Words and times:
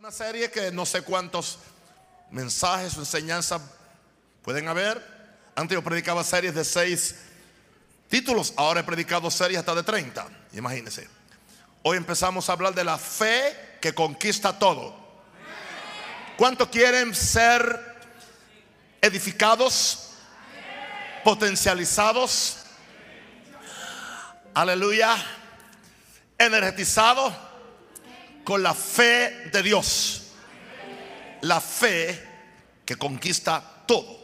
una 0.00 0.10
serie 0.10 0.50
que 0.50 0.72
no 0.72 0.86
sé 0.86 1.02
cuántos 1.02 1.58
mensajes 2.30 2.96
o 2.96 3.00
enseñanzas 3.00 3.60
pueden 4.40 4.66
haber. 4.66 4.98
Antes 5.54 5.74
yo 5.74 5.84
predicaba 5.84 6.24
series 6.24 6.54
de 6.54 6.64
seis 6.64 7.16
títulos, 8.08 8.54
ahora 8.56 8.80
he 8.80 8.82
predicado 8.82 9.30
series 9.30 9.58
hasta 9.58 9.74
de 9.74 9.82
30. 9.82 10.26
Imagínense. 10.54 11.06
Hoy 11.82 11.98
empezamos 11.98 12.48
a 12.48 12.52
hablar 12.52 12.74
de 12.74 12.82
la 12.82 12.96
fe 12.96 13.54
que 13.78 13.92
conquista 13.92 14.58
todo. 14.58 14.96
¿Cuántos 16.38 16.70
quieren 16.70 17.14
ser 17.14 17.98
edificados, 19.02 20.12
potencializados? 21.24 22.56
Aleluya. 24.54 25.14
Energetizados 26.38 27.34
con 28.44 28.62
la 28.62 28.74
fe 28.74 29.50
de 29.52 29.62
Dios. 29.62 30.22
La 31.42 31.60
fe 31.60 32.28
que 32.84 32.96
conquista 32.96 33.84
todo. 33.86 34.18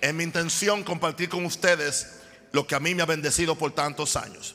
Es 0.00 0.14
mi 0.14 0.24
intención 0.24 0.84
compartir 0.84 1.28
con 1.28 1.44
ustedes 1.44 2.20
lo 2.52 2.66
que 2.66 2.74
a 2.74 2.80
mí 2.80 2.94
me 2.94 3.02
ha 3.02 3.06
bendecido 3.06 3.56
por 3.56 3.72
tantos 3.72 4.16
años. 4.16 4.54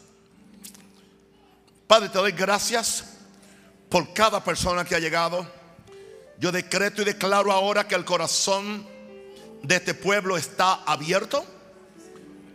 Padre, 1.88 2.10
te 2.10 2.18
doy 2.18 2.32
gracias 2.32 3.04
por 3.90 4.14
cada 4.14 4.44
persona 4.44 4.86
que 4.86 4.96
ha 4.96 5.00
llegado. 5.00 5.46
Yo 6.40 6.52
decreto 6.52 7.02
y 7.02 7.06
declaro 7.06 7.52
ahora 7.52 7.88
que 7.88 7.96
el 7.96 8.06
corazón 8.06 8.88
de 9.62 9.76
este 9.76 9.94
pueblo 9.94 10.38
está 10.38 10.84
abierto 10.86 11.46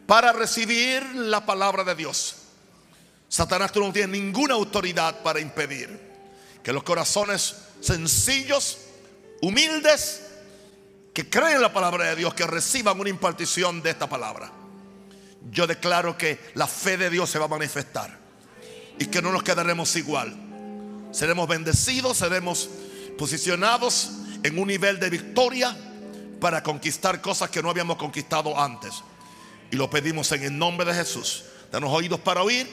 para 0.06 0.32
recibir 0.32 1.04
la 1.14 1.44
palabra 1.44 1.84
de 1.84 1.94
Dios. 1.94 2.36
Satanás, 3.28 3.72
tú 3.72 3.80
no 3.80 3.92
tienes 3.92 4.18
ninguna 4.18 4.54
autoridad 4.54 5.22
para 5.22 5.38
impedir 5.38 6.07
que 6.68 6.72
los 6.74 6.82
corazones 6.82 7.54
sencillos, 7.80 8.76
humildes, 9.40 10.20
que 11.14 11.30
creen 11.30 11.54
en 11.56 11.62
la 11.62 11.72
palabra 11.72 12.10
de 12.10 12.16
Dios, 12.16 12.34
que 12.34 12.46
reciban 12.46 13.00
una 13.00 13.08
impartición 13.08 13.80
de 13.80 13.88
esta 13.88 14.06
palabra. 14.06 14.52
Yo 15.50 15.66
declaro 15.66 16.18
que 16.18 16.38
la 16.52 16.66
fe 16.66 16.98
de 16.98 17.08
Dios 17.08 17.30
se 17.30 17.38
va 17.38 17.46
a 17.46 17.48
manifestar 17.48 18.18
y 18.98 19.06
que 19.06 19.22
no 19.22 19.32
nos 19.32 19.42
quedaremos 19.44 19.96
igual. 19.96 20.36
Seremos 21.10 21.48
bendecidos, 21.48 22.18
seremos 22.18 22.68
posicionados 23.16 24.10
en 24.42 24.58
un 24.58 24.68
nivel 24.68 25.00
de 25.00 25.08
victoria 25.08 25.74
para 26.38 26.62
conquistar 26.62 27.22
cosas 27.22 27.48
que 27.48 27.62
no 27.62 27.70
habíamos 27.70 27.96
conquistado 27.96 28.60
antes. 28.60 28.92
Y 29.70 29.76
lo 29.76 29.88
pedimos 29.88 30.30
en 30.32 30.42
el 30.42 30.58
nombre 30.58 30.84
de 30.84 30.92
Jesús. 30.92 31.44
Danos 31.72 31.90
oídos 31.90 32.20
para 32.20 32.42
oír, 32.42 32.70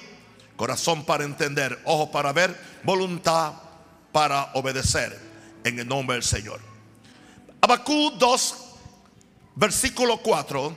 corazón 0.58 1.06
para 1.06 1.24
entender, 1.24 1.80
ojos 1.86 2.10
para 2.10 2.34
ver, 2.34 2.60
voluntad 2.84 3.54
para 4.16 4.52
obedecer 4.54 5.20
en 5.66 5.78
el 5.78 5.86
nombre 5.86 6.14
del 6.16 6.24
Señor. 6.24 6.62
Abacú 7.60 8.14
2, 8.18 8.56
versículo 9.56 10.20
4. 10.20 10.74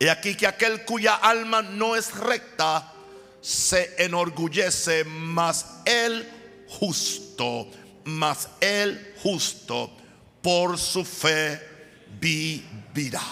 Y 0.00 0.08
aquí 0.08 0.34
que 0.34 0.48
aquel 0.48 0.84
cuya 0.84 1.14
alma 1.14 1.62
no 1.62 1.94
es 1.94 2.12
recta 2.16 2.92
se 3.40 3.94
enorgullece, 3.96 5.04
mas 5.04 5.66
el 5.84 6.28
justo, 6.66 7.70
mas 8.06 8.48
el 8.58 9.14
justo 9.22 9.96
por 10.42 10.78
su 10.78 11.04
fe 11.04 11.64
vivirá. 12.18 13.22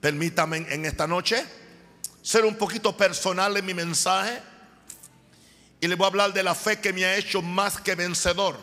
Permítame 0.00 0.66
en 0.68 0.84
esta 0.84 1.06
noche 1.06 1.46
ser 2.22 2.44
un 2.44 2.56
poquito 2.56 2.96
personal 2.96 3.56
en 3.56 3.64
mi 3.64 3.72
mensaje 3.72 4.55
y 5.80 5.88
le 5.88 5.94
voy 5.94 6.04
a 6.04 6.08
hablar 6.08 6.32
de 6.32 6.42
la 6.42 6.54
fe 6.54 6.80
que 6.80 6.92
me 6.92 7.04
ha 7.04 7.16
hecho 7.16 7.42
más 7.42 7.80
que 7.80 7.94
vencedor. 7.94 8.56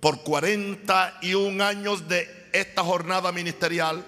Por 0.00 0.22
41 0.22 1.64
años 1.64 2.08
de 2.08 2.48
esta 2.52 2.84
jornada 2.84 3.32
ministerial, 3.32 4.04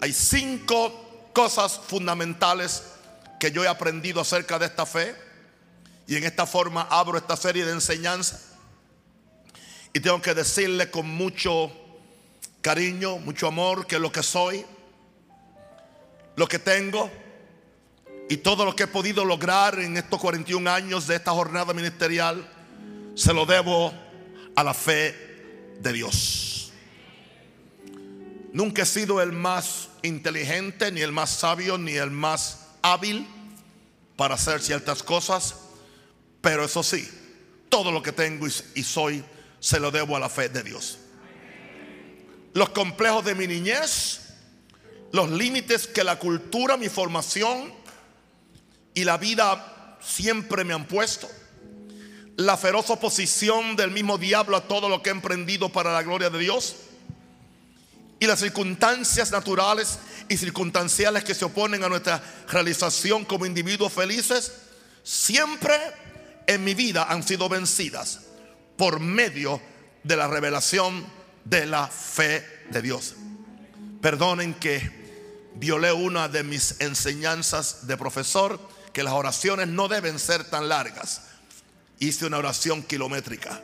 hay 0.00 0.12
cinco 0.12 1.30
cosas 1.32 1.78
fundamentales 1.86 2.84
que 3.38 3.50
yo 3.50 3.64
he 3.64 3.68
aprendido 3.68 4.20
acerca 4.20 4.58
de 4.58 4.66
esta 4.66 4.86
fe. 4.86 5.14
Y 6.06 6.16
en 6.16 6.24
esta 6.24 6.46
forma 6.46 6.86
abro 6.90 7.18
esta 7.18 7.36
serie 7.36 7.64
de 7.66 7.72
enseñanzas. 7.72 8.52
Y 9.92 10.00
tengo 10.00 10.22
que 10.22 10.34
decirle 10.34 10.90
con 10.90 11.06
mucho 11.06 11.70
cariño, 12.62 13.18
mucho 13.18 13.46
amor, 13.48 13.86
que 13.86 13.98
lo 13.98 14.10
que 14.10 14.22
soy, 14.22 14.64
lo 16.36 16.48
que 16.48 16.58
tengo, 16.58 17.10
y 18.28 18.38
todo 18.38 18.64
lo 18.64 18.76
que 18.76 18.84
he 18.84 18.88
podido 18.88 19.24
lograr 19.24 19.78
en 19.78 19.96
estos 19.96 20.20
41 20.20 20.70
años 20.70 21.06
de 21.06 21.16
esta 21.16 21.30
jornada 21.32 21.72
ministerial, 21.72 22.46
se 23.14 23.32
lo 23.32 23.46
debo 23.46 23.92
a 24.54 24.62
la 24.62 24.74
fe 24.74 25.14
de 25.80 25.92
Dios. 25.92 26.72
Nunca 28.52 28.82
he 28.82 28.86
sido 28.86 29.22
el 29.22 29.32
más 29.32 29.88
inteligente, 30.02 30.92
ni 30.92 31.00
el 31.00 31.12
más 31.12 31.30
sabio, 31.30 31.78
ni 31.78 31.92
el 31.92 32.10
más 32.10 32.66
hábil 32.82 33.26
para 34.16 34.34
hacer 34.34 34.60
ciertas 34.60 35.02
cosas, 35.02 35.54
pero 36.40 36.64
eso 36.64 36.82
sí, 36.82 37.08
todo 37.68 37.92
lo 37.92 38.02
que 38.02 38.12
tengo 38.12 38.46
y 38.46 38.82
soy, 38.82 39.24
se 39.60 39.80
lo 39.80 39.90
debo 39.90 40.16
a 40.16 40.20
la 40.20 40.28
fe 40.28 40.48
de 40.48 40.62
Dios. 40.62 40.98
Los 42.54 42.70
complejos 42.70 43.24
de 43.24 43.34
mi 43.34 43.46
niñez, 43.46 44.20
los 45.12 45.30
límites 45.30 45.86
que 45.86 46.04
la 46.04 46.18
cultura, 46.18 46.76
mi 46.76 46.88
formación, 46.88 47.72
y 48.98 49.04
la 49.04 49.16
vida 49.16 49.96
siempre 50.00 50.64
me 50.64 50.74
han 50.74 50.84
puesto. 50.84 51.30
La 52.34 52.56
feroz 52.56 52.90
oposición 52.90 53.76
del 53.76 53.92
mismo 53.92 54.18
diablo 54.18 54.56
a 54.56 54.66
todo 54.66 54.88
lo 54.88 55.04
que 55.04 55.10
he 55.10 55.12
emprendido 55.12 55.68
para 55.68 55.92
la 55.92 56.02
gloria 56.02 56.30
de 56.30 56.40
Dios. 56.40 56.74
Y 58.18 58.26
las 58.26 58.40
circunstancias 58.40 59.30
naturales 59.30 60.00
y 60.28 60.36
circunstanciales 60.36 61.22
que 61.22 61.36
se 61.36 61.44
oponen 61.44 61.84
a 61.84 61.88
nuestra 61.88 62.20
realización 62.48 63.24
como 63.24 63.46
individuos 63.46 63.92
felices, 63.92 64.52
siempre 65.04 65.76
en 66.48 66.64
mi 66.64 66.74
vida 66.74 67.06
han 67.08 67.22
sido 67.22 67.48
vencidas 67.48 68.22
por 68.76 68.98
medio 68.98 69.60
de 70.02 70.16
la 70.16 70.26
revelación 70.26 71.06
de 71.44 71.66
la 71.66 71.86
fe 71.86 72.44
de 72.70 72.82
Dios. 72.82 73.14
Perdonen 74.02 74.54
que 74.54 75.52
violé 75.54 75.92
una 75.92 76.28
de 76.28 76.42
mis 76.42 76.80
enseñanzas 76.80 77.86
de 77.86 77.96
profesor 77.96 78.58
que 78.98 79.04
las 79.04 79.14
oraciones 79.14 79.68
no 79.68 79.86
deben 79.86 80.18
ser 80.18 80.42
tan 80.42 80.68
largas. 80.68 81.20
Hice 82.00 82.26
una 82.26 82.38
oración 82.38 82.82
kilométrica. 82.82 83.62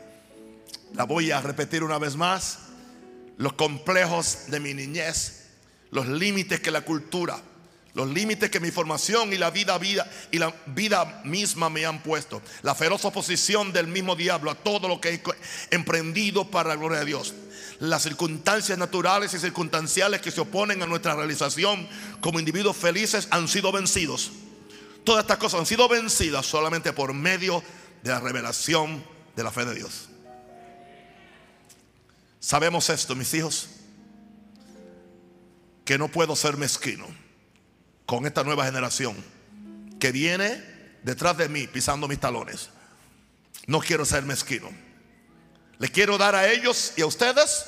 La 0.92 1.02
voy 1.02 1.32
a 1.32 1.40
repetir 1.40 1.82
una 1.82 1.98
vez 1.98 2.14
más. 2.14 2.58
Los 3.36 3.54
complejos 3.54 4.44
de 4.46 4.60
mi 4.60 4.74
niñez, 4.74 5.46
los 5.90 6.06
límites 6.06 6.60
que 6.60 6.70
la 6.70 6.82
cultura, 6.82 7.36
los 7.94 8.08
límites 8.10 8.48
que 8.48 8.60
mi 8.60 8.70
formación 8.70 9.32
y 9.32 9.36
la 9.36 9.50
vida, 9.50 9.76
vida 9.76 10.08
y 10.30 10.38
la 10.38 10.54
vida 10.66 11.22
misma 11.24 11.68
me 11.68 11.84
han 11.84 12.00
puesto, 12.00 12.40
la 12.62 12.76
feroz 12.76 13.04
oposición 13.04 13.72
del 13.72 13.88
mismo 13.88 14.14
diablo 14.14 14.52
a 14.52 14.54
todo 14.54 14.86
lo 14.86 15.00
que 15.00 15.14
he 15.14 15.74
emprendido 15.74 16.48
para 16.48 16.68
la 16.68 16.76
gloria 16.76 17.00
de 17.00 17.06
Dios, 17.06 17.34
las 17.80 18.04
circunstancias 18.04 18.78
naturales 18.78 19.34
y 19.34 19.40
circunstanciales 19.40 20.20
que 20.20 20.30
se 20.30 20.42
oponen 20.42 20.80
a 20.80 20.86
nuestra 20.86 21.16
realización 21.16 21.88
como 22.20 22.38
individuos 22.38 22.76
felices 22.76 23.26
han 23.32 23.48
sido 23.48 23.72
vencidos. 23.72 24.30
Todas 25.04 25.22
estas 25.25 25.37
cosas 25.37 25.60
han 25.60 25.66
sido 25.66 25.87
vencidas 25.87 26.47
solamente 26.47 26.92
por 26.94 27.12
medio 27.12 27.62
de 28.03 28.10
la 28.10 28.20
revelación 28.20 29.04
de 29.37 29.42
la 29.42 29.53
fe 29.53 29.66
de 29.66 29.75
Dios. 29.75 30.09
Sabemos 32.41 32.88
esto, 32.88 33.14
mis 33.14 33.32
hijos, 33.34 33.69
que 35.84 35.99
no 35.99 36.08
puedo 36.08 36.34
ser 36.34 36.56
mezquino 36.56 37.06
con 38.06 38.26
esta 38.26 38.44
nueva 38.44 38.64
generación 38.64 39.14
que 40.00 40.11
viene 40.11 40.62
detrás 41.02 41.37
de 41.37 41.50
mí 41.50 41.67
pisando 41.67 42.08
mis 42.08 42.20
talones. 42.20 42.70
No 43.67 43.81
quiero 43.81 44.06
ser 44.06 44.25
mezquino. 44.25 44.70
Le 45.78 45.88
quiero 45.88 46.17
dar 46.17 46.34
a 46.34 46.50
ellos 46.50 46.94
y 46.96 47.02
a 47.02 47.06
ustedes 47.06 47.67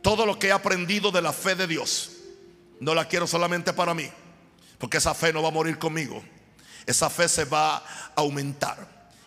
todo 0.00 0.26
lo 0.26 0.38
que 0.38 0.48
he 0.48 0.52
aprendido 0.52 1.10
de 1.10 1.22
la 1.22 1.32
fe 1.32 1.56
de 1.56 1.66
Dios. 1.66 2.12
No 2.78 2.94
la 2.94 3.08
quiero 3.08 3.26
solamente 3.26 3.72
para 3.72 3.94
mí, 3.94 4.08
porque 4.78 4.98
esa 4.98 5.14
fe 5.14 5.32
no 5.32 5.42
va 5.42 5.48
a 5.48 5.52
morir 5.52 5.78
conmigo 5.78 6.22
esa 6.86 7.10
fe 7.10 7.28
se 7.28 7.44
va 7.44 7.76
a 7.76 7.84
aumentar 8.16 8.78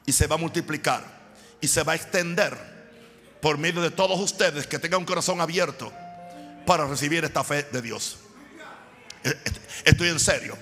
y 0.05 0.13
se 0.13 0.27
va 0.27 0.35
a 0.35 0.39
multiplicar 0.39 1.03
y 1.61 1.67
se 1.67 1.83
va 1.83 1.93
a 1.93 1.95
extender 1.95 2.57
por 3.41 3.57
medio 3.57 3.81
de 3.81 3.91
todos 3.91 4.19
ustedes 4.19 4.65
que 4.67 4.79
tengan 4.79 5.01
un 5.01 5.05
corazón 5.05 5.41
abierto 5.41 5.91
para 6.65 6.87
recibir 6.87 7.23
esta 7.23 7.43
fe 7.43 7.63
de 7.63 7.81
Dios. 7.81 8.17
E-, 9.23 9.37
estoy 9.85 10.09
en 10.09 10.19
serio. 10.19 10.57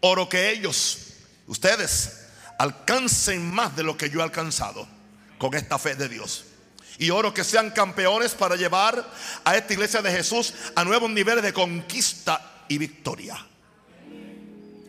Oro 0.00 0.28
que 0.28 0.50
ellos, 0.50 1.14
ustedes, 1.46 2.26
alcancen 2.58 3.50
más 3.52 3.74
de 3.76 3.82
lo 3.82 3.96
que 3.96 4.10
yo 4.10 4.20
he 4.20 4.22
alcanzado 4.22 4.86
con 5.38 5.54
esta 5.54 5.78
fe 5.78 5.94
de 5.94 6.08
Dios. 6.08 6.44
Y 6.98 7.10
oro 7.10 7.32
que 7.32 7.44
sean 7.44 7.70
campeones 7.70 8.34
para 8.34 8.56
llevar 8.56 9.08
a 9.44 9.56
esta 9.56 9.72
iglesia 9.72 10.02
de 10.02 10.10
Jesús 10.10 10.52
a 10.74 10.84
nuevos 10.84 11.10
niveles 11.10 11.44
de 11.44 11.52
conquista 11.52 12.64
y 12.68 12.78
victoria. 12.78 13.36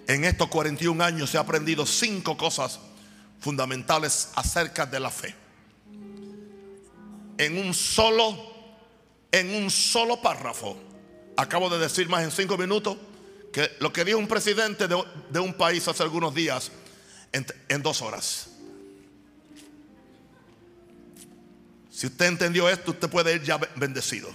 En 0.10 0.26
estos 0.26 0.48
41 0.48 1.04
años 1.04 1.36
he 1.36 1.38
aprendido 1.38 1.86
cinco 1.86 2.36
cosas 2.36 2.80
fundamentales 3.40 4.30
acerca 4.34 4.88
de 4.88 5.00
la 5.00 5.12
fe. 5.12 5.36
En 7.38 7.56
un 7.60 7.76
solo, 7.76 8.36
en 9.32 9.54
un 9.54 9.70
solo 9.70 10.20
párrafo, 10.20 10.80
acabo 11.38 11.70
de 11.70 11.78
decir 11.78 12.10
más 12.10 12.24
en 12.24 12.32
cinco 12.32 12.58
minutos 12.58 12.98
que 13.54 13.70
lo 13.82 13.94
que 13.94 14.04
dijo 14.04 14.18
un 14.18 14.28
presidente 14.28 14.88
de, 14.88 15.40
un 15.40 15.54
país 15.54 15.88
hace 15.88 16.02
algunos 16.02 16.34
días 16.34 16.72
en, 17.32 17.46
en 17.68 17.84
dos 17.84 18.02
horas. 18.02 18.50
Si 21.92 22.08
usted 22.08 22.26
entendió 22.26 22.68
esto, 22.68 22.92
usted 22.92 23.10
puede 23.12 23.36
ir 23.36 23.44
ya 23.44 23.58
bendecido. 23.76 24.32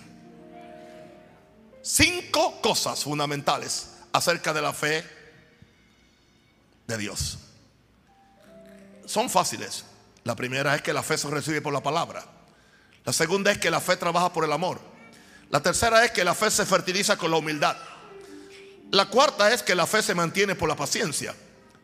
Cinco 1.83 2.61
cosas 2.63 3.03
fundamentales 3.03 3.89
acerca 4.13 4.53
de 4.53 4.63
la 4.63 4.73
fe 4.73 5.24
de 6.87 6.99
Dios. 6.99 7.39
Son 9.07 9.29
fáciles. 9.29 9.85
La 10.25 10.35
primera 10.35 10.75
es 10.75 10.83
que 10.83 10.93
la 10.93 11.03
fe 11.03 11.19
se 11.19 11.29
recibe 11.29 11.61
por 11.61 11.73
la 11.73 11.83
palabra. 11.83 12.25
La 13.05 13.13
segunda 13.13 13.51
es 13.53 13.59
que 13.59 13.71
la 13.71 13.81
fe 13.81 13.97
trabaja 13.97 14.33
por 14.33 14.45
el 14.45 14.53
amor. 14.53 14.81
La 15.51 15.63
tercera 15.63 16.05
es 16.05 16.11
que 16.11 16.25
la 16.25 16.35
fe 16.35 16.51
se 16.51 16.65
fertiliza 16.65 17.17
con 17.17 17.31
la 17.31 17.37
humildad. 17.37 17.77
La 18.91 19.07
cuarta 19.07 19.53
es 19.53 19.63
que 19.63 19.75
la 19.75 19.87
fe 19.87 20.03
se 20.03 20.15
mantiene 20.15 20.55
por 20.55 20.69
la 20.69 20.77
paciencia. 20.77 21.35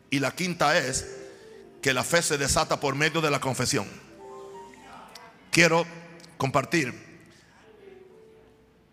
Y 0.09 0.19
la 0.19 0.31
quinta 0.31 0.77
es 0.77 1.05
que 1.81 1.93
la 1.93 2.03
fe 2.03 2.21
se 2.21 2.37
desata 2.37 2.79
por 2.79 2.95
medio 2.95 3.21
de 3.21 3.29
la 3.29 3.39
confesión. 3.39 3.87
Quiero 5.51 5.85
compartir 6.37 6.93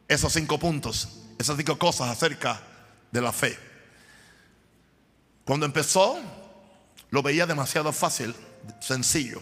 esos 0.07 0.33
cinco 0.33 0.59
puntos, 0.59 1.09
esas 1.39 1.57
cinco 1.57 1.79
cosas 1.79 2.09
acerca 2.09 2.61
de 3.11 3.21
la 3.21 3.33
fe. 3.33 3.68
Cuando 5.49 5.65
empezó, 5.65 6.19
lo 7.09 7.23
veía 7.23 7.47
demasiado 7.47 7.91
fácil, 7.91 8.35
sencillo. 8.81 9.41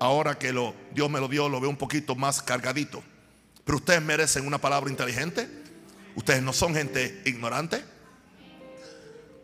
Ahora 0.00 0.36
que 0.36 0.52
Dios 0.92 1.08
me 1.08 1.20
lo 1.20 1.28
dio, 1.28 1.48
lo 1.48 1.60
veo 1.60 1.70
un 1.70 1.76
poquito 1.76 2.16
más 2.16 2.42
cargadito. 2.42 3.00
Pero 3.64 3.78
ustedes 3.78 4.02
merecen 4.02 4.44
una 4.44 4.58
palabra 4.58 4.90
inteligente. 4.90 5.48
Ustedes 6.16 6.42
no 6.42 6.52
son 6.52 6.74
gente 6.74 7.22
ignorante. 7.26 7.84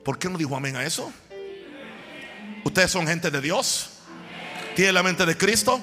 ¿Por 0.05 0.19
qué 0.19 0.29
no 0.29 0.39
dijo 0.39 0.57
amén 0.57 0.75
a 0.75 0.85
eso? 0.85 1.13
Ustedes 2.65 2.91
son 2.91 3.07
gente 3.07 3.31
de 3.31 3.41
Dios. 3.41 3.91
Tienen 4.75 4.95
la 4.95 5.05
mente 5.05 5.25
de 5.25 5.37
Cristo. 5.37 5.81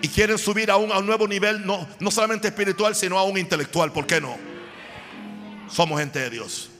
Y 0.00 0.08
quieren 0.08 0.38
subir 0.38 0.70
a 0.70 0.78
un 0.78 1.04
nuevo 1.04 1.28
nivel, 1.28 1.66
no, 1.66 1.86
no 2.00 2.10
solamente 2.10 2.48
espiritual, 2.48 2.94
sino 2.94 3.18
a 3.18 3.24
un 3.24 3.36
intelectual. 3.36 3.92
¿Por 3.92 4.06
qué 4.06 4.22
no? 4.22 4.38
Somos 5.68 6.00
gente 6.00 6.18
de 6.18 6.30
Dios. 6.30 6.70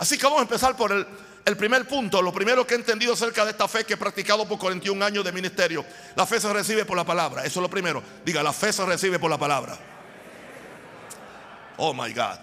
Así 0.00 0.16
que 0.16 0.24
vamos 0.24 0.38
a 0.38 0.42
empezar 0.44 0.74
por 0.78 0.92
el, 0.92 1.56
primer 1.58 1.86
punto, 1.86 2.22
lo 2.22 2.32
primero 2.32 2.66
que 2.66 2.72
he 2.72 2.78
entendido 2.78 3.12
acerca 3.12 3.44
de 3.44 3.50
esta 3.50 3.68
fe 3.68 3.84
que 3.84 3.92
he 3.92 3.96
practicado 3.98 4.48
por 4.48 4.58
41 4.58 5.04
años 5.04 5.22
de 5.22 5.30
ministerio, 5.30 5.84
la 6.16 6.24
fe 6.24 6.40
se 6.40 6.50
recibe 6.50 6.86
por 6.86 6.96
la 6.96 7.04
palabra. 7.04 7.44
Eso 7.44 7.60
es 7.60 7.62
lo 7.62 7.68
primero. 7.68 8.02
Diga, 8.24 8.42
la 8.42 8.54
fe 8.54 8.72
se 8.72 8.82
recibe 8.86 9.18
por 9.18 9.28
la 9.28 9.36
palabra. 9.36 9.78
Oh 11.76 11.92
my 11.92 12.14
God. 12.14 12.38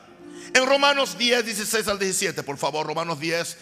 En 0.53 0.67
Romanos 0.67 1.17
10, 1.17 1.45
16 1.45 1.87
al 1.87 1.97
17, 1.97 2.43
por 2.43 2.59
favor, 2.59 2.85
Romanos 2.85 3.19
10, 3.19 3.57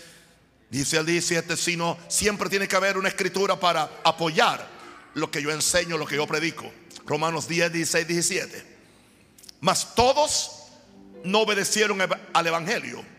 dice 0.70 0.98
al 0.98 1.06
17, 1.06 1.56
sino 1.56 1.98
siempre 2.10 2.50
tiene 2.50 2.68
que 2.68 2.76
haber 2.76 2.98
una 2.98 3.08
escritura 3.08 3.58
para 3.58 3.90
apoyar 4.04 4.68
lo 5.14 5.32
que 5.32 5.42
yo 5.42 5.52
enseño, 5.52 5.98
lo 5.98 6.06
que 6.06 6.18
yo 6.18 6.28
predico. 6.28 6.70
Romanos 7.06 7.48
10, 7.48 7.72
16, 7.72 8.08
17. 8.10 8.78
Mas 9.62 9.96
todos 9.96 10.52
no 11.24 11.40
obedecieron 11.40 11.98
al 12.34 12.48
Evangelio 12.48 13.15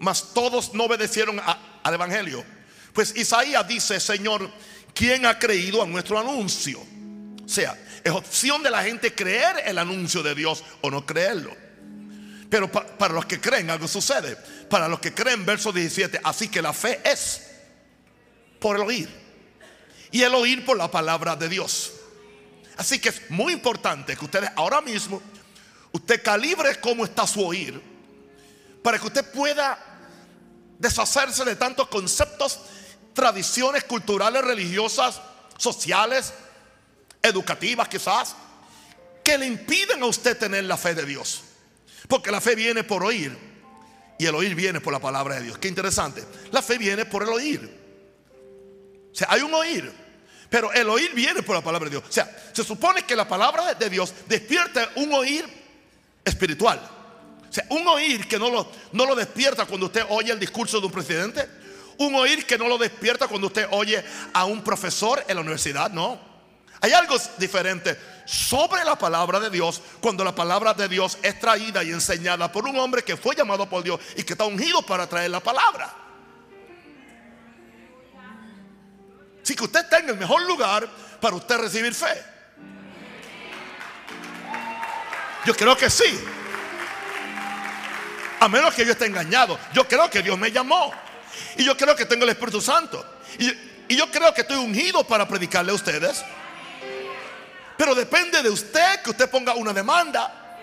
mas 0.00 0.32
todos 0.34 0.74
no 0.74 0.84
obedecieron 0.84 1.40
al 1.40 1.94
Evangelio. 1.94 2.44
Pues 2.92 3.14
Isaías 3.16 3.68
dice, 3.68 4.00
Señor, 4.00 4.50
¿quién 4.94 5.26
ha 5.26 5.38
creído 5.38 5.82
a 5.82 5.86
nuestro 5.86 6.18
anuncio? 6.18 6.80
O 6.80 7.48
sea, 7.48 7.78
es 8.02 8.10
opción 8.10 8.62
de 8.62 8.70
la 8.70 8.82
gente 8.82 9.14
creer 9.14 9.62
el 9.66 9.78
anuncio 9.78 10.22
de 10.22 10.34
Dios 10.34 10.64
o 10.80 10.90
no 10.90 11.04
creerlo. 11.04 11.54
Pero 12.48 12.70
para, 12.72 13.12
los 13.12 13.26
que 13.26 13.40
creen 13.40 13.70
algo 13.70 13.86
sucede. 13.86 14.36
Para 14.68 14.88
los 14.88 15.00
que 15.00 15.12
creen, 15.12 15.44
verso 15.44 15.70
17, 15.70 16.20
así 16.24 16.48
que 16.48 16.62
la 16.62 16.72
fe 16.72 17.00
es 17.04 17.42
por 18.58 18.76
el 18.76 18.82
oír. 18.82 19.08
Y 20.10 20.22
el 20.22 20.34
oír 20.34 20.64
por 20.64 20.76
la 20.76 20.90
palabra 20.90 21.36
de 21.36 21.48
Dios. 21.48 21.92
Así 22.76 22.98
que 22.98 23.10
es 23.10 23.30
muy 23.30 23.52
importante 23.52 24.16
que 24.16 24.24
ustedes 24.24 24.50
ahora 24.56 24.80
mismo, 24.80 25.22
usted 25.92 26.22
calibre 26.22 26.80
cómo 26.80 27.04
está 27.04 27.26
su 27.26 27.44
oír, 27.44 27.80
para 28.82 28.98
que 28.98 29.06
usted 29.06 29.30
pueda 29.30 29.89
deshacerse 30.80 31.44
de 31.44 31.56
tantos 31.56 31.88
conceptos, 31.88 32.58
tradiciones 33.12 33.84
culturales, 33.84 34.42
religiosas, 34.42 35.20
sociales, 35.58 36.32
educativas 37.22 37.86
quizás, 37.86 38.34
que 39.22 39.36
le 39.36 39.46
impiden 39.46 40.02
a 40.02 40.06
usted 40.06 40.36
tener 40.38 40.64
la 40.64 40.78
fe 40.78 40.94
de 40.94 41.04
Dios. 41.04 41.42
Porque 42.08 42.30
la 42.30 42.40
fe 42.40 42.54
viene 42.54 42.82
por 42.82 43.04
oír 43.04 43.36
y 44.18 44.24
el 44.24 44.34
oír 44.34 44.54
viene 44.54 44.80
por 44.80 44.92
la 44.92 44.98
palabra 44.98 45.34
de 45.34 45.42
Dios. 45.42 45.58
Qué 45.58 45.68
interesante. 45.68 46.24
La 46.50 46.62
fe 46.62 46.78
viene 46.78 47.04
por 47.04 47.22
el 47.22 47.28
oír. 47.28 47.78
O 49.12 49.14
sea, 49.14 49.28
hay 49.30 49.42
un 49.42 49.52
oír, 49.52 49.92
pero 50.48 50.72
el 50.72 50.88
oír 50.88 51.12
viene 51.12 51.42
por 51.42 51.54
la 51.56 51.62
palabra 51.62 51.90
de 51.90 51.96
Dios. 51.96 52.04
O 52.08 52.12
sea, 52.12 52.50
se 52.54 52.64
supone 52.64 53.02
que 53.02 53.14
la 53.14 53.28
palabra 53.28 53.74
de 53.74 53.90
Dios 53.90 54.14
despierta 54.26 54.90
un 54.96 55.12
oír 55.12 55.44
espiritual. 56.24 56.80
O 57.50 57.52
sea, 57.52 57.66
un 57.70 57.86
oír 57.88 58.28
que 58.28 58.38
no 58.38 58.48
lo, 58.48 58.70
no 58.92 59.04
lo 59.06 59.16
despierta 59.16 59.66
cuando 59.66 59.86
usted 59.86 60.04
oye 60.10 60.30
el 60.30 60.38
discurso 60.38 60.78
de 60.78 60.86
un 60.86 60.92
presidente. 60.92 61.48
Un 61.98 62.14
oír 62.14 62.46
que 62.46 62.56
no 62.56 62.68
lo 62.68 62.78
despierta 62.78 63.26
cuando 63.26 63.48
usted 63.48 63.66
oye 63.72 64.02
a 64.32 64.44
un 64.44 64.62
profesor 64.62 65.24
en 65.26 65.34
la 65.34 65.40
universidad, 65.40 65.90
no. 65.90 66.18
Hay 66.80 66.92
algo 66.92 67.16
diferente 67.38 67.98
sobre 68.24 68.84
la 68.84 68.96
palabra 68.96 69.40
de 69.40 69.50
Dios 69.50 69.82
cuando 70.00 70.24
la 70.24 70.34
palabra 70.34 70.72
de 70.74 70.88
Dios 70.88 71.18
es 71.22 71.38
traída 71.40 71.82
y 71.82 71.90
enseñada 71.90 72.50
por 72.50 72.66
un 72.66 72.78
hombre 72.78 73.02
que 73.02 73.16
fue 73.16 73.34
llamado 73.34 73.68
por 73.68 73.82
Dios 73.82 74.00
y 74.16 74.22
que 74.22 74.34
está 74.34 74.44
ungido 74.44 74.80
para 74.82 75.08
traer 75.08 75.32
la 75.32 75.40
palabra. 75.40 75.92
Así 79.42 79.56
que 79.56 79.64
usted 79.64 79.80
está 79.80 79.98
en 79.98 80.10
el 80.10 80.16
mejor 80.16 80.46
lugar 80.46 80.88
para 81.20 81.34
usted 81.34 81.58
recibir 81.58 81.92
fe. 81.92 82.22
Yo 85.44 85.54
creo 85.54 85.76
que 85.76 85.90
sí. 85.90 86.18
A 88.40 88.48
menos 88.48 88.74
que 88.74 88.86
yo 88.86 88.92
esté 88.92 89.06
engañado. 89.06 89.58
Yo 89.74 89.86
creo 89.86 90.08
que 90.08 90.22
Dios 90.22 90.38
me 90.38 90.50
llamó. 90.50 90.92
Y 91.56 91.64
yo 91.64 91.76
creo 91.76 91.94
que 91.94 92.06
tengo 92.06 92.24
el 92.24 92.30
Espíritu 92.30 92.60
Santo. 92.60 93.04
Y, 93.38 93.70
yo 93.94 94.10
creo 94.10 94.32
que 94.32 94.42
estoy 94.42 94.56
ungido 94.56 95.04
para 95.04 95.28
predicarle 95.28 95.72
a 95.72 95.74
ustedes. 95.74 96.24
Pero 97.76 97.94
depende 97.94 98.42
de 98.42 98.48
usted 98.48 99.02
que 99.02 99.10
usted 99.10 99.28
ponga 99.28 99.54
una 99.54 99.72
demanda 99.72 100.58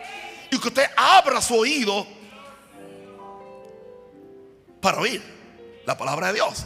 y 0.50 0.58
que 0.58 0.68
usted 0.68 0.90
abra 0.96 1.42
su 1.42 1.56
oído 1.56 2.08
para 4.82 5.00
oír 5.00 5.22
la 5.86 5.98
palabra 5.98 6.28
de 6.28 6.36
Dios. 6.36 6.66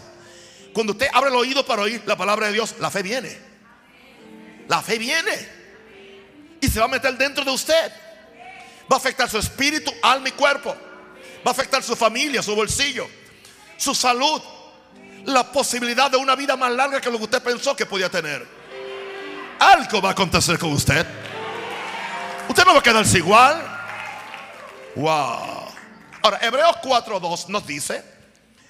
Cuando 0.72 0.94
usted 0.94 1.08
abre 1.14 1.30
el 1.30 1.36
oído 1.36 1.66
para 1.66 1.82
oír 1.82 2.04
la 2.06 2.16
palabra 2.16 2.48
de 2.48 2.54
Dios, 2.54 2.76
la 2.80 2.92
fe 2.92 3.02
viene. 3.02 3.38
La 4.68 4.82
fe 4.82 4.98
viene. 4.98 5.50
Y 6.62 6.68
se 6.68 6.80
va 6.80 6.86
a 6.86 6.90
meter 6.90 7.18
dentro 7.18 7.44
de 7.44 7.52
usted. 7.52 7.92
Va 8.90 8.96
a 8.96 9.00
afectar 9.00 9.30
su 9.30 9.40
espíritu, 9.40 9.92
alma 10.04 10.30
y 10.30 10.34
cuerpo. 10.34 10.76
Va 11.46 11.50
a 11.50 11.52
afectar 11.52 11.82
su 11.82 11.96
familia, 11.96 12.44
su 12.44 12.56
bolsillo, 12.56 13.08
su 13.78 13.96
salud, 13.96 14.42
la 15.26 15.52
posibilidad 15.52 16.10
de 16.10 16.18
una 16.18 16.36
vida 16.36 16.56
más 16.56 16.72
larga 16.72 17.02
que 17.02 17.10
lo 17.10 17.18
que 17.18 17.24
usted 17.24 17.42
pensó 17.42 17.76
que 17.76 17.86
podía 17.86 18.10
tener. 18.10 18.48
Algo 19.60 20.02
va 20.02 20.10
a 20.10 20.12
acontecer 20.12 20.58
con 20.60 20.72
usted. 20.74 21.06
Usted 22.48 22.66
no 22.66 22.74
va 22.74 22.80
a 22.80 22.84
quedarse 22.84 23.18
igual. 23.18 23.64
Wow. 24.96 25.68
Ahora, 26.24 26.40
Hebreos 26.42 26.76
4.2 26.84 27.48
nos 27.48 27.66
dice, 27.66 28.04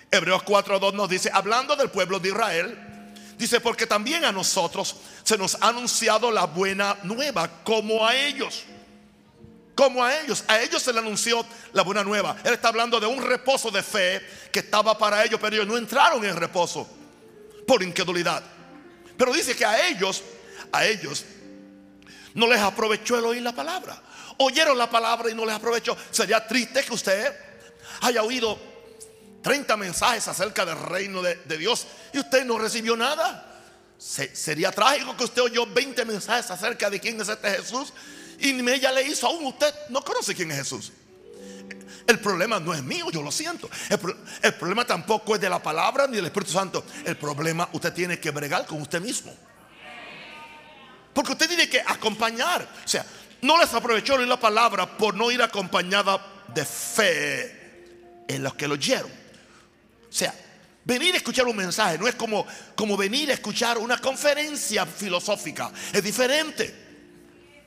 Hebreos 0.09 0.43
4.2 0.43 0.93
nos 0.93 1.09
dice, 1.09 1.29
hablando 1.33 1.75
del 1.75 1.89
pueblo 1.89 2.19
de 2.19 2.29
Israel, 2.29 3.13
dice, 3.37 3.59
porque 3.59 3.87
también 3.87 4.23
a 4.23 4.31
nosotros 4.31 4.95
se 5.23 5.37
nos 5.37 5.55
ha 5.61 5.69
anunciado 5.69 6.31
la 6.31 6.45
buena 6.45 6.97
nueva 7.03 7.49
como 7.63 8.05
a 8.05 8.15
ellos 8.15 8.63
como 9.81 10.05
a 10.05 10.15
ellos. 10.21 10.43
A 10.47 10.61
ellos 10.61 10.79
se 10.79 10.93
le 10.93 10.99
anunció 10.99 11.43
la 11.73 11.81
buena 11.81 12.03
nueva. 12.03 12.37
Él 12.43 12.53
está 12.53 12.67
hablando 12.67 12.99
de 12.99 13.07
un 13.07 13.19
reposo 13.19 13.71
de 13.71 13.81
fe 13.81 14.21
que 14.51 14.59
estaba 14.59 14.95
para 14.95 15.25
ellos, 15.25 15.39
pero 15.41 15.55
ellos 15.55 15.67
no 15.67 15.75
entraron 15.75 16.23
en 16.23 16.35
reposo 16.35 16.87
por 17.65 17.81
incredulidad. 17.81 18.43
Pero 19.17 19.33
dice 19.33 19.55
que 19.55 19.65
a 19.65 19.87
ellos, 19.87 20.21
a 20.71 20.85
ellos, 20.85 21.25
no 22.35 22.45
les 22.45 22.59
aprovechó 22.59 23.17
el 23.17 23.25
oír 23.25 23.41
la 23.41 23.53
palabra. 23.53 23.99
Oyeron 24.37 24.77
la 24.77 24.87
palabra 24.87 25.31
y 25.31 25.33
no 25.33 25.47
les 25.47 25.55
aprovechó. 25.55 25.97
Sería 26.11 26.45
triste 26.45 26.83
que 26.83 26.93
usted 26.93 27.35
haya 28.01 28.21
oído 28.21 28.59
30 29.41 29.77
mensajes 29.77 30.27
acerca 30.27 30.63
del 30.63 30.77
reino 30.77 31.23
de, 31.23 31.57
Dios 31.57 31.87
y 32.13 32.19
usted 32.19 32.45
no 32.45 32.59
recibió 32.59 32.95
nada. 32.95 33.59
sería 33.97 34.71
trágico 34.71 35.17
que 35.17 35.23
usted 35.23 35.41
oyó 35.41 35.65
20 35.65 36.05
mensajes 36.05 36.51
acerca 36.51 36.87
de 36.87 36.99
quién 36.99 37.19
es 37.19 37.29
este 37.29 37.49
Jesús 37.49 37.91
y 38.41 38.69
ella 38.69 38.91
le 38.91 39.03
hizo 39.03 39.27
aún. 39.27 39.45
Usted 39.45 39.73
no 39.89 40.03
conoce 40.03 40.35
quién 40.35 40.51
es 40.51 40.57
Jesús. 40.57 40.91
El 42.07 42.19
problema 42.19 42.59
no 42.59 42.73
es 42.73 42.81
mío, 42.83 43.09
yo 43.11 43.21
lo 43.21 43.31
siento. 43.31 43.69
El, 43.89 43.99
pro- 43.99 44.17
el 44.41 44.53
problema 44.55 44.85
tampoco 44.85 45.35
es 45.35 45.41
de 45.41 45.49
la 45.49 45.61
palabra 45.61 46.07
ni 46.07 46.15
del 46.15 46.25
Espíritu 46.25 46.51
Santo. 46.51 46.83
El 47.05 47.15
problema 47.15 47.69
usted 47.73 47.93
tiene 47.93 48.19
que 48.19 48.31
bregar 48.31 48.65
con 48.65 48.81
usted 48.81 48.99
mismo. 48.99 49.33
Porque 51.13 51.33
usted 51.33 51.47
tiene 51.47 51.69
que 51.69 51.79
acompañar. 51.79 52.67
O 52.83 52.87
sea, 52.87 53.05
no 53.41 53.57
les 53.59 53.73
aprovechó 53.73 54.17
la 54.17 54.39
palabra 54.39 54.97
por 54.97 55.13
no 55.15 55.29
ir 55.31 55.41
acompañada 55.41 56.25
de 56.53 56.65
fe 56.65 58.25
en 58.27 58.43
los 58.43 58.55
que 58.55 58.67
lo 58.67 58.73
oyeron. 58.73 59.11
O 59.11 60.13
sea, 60.13 60.33
venir 60.83 61.13
a 61.13 61.17
escuchar 61.17 61.45
un 61.45 61.55
mensaje 61.55 61.97
no 61.97 62.07
es 62.07 62.15
como, 62.15 62.45
como 62.75 62.97
venir 62.97 63.29
a 63.29 63.33
escuchar 63.33 63.77
una 63.77 63.97
conferencia 63.99 64.85
filosófica. 64.85 65.71
Es 65.93 66.03
diferente. 66.03 66.80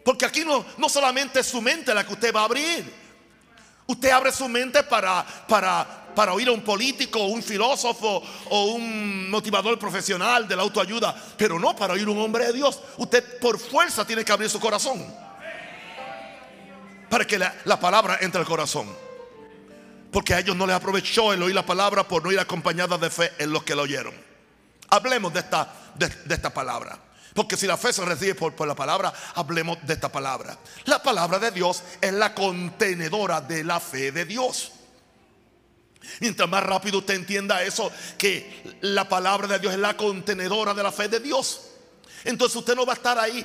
Porque 0.04 0.26
aquí 0.26 0.44
no, 0.44 0.64
no 0.76 0.88
solamente 0.88 1.40
es 1.40 1.46
su 1.46 1.62
mente 1.62 1.94
la 1.94 2.06
que 2.06 2.12
usted 2.12 2.34
va 2.34 2.42
a 2.42 2.44
abrir. 2.44 2.84
Usted 3.86 4.10
abre 4.10 4.32
su 4.32 4.48
mente 4.48 4.82
para, 4.82 5.24
para, 5.48 6.04
para 6.14 6.34
oír 6.34 6.48
a 6.48 6.52
un 6.52 6.62
político, 6.62 7.24
un 7.24 7.42
filósofo 7.42 8.22
o 8.50 8.64
un 8.66 9.30
motivador 9.30 9.78
profesional 9.78 10.46
de 10.46 10.56
la 10.56 10.62
autoayuda, 10.62 11.14
pero 11.36 11.58
no 11.58 11.74
para 11.74 11.94
oír 11.94 12.06
a 12.06 12.10
un 12.10 12.20
hombre 12.20 12.46
de 12.46 12.52
Dios. 12.52 12.80
Usted 12.98 13.38
por 13.38 13.58
fuerza 13.58 14.06
tiene 14.06 14.24
que 14.24 14.32
abrir 14.32 14.50
su 14.50 14.60
corazón 14.60 15.04
para 17.08 17.26
que 17.26 17.38
la, 17.38 17.54
la 17.64 17.78
palabra 17.78 18.18
entre 18.20 18.40
al 18.40 18.46
corazón. 18.46 18.88
Porque 20.10 20.34
a 20.34 20.40
ellos 20.40 20.56
no 20.56 20.66
les 20.66 20.76
aprovechó 20.76 21.32
el 21.32 21.42
oír 21.42 21.54
la 21.54 21.64
palabra 21.64 22.06
por 22.06 22.22
no 22.22 22.30
ir 22.30 22.38
acompañada 22.38 22.98
de 22.98 23.10
fe 23.10 23.32
en 23.38 23.52
los 23.52 23.64
que 23.64 23.74
la 23.74 23.82
oyeron. 23.82 24.14
Hablemos 24.90 25.32
de 25.32 25.40
esta, 25.40 25.72
de 25.94 26.34
esta 26.34 26.52
palabra. 26.52 26.98
Porque 27.34 27.56
si 27.56 27.66
la 27.66 27.76
fe 27.76 27.92
se 27.92 28.04
recibe 28.04 28.36
por, 28.36 28.66
la 28.66 28.76
palabra, 28.76 29.12
hablemos 29.34 29.78
de 29.82 29.94
esta 29.94 30.10
palabra. 30.10 30.56
La 30.84 31.02
palabra 31.02 31.40
de 31.40 31.50
Dios 31.50 31.82
es 32.00 32.12
la 32.12 32.32
contenedora 32.32 33.40
de 33.40 33.64
la 33.64 33.80
fe 33.80 34.12
de 34.12 34.24
Dios. 34.24 34.70
Mientras 36.20 36.48
más 36.48 36.62
rápido 36.62 36.98
usted 36.98 37.14
entienda 37.14 37.62
eso, 37.64 37.90
que 38.16 38.78
la 38.82 39.08
palabra 39.08 39.48
de 39.48 39.58
Dios 39.58 39.74
es 39.74 39.80
la 39.80 39.96
contenedora 39.96 40.74
de 40.74 40.82
la 40.84 40.92
fe 40.92 41.08
de 41.08 41.18
Dios. 41.18 41.62
Entonces 42.22 42.56
usted 42.56 42.76
no 42.76 42.86
va 42.86 42.92
a 42.92 42.96
estar 42.96 43.18
ahí 43.18 43.44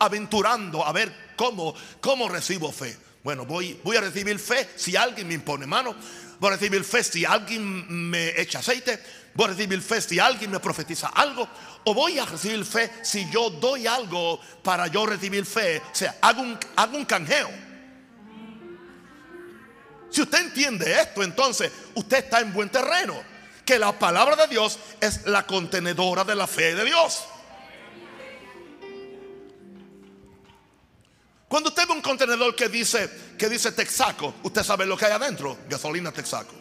aventurando 0.00 0.84
a 0.84 0.92
ver 0.92 1.32
cómo, 1.36 1.74
cómo 2.00 2.28
recibo 2.28 2.72
fe. 2.72 2.96
Bueno, 3.22 3.46
voy, 3.46 3.78
voy 3.84 3.96
a 3.96 4.00
recibir 4.00 4.38
fe 4.38 4.68
si 4.74 4.96
alguien 4.96 5.28
me 5.28 5.34
impone 5.34 5.64
mano. 5.64 5.94
Voy 6.40 6.48
a 6.48 6.56
recibir 6.56 6.82
fe 6.82 7.04
si 7.04 7.24
alguien 7.24 8.10
me 8.10 8.40
echa 8.40 8.58
aceite. 8.58 9.00
Voy 9.38 9.44
a 9.44 9.48
recibir 9.50 9.80
fe 9.80 10.00
si 10.00 10.18
alguien 10.18 10.50
me 10.50 10.58
profetiza 10.58 11.06
algo. 11.14 11.48
O 11.84 11.94
voy 11.94 12.18
a 12.18 12.26
recibir 12.26 12.64
fe 12.64 12.90
si 13.02 13.30
yo 13.30 13.50
doy 13.50 13.86
algo 13.86 14.40
para 14.64 14.88
yo 14.88 15.06
recibir 15.06 15.46
fe. 15.46 15.80
O 15.92 15.94
sea, 15.94 16.16
hago 16.20 16.42
un, 16.42 16.58
hago 16.74 16.96
un 16.96 17.04
canjeo. 17.04 17.48
Si 20.10 20.22
usted 20.22 20.40
entiende 20.40 20.92
esto, 21.00 21.22
entonces 21.22 21.70
usted 21.94 22.24
está 22.24 22.40
en 22.40 22.52
buen 22.52 22.68
terreno. 22.68 23.14
Que 23.64 23.78
la 23.78 23.96
palabra 23.96 24.34
de 24.34 24.48
Dios 24.48 24.76
es 25.00 25.24
la 25.26 25.46
contenedora 25.46 26.24
de 26.24 26.34
la 26.34 26.48
fe 26.48 26.74
de 26.74 26.84
Dios. 26.84 27.22
Cuando 31.46 31.68
usted 31.68 31.86
ve 31.86 31.92
un 31.92 32.02
contenedor 32.02 32.56
que 32.56 32.68
dice 32.68 33.08
que 33.38 33.48
dice 33.48 33.70
Texaco, 33.70 34.34
usted 34.42 34.64
sabe 34.64 34.84
lo 34.84 34.96
que 34.96 35.04
hay 35.04 35.12
adentro, 35.12 35.58
gasolina 35.68 36.10
Texaco. 36.10 36.57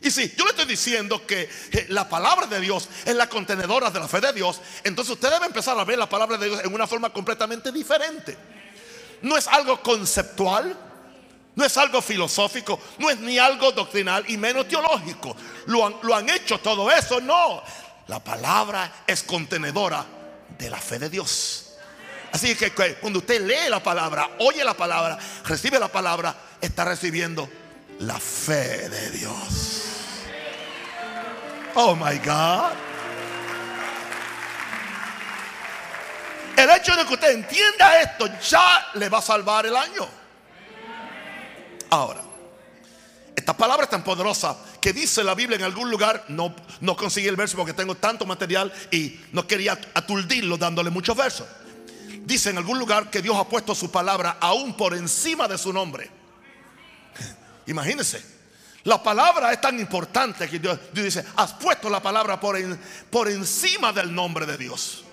Y 0.00 0.10
si 0.10 0.34
yo 0.36 0.44
le 0.44 0.50
estoy 0.50 0.66
diciendo 0.66 1.26
que 1.26 1.48
eh, 1.72 1.86
la 1.88 2.08
palabra 2.08 2.46
de 2.46 2.60
Dios 2.60 2.88
es 3.04 3.14
la 3.14 3.28
contenedora 3.28 3.90
de 3.90 3.98
la 3.98 4.08
fe 4.08 4.20
de 4.20 4.32
Dios, 4.32 4.60
entonces 4.84 5.14
usted 5.14 5.30
debe 5.30 5.46
empezar 5.46 5.78
a 5.78 5.84
ver 5.84 5.98
la 5.98 6.08
palabra 6.08 6.36
de 6.36 6.46
Dios 6.46 6.60
en 6.64 6.74
una 6.74 6.86
forma 6.86 7.10
completamente 7.10 7.72
diferente. 7.72 8.36
No 9.22 9.36
es 9.36 9.46
algo 9.48 9.80
conceptual, 9.82 10.76
no 11.54 11.64
es 11.64 11.76
algo 11.78 12.02
filosófico, 12.02 12.78
no 12.98 13.08
es 13.08 13.18
ni 13.18 13.38
algo 13.38 13.72
doctrinal 13.72 14.24
y 14.28 14.36
menos 14.36 14.68
teológico. 14.68 15.34
Lo 15.66 15.86
han, 15.86 15.96
lo 16.02 16.14
han 16.14 16.28
hecho 16.28 16.58
todo 16.60 16.90
eso, 16.90 17.20
no. 17.20 17.62
La 18.08 18.22
palabra 18.22 19.04
es 19.06 19.22
contenedora 19.22 20.04
de 20.58 20.70
la 20.70 20.78
fe 20.78 20.98
de 20.98 21.08
Dios. 21.08 21.62
Así 22.32 22.54
que 22.54 22.70
que 22.70 22.96
cuando 22.96 23.20
usted 23.20 23.40
lee 23.40 23.70
la 23.70 23.82
palabra, 23.82 24.30
oye 24.40 24.62
la 24.62 24.74
palabra, 24.74 25.18
recibe 25.44 25.78
la 25.80 25.88
palabra, 25.88 26.36
está 26.60 26.84
recibiendo 26.84 27.48
la 28.00 28.20
fe 28.20 28.88
de 28.90 29.10
Dios. 29.12 29.85
Oh 31.78 31.94
my 31.94 32.18
God. 32.18 32.72
El 36.56 36.70
hecho 36.70 36.96
de 36.96 37.04
que 37.04 37.12
usted 37.12 37.32
entienda 37.32 38.00
esto 38.00 38.26
ya 38.48 38.88
le 38.94 39.10
va 39.10 39.18
a 39.18 39.22
salvar 39.22 39.66
el 39.66 39.76
año. 39.76 40.08
Ahora, 41.90 42.22
esta 43.36 43.54
palabra 43.54 43.86
tan 43.86 44.02
poderosa 44.02 44.56
que 44.80 44.94
dice 44.94 45.22
la 45.22 45.34
Biblia 45.34 45.56
en 45.56 45.64
algún 45.64 45.90
lugar, 45.90 46.24
no, 46.28 46.56
no 46.80 46.96
conseguí 46.96 47.28
el 47.28 47.36
verso 47.36 47.58
porque 47.58 47.74
tengo 47.74 47.94
tanto 47.94 48.24
material 48.24 48.72
y 48.90 49.20
no 49.32 49.46
quería 49.46 49.78
aturdirlo 49.92 50.56
dándole 50.56 50.88
muchos 50.88 51.14
versos. 51.14 51.46
Dice 52.24 52.48
en 52.48 52.56
algún 52.56 52.78
lugar 52.78 53.10
que 53.10 53.20
Dios 53.20 53.36
ha 53.36 53.44
puesto 53.44 53.74
su 53.74 53.90
palabra 53.90 54.38
aún 54.40 54.74
por 54.78 54.94
encima 54.94 55.46
de 55.46 55.58
su 55.58 55.74
nombre. 55.74 56.10
Imagínense. 57.66 58.35
La 58.86 59.02
palabra 59.02 59.52
es 59.52 59.60
tan 59.60 59.80
importante 59.80 60.48
que 60.48 60.60
Dios, 60.60 60.78
dice, 60.92 61.24
has 61.34 61.54
puesto 61.54 61.90
la 61.90 62.00
palabra 62.00 62.38
por, 62.38 62.56
por 63.10 63.28
encima 63.28 63.92
del 63.92 64.14
nombre 64.14 64.46
de 64.46 64.56
Dios. 64.56 65.04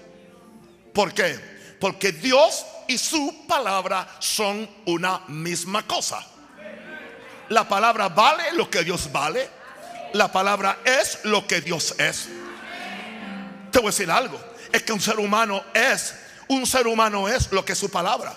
¿Por 0.94 1.12
qué? 1.12 1.40
Porque 1.80 2.12
Dios 2.12 2.64
y 2.88 3.00
su 3.00 3.48
palabra 3.48 4.08
son 4.20 4.70
una 4.86 5.22
misma 5.28 5.88
cosa. 5.88 6.24
La 7.50 7.68
palabra 7.68 8.10
vale 8.10 8.54
lo 8.54 8.70
que 8.70 8.84
Dios 8.84 9.12
vale. 9.12 9.50
La 10.14 10.32
palabra 10.32 10.78
es 10.86 11.22
lo 11.24 11.48
que 11.48 11.60
Dios 11.60 11.96
es. 11.98 12.30
Te 13.72 13.80
voy 13.80 13.88
a 13.88 13.90
decir 13.90 14.12
algo. 14.12 14.40
Es 14.72 14.84
que 14.84 14.94
un 14.94 15.02
ser 15.02 15.18
humano 15.18 15.64
es, 15.74 16.14
un 16.48 16.68
ser 16.68 16.86
humano 16.86 17.28
es 17.28 17.52
lo 17.52 17.66
que 17.66 17.74
es 17.74 17.80
su 17.80 17.90
palabra. 17.90 18.36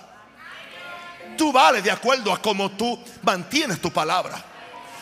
Tú 1.37 1.53
vales 1.53 1.85
de 1.85 1.91
acuerdo 1.91 2.33
a 2.33 2.41
cómo 2.41 2.71
tú 2.71 2.99
mantienes 3.23 3.83
tu 3.83 3.93
palabra. 3.93 4.56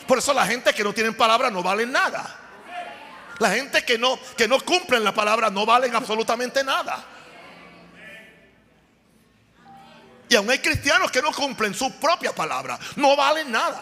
Por 0.06 0.18
eso 0.18 0.32
la 0.32 0.46
gente 0.46 0.72
que 0.74 0.84
no 0.84 0.92
tienen 0.92 1.14
palabra 1.14 1.50
no 1.50 1.62
valen 1.62 1.90
nada. 1.90 2.40
La 3.38 3.50
gente 3.50 3.84
que 3.84 3.98
no, 3.98 4.18
que 4.36 4.46
no 4.46 4.60
cumplen 4.60 5.02
la 5.02 5.12
palabra 5.12 5.50
no 5.50 5.66
valen 5.66 5.94
absolutamente 5.94 6.62
nada. 6.62 7.04
Y 10.28 10.36
aún 10.36 10.48
hay 10.50 10.58
cristianos 10.58 11.10
que 11.10 11.22
no 11.22 11.32
cumplen 11.32 11.74
su 11.74 11.92
propia 11.98 12.34
palabra. 12.34 12.78
No 12.96 13.16
valen 13.16 13.50
nada. 13.50 13.80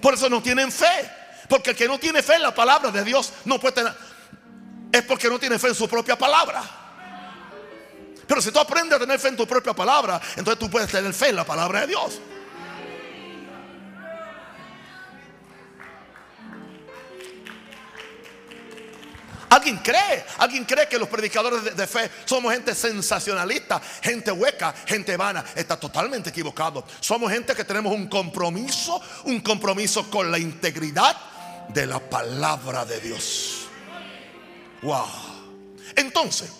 Por 0.00 0.14
eso 0.14 0.28
no 0.28 0.42
tienen 0.42 0.70
fe. 0.70 1.10
Porque 1.48 1.70
el 1.70 1.76
que 1.76 1.88
no 1.88 1.98
tiene 1.98 2.22
fe 2.22 2.34
en 2.34 2.42
la 2.42 2.54
palabra 2.54 2.90
de 2.90 3.04
Dios 3.04 3.32
no 3.44 3.58
puede 3.58 3.74
tener. 3.74 3.94
Es 4.92 5.02
porque 5.02 5.28
no 5.28 5.38
tiene 5.38 5.58
fe 5.58 5.68
en 5.68 5.74
su 5.74 5.88
propia 5.88 6.16
palabra. 6.16 6.62
Pero 8.26 8.40
si 8.40 8.50
tú 8.50 8.58
aprendes 8.58 8.96
a 8.96 9.00
tener 9.00 9.18
fe 9.18 9.28
en 9.28 9.36
tu 9.36 9.46
propia 9.46 9.74
palabra, 9.74 10.20
entonces 10.36 10.58
tú 10.58 10.70
puedes 10.70 10.90
tener 10.90 11.12
fe 11.12 11.28
en 11.28 11.36
la 11.36 11.44
palabra 11.44 11.80
de 11.80 11.88
Dios. 11.88 12.20
¿Alguien 19.52 19.76
cree? 19.78 20.24
¿Alguien 20.38 20.64
cree 20.64 20.88
que 20.88 20.98
los 20.98 21.10
predicadores 21.10 21.76
de, 21.76 21.86
fe 21.86 22.10
somos 22.24 22.54
gente 22.54 22.74
sensacionalista, 22.74 23.82
gente 24.02 24.32
hueca, 24.32 24.74
gente 24.86 25.14
vana? 25.14 25.44
Está 25.54 25.78
totalmente 25.78 26.30
equivocado. 26.30 26.86
Somos 27.00 27.30
gente 27.30 27.54
que 27.54 27.62
tenemos 27.62 27.92
un 27.92 28.08
compromiso, 28.08 28.98
un 29.24 29.40
compromiso 29.40 30.10
con 30.10 30.30
la 30.30 30.38
integridad 30.38 31.14
de 31.68 31.86
la 31.86 32.00
palabra 32.00 32.86
de 32.86 32.98
Dios. 33.00 33.66
Wow. 34.80 35.06
Entonces, 35.96 36.50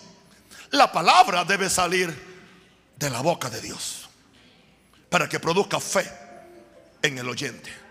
la 0.69 0.91
palabra 0.91 1.43
debe 1.45 1.71
salir 1.71 2.13
de 2.95 3.09
la 3.09 3.21
boca 3.21 3.49
de 3.49 3.59
Dios 3.59 4.07
para 5.09 5.27
que 5.27 5.39
produzca 5.39 5.79
fe 5.79 6.07
en 7.01 7.17
el 7.17 7.27
oyente. 7.27 7.82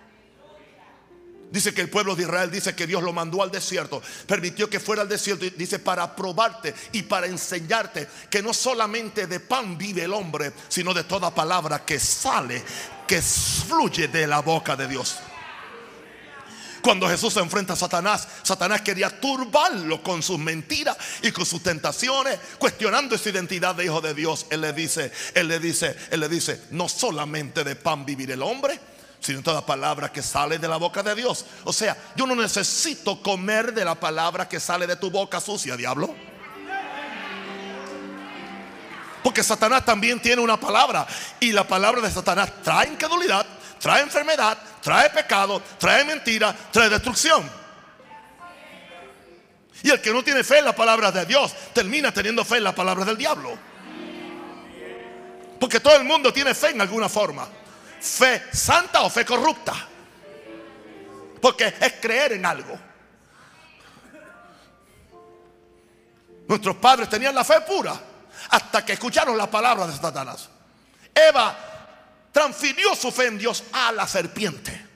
Dice 1.52 1.74
que 1.74 1.82
el 1.82 1.90
pueblo 1.90 2.16
de 2.16 2.22
Israel 2.22 2.50
dice 2.50 2.74
que 2.74 2.86
Dios 2.86 3.02
lo 3.02 3.12
mandó 3.12 3.42
al 3.42 3.50
desierto, 3.50 4.00
permitió 4.26 4.70
que 4.70 4.80
fuera 4.80 5.02
al 5.02 5.08
desierto, 5.08 5.44
dice 5.54 5.78
para 5.78 6.16
probarte 6.16 6.74
y 6.92 7.02
para 7.02 7.26
enseñarte 7.26 8.08
que 8.30 8.42
no 8.42 8.54
solamente 8.54 9.26
de 9.26 9.38
pan 9.38 9.76
vive 9.76 10.04
el 10.04 10.14
hombre, 10.14 10.54
sino 10.68 10.94
de 10.94 11.04
toda 11.04 11.34
palabra 11.34 11.84
que 11.84 12.00
sale, 12.00 12.64
que 13.06 13.20
fluye 13.20 14.08
de 14.08 14.26
la 14.26 14.40
boca 14.40 14.74
de 14.76 14.88
Dios. 14.88 15.18
Cuando 16.80 17.06
Jesús 17.06 17.34
se 17.34 17.40
enfrenta 17.40 17.74
a 17.74 17.76
Satanás, 17.76 18.26
Satanás 18.42 18.80
quería 18.80 19.20
turbarlo 19.20 20.02
con 20.02 20.22
sus 20.22 20.38
mentiras 20.38 20.96
y 21.20 21.32
con 21.32 21.44
sus 21.44 21.62
tentaciones, 21.62 22.38
cuestionando 22.58 23.18
su 23.18 23.28
identidad 23.28 23.74
de 23.74 23.84
hijo 23.84 24.00
de 24.00 24.14
Dios. 24.14 24.46
Él 24.48 24.62
le 24.62 24.72
dice, 24.72 25.12
él 25.34 25.48
le 25.48 25.60
dice, 25.60 25.94
él 26.10 26.20
le 26.20 26.30
dice, 26.30 26.62
no 26.70 26.88
solamente 26.88 27.62
de 27.62 27.76
pan 27.76 28.06
vivir 28.06 28.30
el 28.30 28.42
hombre, 28.42 28.80
sino 29.22 29.40
toda 29.40 29.64
palabra 29.64 30.10
que 30.10 30.20
sale 30.20 30.58
de 30.58 30.68
la 30.68 30.76
boca 30.76 31.02
de 31.02 31.14
Dios. 31.14 31.46
O 31.64 31.72
sea, 31.72 31.96
yo 32.16 32.26
no 32.26 32.34
necesito 32.34 33.22
comer 33.22 33.72
de 33.72 33.84
la 33.84 33.94
palabra 33.94 34.48
que 34.48 34.58
sale 34.58 34.86
de 34.86 34.96
tu 34.96 35.10
boca 35.10 35.40
sucia, 35.40 35.76
diablo. 35.76 36.14
Porque 39.22 39.44
Satanás 39.44 39.84
también 39.84 40.20
tiene 40.20 40.42
una 40.42 40.58
palabra. 40.58 41.06
Y 41.38 41.52
la 41.52 41.66
palabra 41.66 42.00
de 42.00 42.10
Satanás 42.10 42.50
trae 42.64 42.88
incredulidad, 42.88 43.46
trae 43.78 44.02
enfermedad, 44.02 44.58
trae 44.82 45.08
pecado, 45.10 45.62
trae 45.78 46.04
mentira, 46.04 46.54
trae 46.72 46.88
destrucción. 46.88 47.48
Y 49.84 49.90
el 49.90 50.00
que 50.00 50.12
no 50.12 50.24
tiene 50.24 50.42
fe 50.42 50.58
en 50.58 50.64
la 50.64 50.74
palabra 50.74 51.12
de 51.12 51.24
Dios 51.26 51.54
termina 51.72 52.12
teniendo 52.12 52.44
fe 52.44 52.56
en 52.56 52.64
la 52.64 52.74
palabra 52.74 53.04
del 53.04 53.16
diablo. 53.16 53.56
Porque 55.60 55.78
todo 55.78 55.96
el 55.96 56.02
mundo 56.04 56.32
tiene 56.32 56.54
fe 56.54 56.70
en 56.70 56.80
alguna 56.80 57.08
forma. 57.08 57.48
Fe 58.02 58.42
santa 58.52 59.02
o 59.02 59.10
fe 59.10 59.24
corrupta. 59.24 59.74
Porque 61.40 61.72
es 61.80 61.92
creer 62.00 62.32
en 62.32 62.44
algo. 62.44 62.78
Nuestros 66.48 66.76
padres 66.76 67.08
tenían 67.08 67.34
la 67.34 67.44
fe 67.44 67.60
pura 67.60 67.94
hasta 68.50 68.84
que 68.84 68.94
escucharon 68.94 69.38
la 69.38 69.48
palabra 69.48 69.86
de 69.86 69.96
Satanás. 69.96 70.48
Eva 71.14 71.56
transfirió 72.32 72.94
su 72.96 73.12
fe 73.12 73.26
en 73.26 73.38
Dios 73.38 73.62
a 73.72 73.92
la 73.92 74.08
serpiente. 74.08 74.86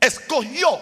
Escogió 0.00 0.80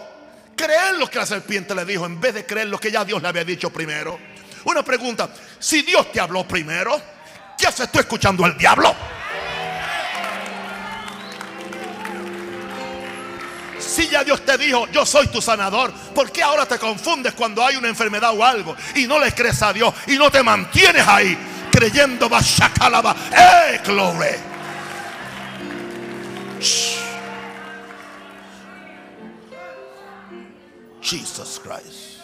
creer 0.55 0.95
lo 0.95 1.09
que 1.09 1.19
la 1.19 1.25
serpiente 1.25 1.75
le 1.75 1.83
dijo 1.83 2.05
en 2.05 2.19
vez 2.19 2.33
de 2.33 2.45
creer 2.45 2.67
lo 2.67 2.79
que 2.79 2.91
ya 2.91 3.03
Dios 3.03 3.21
le 3.21 3.27
había 3.27 3.43
dicho 3.43 3.69
primero. 3.71 4.17
Una 4.63 4.83
pregunta, 4.83 5.29
si 5.59 5.81
Dios 5.81 6.11
te 6.11 6.21
habló 6.21 6.47
primero, 6.47 6.99
¿qué 7.57 7.67
haces 7.67 7.89
escuchando 7.93 8.45
al 8.45 8.57
diablo? 8.57 8.95
Si 13.91 14.07
ya 14.07 14.23
Dios 14.23 14.45
te 14.45 14.57
dijo, 14.57 14.87
yo 14.87 15.05
soy 15.05 15.27
tu 15.27 15.41
sanador, 15.41 15.91
¿por 16.15 16.31
qué 16.31 16.41
ahora 16.41 16.65
te 16.65 16.79
confundes 16.79 17.33
cuando 17.33 17.61
hay 17.61 17.75
una 17.75 17.89
enfermedad 17.89 18.31
o 18.33 18.41
algo 18.41 18.73
y 18.95 19.05
no 19.05 19.19
le 19.19 19.33
crees 19.33 19.61
a 19.61 19.73
Dios 19.73 19.93
y 20.07 20.15
no 20.15 20.31
te 20.31 20.41
mantienes 20.41 21.05
ahí 21.05 21.37
creyendo 21.69 22.29
Bashakalaba? 22.29 23.13
¡Eh, 23.33 23.81
gloria! 23.83 24.37
Jesus 31.01 31.59
Christ, 31.61 32.21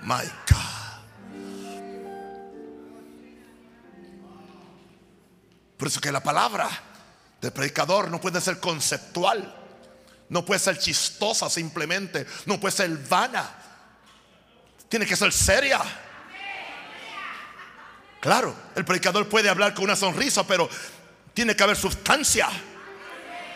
my 0.00 0.24
God. 0.48 0.80
Por 5.76 5.88
eso 5.88 6.00
que 6.00 6.10
la 6.10 6.22
palabra 6.22 6.70
del 7.38 7.52
predicador 7.52 8.10
no 8.10 8.18
puede 8.18 8.40
ser 8.40 8.58
conceptual, 8.60 9.59
no 10.30 10.44
puede 10.44 10.60
ser 10.60 10.78
chistosa 10.78 11.50
simplemente, 11.50 12.26
no 12.46 12.58
puede 12.58 12.74
ser 12.74 12.88
vana, 13.08 13.50
tiene 14.88 15.04
que 15.04 15.16
ser 15.16 15.32
seria. 15.32 15.80
Claro, 18.20 18.54
el 18.76 18.84
predicador 18.84 19.28
puede 19.28 19.48
hablar 19.48 19.74
con 19.74 19.84
una 19.84 19.96
sonrisa, 19.96 20.46
pero 20.46 20.68
tiene 21.34 21.56
que 21.56 21.62
haber 21.62 21.76
sustancia, 21.76 22.48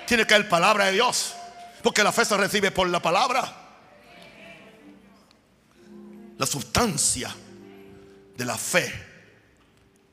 tiene 0.07 0.27
que 0.27 0.35
haber 0.35 0.49
palabra 0.49 0.87
de 0.87 0.93
Dios, 0.93 1.35
porque 1.83 2.03
la 2.03 2.13
fe 2.13 2.25
se 2.25 2.37
recibe 2.37 2.71
por 2.73 2.89
la 2.89 3.01
palabra. 3.01 3.61
La 6.37 6.47
sustancia 6.47 7.33
de 8.37 8.45
la 8.45 8.59
fe 8.59 8.93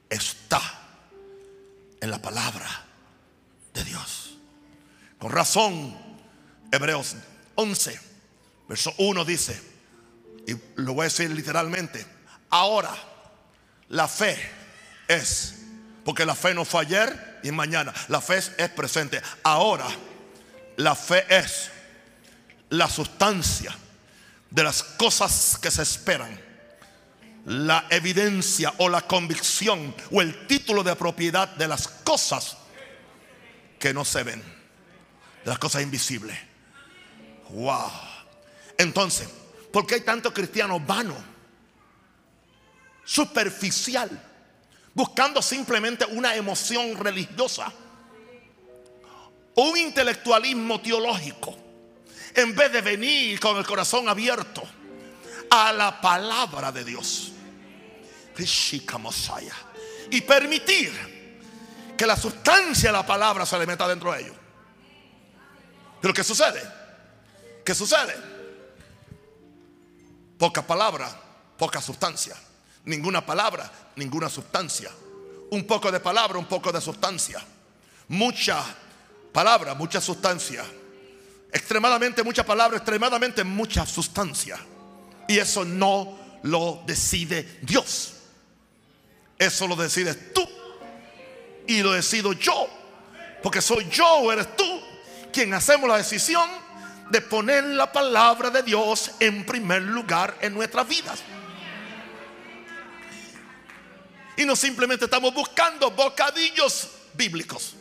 está 0.08 0.62
en 2.00 2.12
la 2.12 2.22
palabra 2.22 2.86
de 3.74 3.84
Dios. 3.84 4.38
Con 5.18 5.32
razón, 5.32 6.11
Hebreos 6.72 7.16
11, 7.56 8.00
verso 8.68 8.94
1 8.98 9.26
dice, 9.26 9.62
y 10.48 10.56
lo 10.76 10.94
voy 10.94 11.02
a 11.02 11.10
decir 11.10 11.30
literalmente, 11.30 12.06
ahora 12.50 12.96
la 13.90 14.08
fe 14.08 14.38
es, 15.08 15.56
porque 16.06 16.26
la 16.26 16.36
fe 16.36 16.54
no 16.54 16.64
fue 16.64 16.82
ayer 16.82 17.40
y 17.44 17.52
mañana, 17.52 17.94
la 18.08 18.22
fe 18.22 18.38
es, 18.38 18.52
es 18.58 18.70
presente. 18.70 19.22
Ahora 19.44 19.88
la 20.78 20.96
fe 20.96 21.26
es 21.30 21.70
la 22.70 22.90
sustancia 22.90 23.76
de 24.50 24.64
las 24.64 24.82
cosas 24.82 25.58
que 25.62 25.70
se 25.70 25.82
esperan, 25.82 26.40
la 27.46 27.86
evidencia 27.90 28.74
o 28.78 28.88
la 28.88 29.02
convicción 29.02 29.94
o 30.12 30.22
el 30.22 30.48
título 30.48 30.84
de 30.84 30.96
propiedad 30.96 31.50
de 31.50 31.68
las 31.68 31.88
cosas 31.88 32.58
que 33.78 33.94
no 33.94 34.06
se 34.06 34.24
ven, 34.24 34.42
de 34.42 35.50
las 35.50 35.60
cosas 35.60 35.82
invisibles. 35.82 36.51
Wow. 37.52 37.92
Entonces, 38.78 39.30
¿por 39.72 39.86
qué 39.86 39.96
hay 39.96 40.02
tanto 40.02 40.34
cristiano 40.34 40.80
vano, 40.80 41.16
superficial, 43.04 44.10
buscando 44.94 45.42
simplemente 45.42 46.06
una 46.06 46.36
emoción 46.36 46.98
religiosa 46.98 47.72
un 49.54 49.78
intelectualismo 49.78 50.80
teológico? 50.80 51.62
en 52.36 52.56
vez 52.56 52.72
de 52.72 52.82
venir 52.82 53.40
con 53.40 53.58
el 53.58 53.66
corazón 53.66 54.08
abierto 54.08 54.64
a 55.50 55.72
la 55.74 56.00
palabra 56.00 56.72
de 56.72 56.84
Dios. 56.84 57.32
Y 60.10 60.22
permitir 60.22 60.92
que 61.98 62.06
la 62.06 62.16
sustancia 62.16 62.90
de 62.90 62.98
la 62.98 63.06
palabra 63.06 63.46
se 63.46 63.58
le 63.60 63.66
meta 63.66 63.88
dentro 63.88 64.12
de 64.14 64.22
ellos. 64.22 64.36
Pero 66.02 66.14
¿qué 66.14 66.24
sucede? 66.24 66.62
¿Qué 67.64 67.76
sucede? 67.76 68.16
Poca 70.38 70.66
palabra, 70.66 71.10
poca 71.58 71.82
sustancia. 71.82 72.36
Ninguna 72.86 73.26
palabra, 73.26 73.72
ninguna 73.96 74.30
sustancia. 74.30 74.92
Un 75.52 75.66
poco 75.66 75.92
de 75.92 76.00
palabra, 76.00 76.40
un 76.40 76.46
poco 76.46 76.72
de 76.72 76.82
sustancia. 76.82 77.44
Mucha 78.08 78.64
palabra, 79.32 79.74
mucha 79.76 80.02
sustancia 80.02 80.64
extremadamente 81.52 82.24
mucha 82.24 82.46
palabra, 82.46 82.78
extremadamente 82.78 83.44
mucha 83.44 83.86
sustancia. 83.86 84.58
Y 85.28 85.38
eso 85.38 85.66
no 85.66 86.18
lo 86.44 86.84
decide 86.86 87.60
Dios. 87.62 88.14
Eso 89.38 89.68
lo 89.68 89.76
decides 89.76 90.34
tú. 90.34 90.48
Y 91.68 91.82
lo 91.82 91.94
decido 91.94 92.34
yo. 92.34 92.68
Porque 93.44 93.62
soy 93.62 93.88
yo 93.90 94.08
o 94.08 94.32
eres 94.32 94.56
tú 94.56 94.82
quien 95.32 95.54
hacemos 95.54 95.90
la 95.90 95.98
decisión 95.98 96.50
de 97.12 97.22
poner 97.22 97.64
la 97.66 97.92
palabra 97.92 98.50
de 98.50 98.64
Dios 98.64 99.12
en 99.20 99.46
primer 99.46 99.82
lugar 99.82 100.38
en 100.42 100.54
nuestras 100.54 100.88
vidas. 100.88 101.20
Y 104.38 104.46
no 104.46 104.56
simplemente 104.56 105.06
estamos 105.06 105.34
buscando 105.34 105.92
bocadillos 105.92 106.88
bíblicos, 107.14 107.76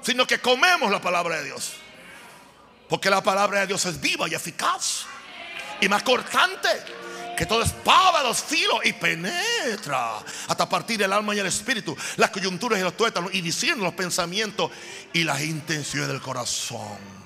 sino 0.00 0.26
que 0.26 0.40
comemos 0.40 0.90
la 0.90 1.00
palabra 1.00 1.36
de 1.36 1.44
Dios. 1.44 1.74
Porque 2.88 3.10
la 3.10 3.22
palabra 3.22 3.60
de 3.60 3.66
Dios 3.66 3.84
es 3.84 4.00
viva 4.00 4.28
y 4.28 4.34
eficaz. 4.34 5.04
Y 5.80 5.88
más 5.88 6.02
cortante 6.02 6.68
que 7.36 7.44
todo 7.44 7.62
espada, 7.62 8.22
los 8.22 8.42
filos 8.42 8.80
y 8.84 8.94
penetra 8.94 10.18
hasta 10.48 10.66
partir 10.66 11.02
el 11.02 11.12
alma 11.12 11.34
y 11.34 11.40
el 11.40 11.46
espíritu, 11.46 11.94
las 12.16 12.30
coyunturas 12.30 12.80
y 12.80 12.82
los 12.82 12.96
tuétanos 12.96 13.34
y 13.34 13.42
diciendo 13.42 13.84
los 13.84 13.92
pensamientos 13.92 14.70
y 15.12 15.24
las 15.24 15.42
intenciones 15.42 16.08
del 16.08 16.22
corazón. 16.22 17.25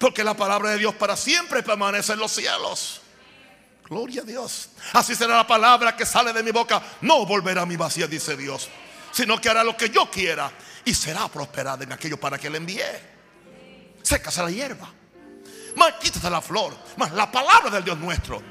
Porque 0.00 0.24
la 0.24 0.34
palabra 0.34 0.70
de 0.70 0.78
Dios 0.78 0.96
para 0.96 1.16
siempre 1.16 1.62
permanece 1.62 2.14
en 2.14 2.18
los 2.18 2.32
cielos. 2.32 3.00
Gloria 3.88 4.22
a 4.22 4.24
Dios. 4.24 4.70
Así 4.94 5.14
será 5.14 5.36
la 5.36 5.46
palabra 5.46 5.96
que 5.96 6.04
sale 6.04 6.32
de 6.32 6.42
mi 6.42 6.50
boca. 6.50 6.82
No 7.02 7.24
volverá 7.24 7.62
a 7.62 7.66
mi 7.66 7.76
vacía, 7.76 8.08
dice 8.08 8.36
Dios. 8.36 8.68
Sino 9.12 9.40
que 9.40 9.48
hará 9.48 9.62
lo 9.62 9.76
que 9.76 9.90
yo 9.90 10.10
quiera 10.10 10.50
y 10.84 10.94
será 10.94 11.28
prosperada 11.28 11.84
en 11.84 11.92
aquello 11.92 12.18
para 12.18 12.36
que 12.36 12.50
le 12.50 12.56
envíe 12.56 12.80
sécase 14.02 14.42
la 14.42 14.50
hierba, 14.50 14.88
más 15.76 15.92
quítase 16.00 16.28
la 16.30 16.40
flor, 16.40 16.76
más 16.96 17.12
la 17.12 17.30
palabra 17.30 17.70
del 17.70 17.84
Dios 17.84 17.98
nuestro 17.98 18.42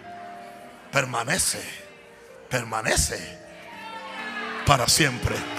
permanece, 0.92 1.62
permanece 2.50 3.40
para 4.66 4.88
siempre. 4.88 5.59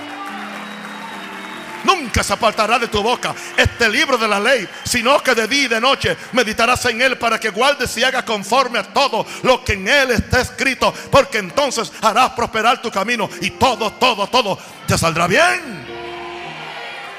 Nunca 1.84 2.22
se 2.22 2.32
apartará 2.32 2.78
de 2.78 2.88
tu 2.88 3.02
boca 3.02 3.34
este 3.56 3.88
libro 3.88 4.18
de 4.18 4.28
la 4.28 4.38
ley, 4.38 4.68
sino 4.84 5.22
que 5.22 5.34
de 5.34 5.46
día 5.46 5.64
y 5.64 5.68
de 5.68 5.80
noche 5.80 6.16
meditarás 6.32 6.84
en 6.86 7.00
él 7.00 7.18
para 7.18 7.38
que 7.38 7.50
guardes 7.50 7.96
y 7.96 8.04
hagas 8.04 8.24
conforme 8.24 8.78
a 8.78 8.82
todo 8.82 9.26
lo 9.42 9.64
que 9.64 9.74
en 9.74 9.88
él 9.88 10.10
está 10.10 10.40
escrito, 10.40 10.92
porque 11.10 11.38
entonces 11.38 11.92
harás 12.02 12.30
prosperar 12.30 12.82
tu 12.82 12.90
camino 12.90 13.28
y 13.40 13.50
todo, 13.50 13.92
todo, 13.92 14.26
todo 14.26 14.58
te 14.86 14.96
saldrá 14.98 15.26
bien. 15.26 15.86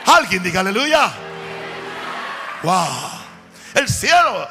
Alguien 0.05 0.43
diga 0.43 0.61
aleluya. 0.61 1.11
Wow. 2.63 3.21
El 3.73 3.87
cielo 3.87 4.47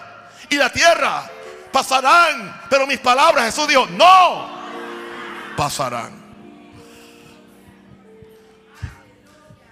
y 0.48 0.56
la 0.56 0.70
tierra 0.70 1.30
pasarán, 1.72 2.62
pero 2.68 2.86
mis 2.86 2.98
palabras, 2.98 3.46
Jesús 3.46 3.68
dijo, 3.68 3.86
no 3.86 4.60
pasarán. 5.56 6.19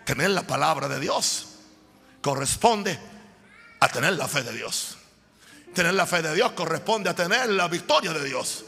Tener 0.08 0.30
la 0.30 0.40
palabra 0.40 0.88
de 0.88 1.00
Dios 1.00 1.48
corresponde 2.22 2.98
a 3.78 3.88
tener 3.90 4.14
la 4.14 4.26
fe 4.26 4.42
de 4.42 4.54
Dios. 4.54 4.96
Tener 5.74 5.92
la 5.92 6.06
fe 6.06 6.22
de 6.22 6.34
Dios 6.34 6.52
corresponde 6.52 7.10
a 7.10 7.14
tener 7.14 7.50
la 7.50 7.68
victoria 7.68 8.14
de 8.14 8.24
Dios 8.24 8.64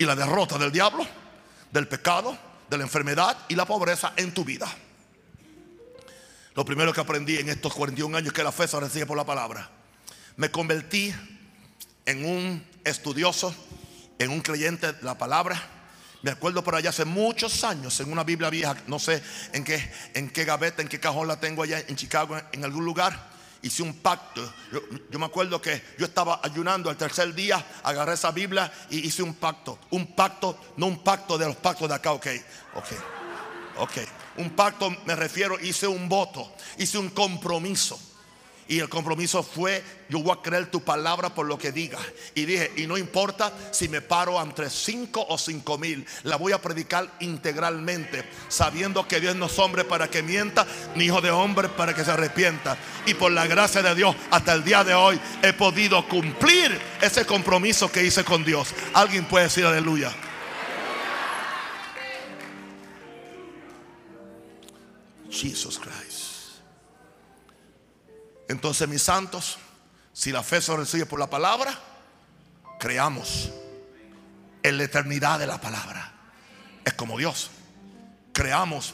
y 0.00 0.04
la 0.04 0.16
derrota 0.16 0.58
del 0.58 0.72
diablo, 0.72 1.06
del 1.70 1.86
pecado, 1.86 2.36
de 2.68 2.76
la 2.76 2.82
enfermedad 2.82 3.38
y 3.46 3.54
la 3.54 3.66
pobreza 3.66 4.14
en 4.16 4.34
tu 4.34 4.44
vida. 4.44 4.66
Lo 6.56 6.64
primero 6.64 6.92
que 6.92 7.00
aprendí 7.00 7.36
en 7.36 7.48
estos 7.48 7.72
41 7.72 8.16
años 8.16 8.32
que 8.32 8.42
la 8.42 8.50
fe 8.50 8.66
se 8.66 8.80
recibe 8.80 9.06
por 9.06 9.16
la 9.16 9.24
palabra. 9.24 9.70
Me 10.38 10.50
convertí 10.50 11.14
en 12.04 12.24
un 12.24 12.66
estudioso, 12.82 13.54
en 14.18 14.30
un 14.30 14.40
creyente 14.40 14.92
de 14.92 15.02
la 15.04 15.16
palabra. 15.16 15.81
Me 16.22 16.30
acuerdo 16.30 16.62
por 16.62 16.76
allá 16.76 16.90
hace 16.90 17.04
muchos 17.04 17.64
años 17.64 17.98
en 17.98 18.10
una 18.10 18.22
Biblia 18.22 18.48
vieja, 18.48 18.76
no 18.86 19.00
sé 19.00 19.20
en 19.52 19.64
qué, 19.64 19.92
en 20.14 20.30
qué 20.30 20.44
gaveta, 20.44 20.80
en 20.80 20.88
qué 20.88 21.00
cajón 21.00 21.26
la 21.26 21.40
tengo 21.40 21.64
allá 21.64 21.80
en 21.80 21.96
Chicago, 21.96 22.38
en 22.52 22.64
algún 22.64 22.84
lugar. 22.84 23.32
Hice 23.60 23.82
un 23.82 23.94
pacto. 23.94 24.52
Yo, 25.10 25.18
me 25.18 25.26
acuerdo 25.26 25.60
que 25.60 25.82
yo 25.98 26.06
estaba 26.06 26.40
ayunando 26.42 26.90
el 26.90 26.96
tercer 26.96 27.34
día, 27.34 27.64
agarré 27.82 28.14
esa 28.14 28.30
Biblia 28.30 28.72
y 28.90 29.06
hice 29.06 29.22
un 29.22 29.34
pacto. 29.34 29.78
Un 29.90 30.14
pacto, 30.14 30.58
no 30.76 30.86
un 30.86 31.02
pacto 31.02 31.36
de 31.36 31.46
los 31.46 31.56
pactos 31.56 31.88
de 31.88 31.94
acá, 31.94 32.12
ok, 32.12 32.26
ok, 32.74 32.88
ok. 33.78 33.92
Un 34.36 34.50
pacto 34.50 34.90
me 35.04 35.16
refiero, 35.16 35.58
hice 35.60 35.86
un 35.88 36.08
voto, 36.08 36.54
hice 36.78 36.98
un 36.98 37.10
compromiso. 37.10 38.00
Y 38.72 38.80
el 38.80 38.88
compromiso 38.88 39.42
fue, 39.42 39.84
yo 40.08 40.20
voy 40.20 40.34
a 40.34 40.40
creer 40.40 40.70
tu 40.70 40.80
palabra 40.80 41.34
por 41.34 41.44
lo 41.44 41.58
que 41.58 41.72
diga. 41.72 41.98
Y 42.34 42.46
dije, 42.46 42.72
y 42.76 42.86
no 42.86 42.96
importa 42.96 43.52
si 43.70 43.86
me 43.86 44.00
paro 44.00 44.40
entre 44.40 44.70
cinco 44.70 45.26
o 45.28 45.36
cinco 45.36 45.76
mil, 45.76 46.06
la 46.22 46.36
voy 46.36 46.52
a 46.52 46.62
predicar 46.62 47.06
integralmente, 47.20 48.24
sabiendo 48.48 49.06
que 49.06 49.20
Dios 49.20 49.36
no 49.36 49.44
es 49.44 49.58
hombre 49.58 49.84
para 49.84 50.08
que 50.08 50.22
mienta, 50.22 50.66
ni 50.94 51.04
hijo 51.04 51.20
de 51.20 51.30
hombre 51.30 51.68
para 51.68 51.94
que 51.94 52.02
se 52.02 52.12
arrepienta. 52.12 52.78
Y 53.04 53.12
por 53.12 53.30
la 53.30 53.46
gracia 53.46 53.82
de 53.82 53.94
Dios, 53.94 54.16
hasta 54.30 54.54
el 54.54 54.64
día 54.64 54.82
de 54.84 54.94
hoy, 54.94 55.20
he 55.42 55.52
podido 55.52 56.08
cumplir 56.08 56.80
ese 57.02 57.26
compromiso 57.26 57.92
que 57.92 58.02
hice 58.02 58.24
con 58.24 58.42
Dios. 58.42 58.68
Alguien 58.94 59.26
puede 59.26 59.44
decir 59.44 59.66
aleluya. 59.66 60.10
Jesus 65.28 65.78
Christ. 65.78 66.01
Entonces, 68.52 68.86
mis 68.86 69.02
santos, 69.02 69.56
si 70.12 70.30
la 70.30 70.42
fe 70.42 70.60
se 70.60 70.76
recibe 70.76 71.06
por 71.06 71.18
la 71.18 71.30
palabra, 71.30 71.74
creamos 72.78 73.50
en 74.62 74.76
la 74.76 74.84
eternidad 74.84 75.38
de 75.38 75.46
la 75.46 75.58
palabra. 75.58 76.12
Es 76.84 76.92
como 76.92 77.16
Dios. 77.16 77.50
Creamos 78.34 78.92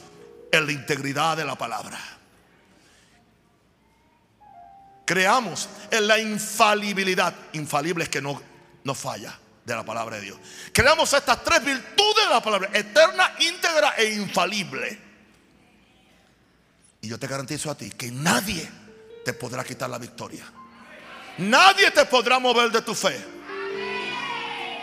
en 0.53 0.65
la 0.65 0.71
integridad 0.71 1.35
de 1.35 1.43
la 1.43 1.57
palabra. 1.57 1.99
Creamos 5.03 5.67
en 5.91 6.07
la 6.07 6.19
infalibilidad. 6.19 7.35
Infalible 7.51 8.05
es 8.05 8.09
que 8.09 8.21
no, 8.21 8.41
no 8.85 8.95
falla 8.95 9.37
de 9.65 9.75
la 9.75 9.83
palabra 9.83 10.15
de 10.15 10.21
Dios. 10.21 10.39
Creamos 10.71 11.11
estas 11.11 11.43
tres 11.43 11.65
virtudes 11.65 12.23
de 12.23 12.33
la 12.33 12.41
palabra. 12.41 12.69
Eterna, 12.71 13.35
íntegra 13.39 13.95
e 13.97 14.13
infalible. 14.13 15.01
Y 17.01 17.09
yo 17.09 17.19
te 17.19 17.27
garantizo 17.27 17.69
a 17.69 17.75
ti 17.75 17.89
que 17.91 18.09
nadie 18.09 18.78
te 19.23 19.33
podrá 19.33 19.63
quitar 19.63 19.89
la 19.89 19.97
victoria. 19.97 20.45
Nadie 21.39 21.91
te 21.91 22.05
podrá 22.05 22.39
mover 22.39 22.71
de 22.71 22.81
tu 22.81 22.93
fe. 22.93 23.17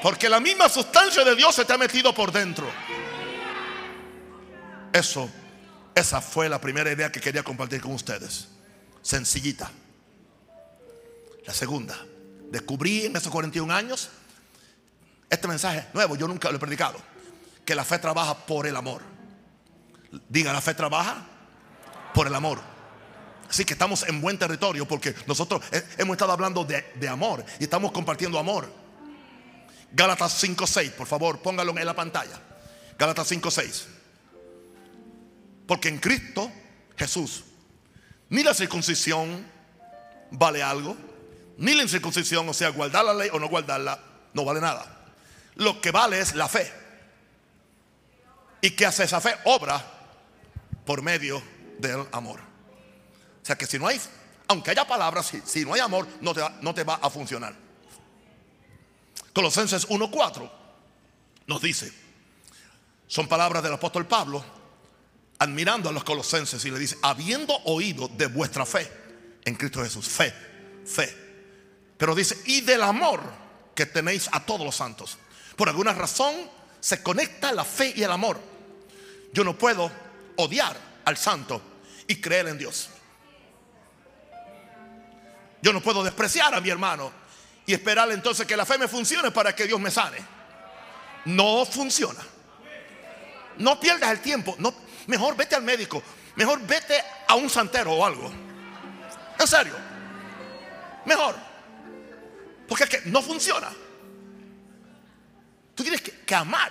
Porque 0.03 0.29
la 0.29 0.41
misma 0.41 0.69
sustancia 0.69 1.25
de 1.25 1.35
Dios 1.35 1.55
se 1.55 1.65
te 1.65 1.73
ha 1.73 1.79
metido 1.79 2.15
por 2.15 2.33
dentro. 2.33 2.67
Eso, 4.93 5.29
esa 5.95 6.21
fue 6.21 6.49
la 6.49 6.61
primera 6.61 6.91
idea 6.91 7.11
que 7.11 7.21
quería 7.21 7.43
compartir 7.43 7.81
con 7.81 7.93
ustedes. 7.93 8.49
Sencillita. 9.03 9.71
La 11.45 11.53
segunda, 11.53 11.97
descubrí 12.51 13.07
en 13.07 13.17
esos 13.17 13.31
41 13.31 13.73
años 13.73 14.11
este 15.29 15.49
mensaje 15.49 15.87
nuevo, 15.93 16.17
yo 16.17 16.29
nunca 16.29 16.51
lo 16.51 16.57
he 16.57 16.61
predicado, 16.61 16.99
que 17.65 17.75
la 17.75 17.85
fe 17.85 17.99
trabaja 17.99 18.47
por 18.47 18.67
el 18.67 18.77
amor. 18.77 19.03
Diga, 20.29 20.53
la 20.53 20.61
fe 20.61 20.75
trabaja 20.75 21.25
por 22.15 22.27
el 22.27 22.35
amor. 22.35 22.76
Así 23.49 23.65
que 23.65 23.75
estamos 23.75 24.03
en 24.09 24.21
buen 24.21 24.39
territorio 24.39 24.87
porque 24.87 25.15
nosotros 25.27 25.63
hemos 25.99 26.15
estado 26.15 26.33
hablando 26.33 26.65
de, 26.65 27.09
amor 27.09 27.45
y 27.59 27.65
estamos 27.65 27.93
compartiendo 27.93 28.39
amor. 28.39 28.71
Gálatas 29.93 30.43
5.6, 30.43 30.93
por 30.93 31.07
favor, 31.07 31.41
póngalo 31.41 31.77
en 31.79 31.87
la 31.87 31.95
pantalla. 31.95 32.41
Gálatas 32.99 33.31
5.6. 33.31 33.85
Porque 35.67 35.89
en 35.89 35.99
Cristo 35.99 36.51
Jesús, 36.97 37.45
ni 38.29 38.43
la 38.43 38.55
circuncisión 38.55 39.47
vale 40.31 40.63
algo, 40.63 40.97
ni 41.59 41.75
la 41.75 41.83
incircuncisión, 41.83 42.49
o 42.49 42.55
sea, 42.55 42.69
guardar 42.71 43.05
la 43.05 43.15
ley 43.15 43.31
o 43.33 43.39
no 43.39 43.49
guardarla, 43.49 43.99
no 44.35 44.45
vale 44.45 44.61
nada. 44.61 45.05
Lo 45.55 45.81
que 45.81 45.91
vale 45.91 46.21
es 46.21 46.35
la 46.35 46.49
fe. 46.49 46.71
¿Y 48.61 48.71
qué 48.71 48.87
hace 48.87 49.05
esa 49.05 49.21
fe? 49.21 49.35
Obra 49.45 49.85
por 50.85 51.03
medio 51.03 51.43
del 51.79 52.07
amor. 52.13 52.46
O 53.47 53.53
sea 53.55 53.57
que 53.57 53.67
si 53.67 53.79
no 53.79 53.87
hay, 53.87 54.01
aunque 54.49 54.73
haya 54.73 54.85
palabras, 54.85 55.33
si, 55.45 55.65
no 55.65 55.73
hay 55.73 55.79
amor, 55.79 56.05
no 56.21 56.35
te, 56.35 56.43
no 56.63 56.75
te 56.75 56.83
va 56.83 56.95
a 56.95 57.09
funcionar. 57.09 57.55
Colosenses 59.33 59.89
1.4 59.89 60.51
nos 61.47 61.63
dice, 61.63 61.93
son 63.07 63.29
palabras 63.29 63.63
del 63.63 63.75
apóstol 63.75 64.05
Pablo, 64.05 64.45
admirando 65.39 65.89
a 65.89 65.93
los 65.93 66.03
colosenses 66.03 66.65
y 66.65 66.73
le 66.73 66.79
dice, 66.81 66.99
habiendo 67.03 67.55
oído 67.67 68.09
de 68.09 68.27
vuestra 68.27 68.67
fe 68.67 68.91
en 69.45 69.55
Cristo 69.55 69.81
Jesús, 69.81 70.09
fe, 70.09 70.35
fe. 70.85 71.17
Pero 71.97 72.17
dice, 72.17 72.37
y 72.47 72.63
del 72.63 72.83
amor 72.83 73.21
que 73.77 73.87
tenéis 73.87 74.29
a 74.33 74.45
todos 74.45 74.67
los 74.67 74.75
santos. 74.75 75.19
Por 75.55 75.69
alguna 75.69 75.93
razón 75.93 76.35
se 76.81 77.01
conecta 77.01 77.53
la 77.53 77.65
fe 77.65 77.93
y 77.95 78.03
el 78.03 78.11
amor. 78.11 78.41
Yo 79.33 79.45
no 79.45 79.57
puedo 79.57 79.89
odiar 80.35 80.77
al 81.05 81.17
santo 81.17 81.63
y 82.09 82.21
creer 82.21 82.49
en 82.49 82.59
Dios. 82.59 82.89
Yo 85.67 85.73
no 85.73 85.81
puedo 85.81 86.05
despreciar 86.05 86.55
a 86.55 86.61
mi 86.61 86.71
hermano 86.71 87.11
y 87.67 87.75
esperar 87.75 88.09
entonces 88.13 88.47
que 88.47 88.57
la 88.57 88.65
fe 88.65 88.79
me 88.79 88.87
funcione 88.87 89.33
para 89.33 89.53
que 89.53 89.67
Dios 89.67 89.81
me 89.81 89.91
sane. 89.91 90.19
No 91.25 91.67
funciona. 91.67 92.21
No 93.59 93.81
pierdas 93.81 94.13
el 94.13 94.21
tiempo. 94.21 94.55
No, 94.61 94.73
mejor 95.09 95.35
vete 95.35 95.57
al 95.57 95.65
médico. 95.65 96.01
Mejor 96.37 96.65
vete 96.65 97.03
a 97.27 97.35
un 97.35 97.51
santero 97.51 97.95
o 97.95 98.07
algo. 98.07 98.31
En 99.41 99.47
serio. 99.49 99.75
Mejor. 101.05 101.35
Porque 102.69 102.85
es 102.85 102.91
que 102.91 103.01
no 103.07 103.21
funciona. 103.21 103.69
Tú 105.75 105.83
tienes 105.83 106.01
que, 106.01 106.13
que 106.13 106.35
amar. 106.37 106.71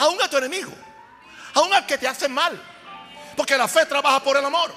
Aún 0.00 0.20
a 0.20 0.28
tu 0.28 0.36
enemigo. 0.36 0.72
Aún 1.54 1.72
al 1.72 1.86
que 1.86 1.96
te 1.96 2.08
hace 2.08 2.28
mal. 2.28 2.60
Porque 3.36 3.56
la 3.56 3.68
fe 3.68 3.86
trabaja 3.86 4.20
por 4.20 4.36
el 4.36 4.44
amor. 4.44 4.74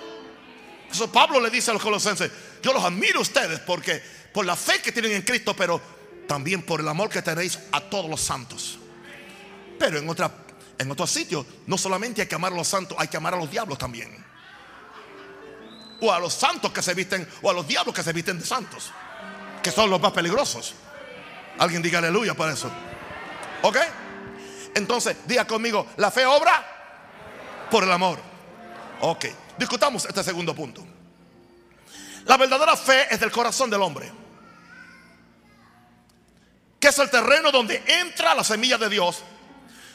Eso 0.91 1.12
Pablo 1.12 1.41
le 1.41 1.50
dice 1.50 1.72
a 1.72 1.74
los 1.74 1.82
colosenses, 1.82 2.32
yo 2.63 2.73
los 2.73 2.84
admiro 2.84 3.19
a 3.19 3.21
ustedes 3.21 3.60
porque 3.60 4.02
por 4.34 4.45
la 4.45 4.56
fe 4.56 4.82
que 4.82 4.91
tienen 4.91 5.12
en 5.12 5.21
Cristo, 5.21 5.56
pero 5.56 5.80
también 6.28 6.63
por 6.63 6.80
el 6.80 6.88
amor 6.88 7.10
que 7.10 7.21
tenéis 7.21 7.60
a 7.71 7.82
todos 7.82 8.10
los 8.10 8.21
santos. 8.21 8.80
Pero 9.78 9.99
en 9.99 10.10
otra 10.10 10.32
en 10.78 10.91
otro 10.91 11.06
sitio, 11.06 11.45
no 11.67 11.78
solamente 11.78 12.21
hay 12.21 12.28
que 12.28 12.36
amar 12.36 12.52
a 12.52 12.56
los 12.56 12.67
santos, 12.67 12.97
hay 12.99 13.08
que 13.08 13.17
amar 13.17 13.34
a 13.34 13.38
los 13.38 13.49
diablos 13.49 13.78
también. 13.78 14.23
O 16.02 16.12
a 16.12 16.19
los 16.19 16.34
santos 16.34 16.71
que 16.71 16.82
se 16.82 16.93
visten, 16.93 17.28
o 17.41 17.49
a 17.49 17.54
los 17.54 17.67
diablos 17.67 17.93
que 17.95 18.04
se 18.04 18.12
visten 18.12 18.39
de 18.39 18.45
santos, 18.45 18.91
que 19.62 19.71
son 19.71 19.89
los 19.89 20.02
más 20.02 20.12
peligrosos. 20.12 20.73
Alguien 21.60 21.82
diga 21.82 21.99
aleluya 21.99 22.34
para 22.34 22.54
eso. 22.54 22.69
¿Ok? 23.62 23.78
Entonces, 24.76 25.17
diga 25.26 25.45
conmigo, 25.45 25.88
la 25.97 26.12
fe 26.12 26.26
obra 26.26 27.67
por 27.69 27.84
el 27.84 27.91
amor. 27.91 28.19
Ok, 29.02 29.26
discutamos 29.58 30.06
este 30.06 30.23
segundo 30.23 30.56
punto. 30.56 30.92
La 32.25 32.38
verdadera 32.38 32.75
fe 32.77 33.07
es 33.13 33.19
del 33.19 33.31
corazón 33.31 33.69
del 33.69 33.81
hombre. 33.81 34.12
Que 36.79 36.88
es 36.89 36.99
el 36.99 37.09
terreno 37.09 37.51
donde 37.51 37.83
entra 37.86 38.36
la 38.36 38.43
semilla 38.43 38.77
de 38.77 38.89
Dios 38.89 39.23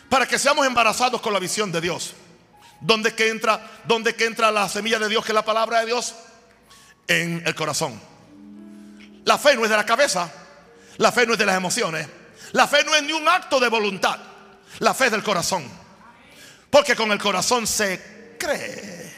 para 0.08 0.26
que 0.26 0.38
seamos 0.38 0.66
embarazados 0.66 1.20
con 1.20 1.32
la 1.32 1.38
visión 1.38 1.70
de 1.70 1.80
Dios. 1.80 2.14
Donde 2.80 3.14
que 3.14 3.28
entra, 3.28 3.60
que 4.16 4.24
entra 4.24 4.50
la 4.50 4.68
semilla 4.68 4.98
de 4.98 5.08
Dios, 5.08 5.24
que 5.24 5.32
es 5.32 5.34
la 5.34 5.44
palabra 5.44 5.80
de 5.80 5.86
Dios, 5.86 6.14
en 7.06 7.42
el 7.46 7.54
corazón. 7.54 8.00
La 9.24 9.36
fe 9.36 9.56
no 9.56 9.64
es 9.64 9.70
de 9.70 9.76
la 9.76 9.84
cabeza, 9.84 10.30
la 10.98 11.12
fe 11.12 11.26
no 11.26 11.32
es 11.32 11.38
de 11.38 11.46
las 11.46 11.56
emociones, 11.56 12.06
la 12.52 12.66
fe 12.68 12.84
no 12.84 12.94
es 12.94 13.02
ni 13.02 13.12
un 13.12 13.28
acto 13.28 13.58
de 13.58 13.68
voluntad, 13.68 14.18
la 14.78 14.94
fe 14.94 15.06
es 15.06 15.10
del 15.10 15.22
corazón. 15.22 15.68
Porque 16.70 16.94
con 16.94 17.10
el 17.10 17.18
corazón 17.18 17.66
se 17.66 18.36
cree. 18.38 19.12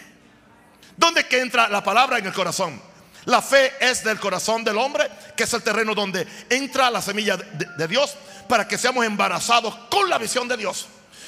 ¿Dónde 0.97 1.27
que 1.27 1.41
entra 1.41 1.69
la 1.69 1.83
palabra 1.83 2.19
en 2.19 2.27
el 2.27 2.33
corazón? 2.33 2.90
La 3.27 3.43
fe 3.43 3.73
es 3.81 4.03
del 4.03 4.19
corazón 4.19 4.65
del 4.65 4.79
hombre, 4.79 5.09
que 5.37 5.45
es 5.45 5.53
el 5.53 5.63
terreno 5.63 5.95
donde 5.95 6.27
entra 6.49 6.91
la 6.91 7.03
semilla 7.03 7.37
de, 7.37 7.89
Dios 7.89 8.15
para 8.49 8.67
que 8.67 8.79
seamos 8.79 9.05
embarazados 9.05 9.75
con 9.91 10.09
la 10.09 10.19
visión 10.19 10.49
de 10.49 10.57
Dios. 10.57 10.87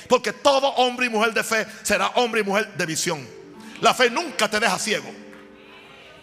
Porque 0.09 0.33
todo 0.33 0.69
hombre 0.69 1.07
y 1.07 1.11
mujer 1.11 1.33
de 1.33 1.45
fe 1.45 1.67
será 1.83 2.09
hombre 2.17 2.41
y 2.41 2.45
mujer 2.45 2.73
de 2.75 2.87
visión. 2.87 3.27
La 3.81 3.95
fe 3.95 4.11
nunca 4.11 4.49
te 4.49 4.59
deja 4.59 4.79
ciego. 4.79 5.11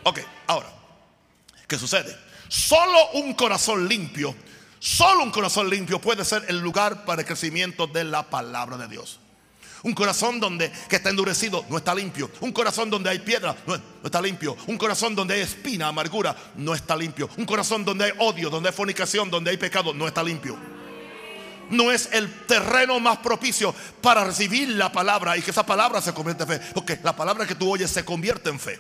Ok, 0.04 0.20
ahora, 0.48 0.70
¿qué 1.68 1.78
sucede? 1.78 2.18
Solo 2.48 3.12
un 3.12 3.34
corazón 3.34 3.88
limpio, 3.88 4.36
solo 4.80 5.24
un 5.24 5.32
corazón 5.32 5.70
limpio 5.70 6.02
puede 6.02 6.26
ser 6.26 6.46
el 6.48 6.60
lugar 6.60 7.06
para 7.06 7.22
el 7.22 7.28
crecimiento 7.28 7.86
de 7.86 8.04
la 8.06 8.30
palabra 8.30 8.78
de 8.78 8.88
Dios. 8.88 9.19
Un 9.84 9.94
corazón 9.94 10.40
donde 10.40 10.72
que 10.90 10.98
está 10.98 11.10
endurecido 11.10 11.66
no 11.70 11.78
está 11.78 11.96
limpio. 11.96 12.30
Un 12.42 12.52
corazón 12.52 12.90
donde 12.90 13.10
hay 13.10 13.20
piedra 13.20 13.56
no, 13.66 13.78
no, 13.78 13.84
está 14.04 14.22
limpio. 14.22 14.58
Un 14.68 14.78
corazón 14.78 15.16
donde 15.16 15.36
hay 15.36 15.42
espina, 15.42 15.88
amargura 15.88 16.36
no 16.56 16.74
está 16.74 16.96
limpio. 16.96 17.30
Un 17.38 17.46
corazón 17.46 17.86
donde 17.86 18.06
hay 18.06 18.12
odio, 18.18 18.50
donde 18.50 18.70
hay 18.70 18.76
fornicación, 18.76 19.30
donde 19.30 19.52
hay 19.52 19.58
pecado 19.58 19.94
no 19.94 20.08
está 20.08 20.24
limpio. 20.24 20.58
No 21.70 21.92
es 21.92 22.10
el 22.12 22.32
terreno 22.46 23.00
más 23.00 23.20
propicio 23.20 23.74
para 24.02 24.24
recibir 24.24 24.70
la 24.70 24.92
palabra 24.92 25.38
y 25.38 25.42
que 25.42 25.52
esa 25.52 25.66
palabra 25.66 26.02
se 26.02 26.14
convierta 26.14 26.44
en 26.44 26.50
fe. 26.50 26.60
Porque 26.74 27.00
la 27.04 27.16
palabra 27.16 27.46
que 27.46 27.56
tú 27.56 27.72
oyes 27.72 27.92
se 27.92 28.04
convierte 28.04 28.50
en 28.50 28.60
fe. 28.60 28.80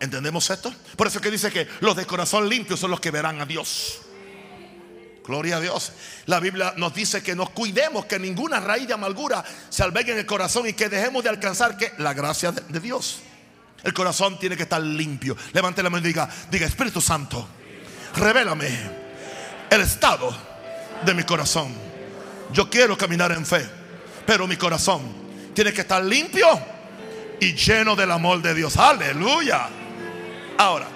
¿Entendemos 0.00 0.48
esto? 0.50 0.74
Por 0.96 1.06
eso 1.06 1.20
que 1.20 1.30
dice 1.30 1.52
que 1.52 1.68
los 1.80 1.94
de 1.94 2.06
corazón 2.06 2.48
limpio 2.48 2.76
son 2.76 2.90
los 2.90 3.00
que 3.00 3.10
verán 3.10 3.40
a 3.40 3.46
Dios. 3.46 4.00
Gloria 5.30 5.58
a 5.58 5.60
Dios. 5.60 5.92
La 6.26 6.40
Biblia 6.40 6.74
nos 6.76 6.92
dice 6.92 7.22
que 7.22 7.36
nos 7.36 7.50
cuidemos, 7.50 8.06
que 8.06 8.18
ninguna 8.18 8.58
raíz 8.58 8.88
de 8.88 8.94
amargura 8.94 9.44
se 9.68 9.84
albergue 9.84 10.10
en 10.10 10.18
el 10.18 10.26
corazón 10.26 10.66
y 10.66 10.72
que 10.72 10.88
dejemos 10.88 11.22
de 11.22 11.28
alcanzar 11.28 11.76
que 11.76 11.92
la 11.98 12.12
gracia 12.14 12.50
de, 12.50 12.62
de 12.62 12.80
Dios. 12.80 13.20
El 13.84 13.94
corazón 13.94 14.40
tiene 14.40 14.56
que 14.56 14.64
estar 14.64 14.82
limpio. 14.82 15.36
Levante 15.52 15.84
la 15.84 15.88
mano 15.88 16.04
y 16.04 16.08
diga, 16.08 16.28
diga 16.50 16.66
Espíritu 16.66 17.00
Santo, 17.00 17.46
revélame 18.16 18.76
el 19.70 19.80
estado 19.82 20.36
de 21.04 21.14
mi 21.14 21.22
corazón. 21.22 21.72
Yo 22.52 22.68
quiero 22.68 22.98
caminar 22.98 23.30
en 23.30 23.46
fe, 23.46 23.64
pero 24.26 24.48
mi 24.48 24.56
corazón 24.56 25.02
tiene 25.54 25.72
que 25.72 25.82
estar 25.82 26.02
limpio 26.02 26.48
y 27.38 27.54
lleno 27.54 27.94
del 27.94 28.10
amor 28.10 28.42
de 28.42 28.52
Dios. 28.52 28.76
Aleluya. 28.76 29.68
Ahora, 30.58 30.88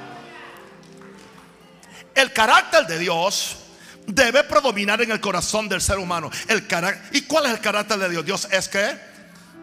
el 2.17 2.33
carácter 2.33 2.85
de 2.89 2.99
Dios 2.99 3.59
debe 4.07 4.45
predominar 4.45 5.01
en 5.03 5.11
el 5.11 5.21
corazón 5.21 5.69
del 5.69 5.81
ser 5.81 5.99
humano. 5.99 6.31
El 6.49 6.67
¿Y 7.13 7.23
cuál 7.23 7.47
es 7.47 7.53
el 7.53 7.61
carácter 7.61 7.99
de 7.99 8.09
Dios? 8.09 8.25
Dios 8.25 8.49
es 8.51 8.69
que, 8.69 8.99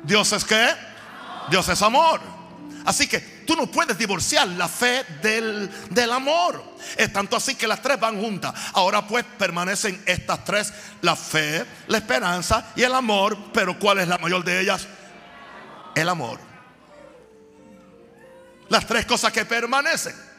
Dios 0.03 0.31
es 0.31 0.43
que, 0.43 0.69
Dios 1.49 1.67
es 1.69 1.81
amor. 1.81 2.21
Así 2.85 3.07
que 3.07 3.19
tú 3.19 3.55
no 3.55 3.67
puedes 3.67 3.97
divorciar 3.97 4.47
la 4.47 4.67
fe 4.67 5.03
del, 5.21 5.69
del, 5.91 6.11
amor. 6.11 6.63
Es 6.97 7.13
tanto 7.13 7.35
así 7.35 7.55
que 7.55 7.67
las 7.67 7.81
tres 7.81 7.99
van 7.99 8.19
juntas. 8.19 8.53
Ahora 8.73 9.05
pues 9.05 9.23
permanecen 9.37 10.01
estas 10.05 10.43
tres, 10.43 10.73
la 11.01 11.15
fe, 11.15 11.63
la 11.87 11.99
esperanza 11.99 12.71
y 12.75 12.81
el 12.81 12.93
amor. 12.95 13.37
Pero 13.53 13.77
¿cuál 13.77 13.99
es 13.99 14.07
la 14.07 14.17
mayor 14.17 14.43
de 14.43 14.59
ellas? 14.61 14.87
El 15.93 16.09
amor. 16.09 16.39
Las 18.69 18.87
tres 18.87 19.05
cosas 19.05 19.31
que 19.31 19.45
permanecen. 19.45 20.30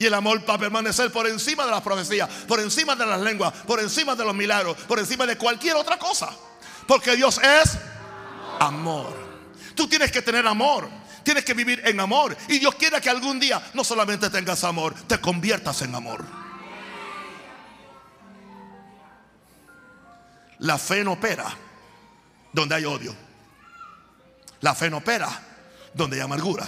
Y 0.00 0.06
el 0.06 0.14
amor 0.14 0.42
va 0.48 0.54
a 0.54 0.58
permanecer 0.58 1.12
por 1.12 1.26
encima 1.26 1.66
de 1.66 1.70
las 1.72 1.82
profecías, 1.82 2.26
por 2.48 2.58
encima 2.58 2.96
de 2.96 3.04
las 3.04 3.20
lenguas, 3.20 3.52
por 3.66 3.78
encima 3.80 4.16
de 4.16 4.24
los 4.24 4.34
milagros, 4.34 4.74
por 4.88 4.98
encima 4.98 5.26
de 5.26 5.36
cualquier 5.36 5.76
otra 5.76 5.98
cosa. 5.98 6.30
Porque 6.86 7.14
Dios 7.16 7.38
es 7.38 7.76
amor. 8.58 9.14
Tú 9.74 9.86
tienes 9.86 10.10
que 10.10 10.22
tener 10.22 10.46
amor. 10.46 10.88
Tienes 11.22 11.44
que 11.44 11.52
vivir 11.52 11.82
en 11.84 12.00
amor. 12.00 12.34
Y 12.48 12.58
Dios 12.58 12.76
quiere 12.76 12.98
que 12.98 13.10
algún 13.10 13.38
día 13.38 13.60
no 13.74 13.84
solamente 13.84 14.30
tengas 14.30 14.64
amor, 14.64 14.94
te 15.06 15.20
conviertas 15.20 15.82
en 15.82 15.94
amor. 15.94 16.24
La 20.60 20.78
fe 20.78 21.04
no 21.04 21.12
opera 21.12 21.44
donde 22.54 22.74
hay 22.74 22.86
odio. 22.86 23.14
La 24.62 24.74
fe 24.74 24.88
no 24.88 24.96
opera 24.96 25.28
donde 25.92 26.16
hay 26.16 26.22
amargura. 26.22 26.66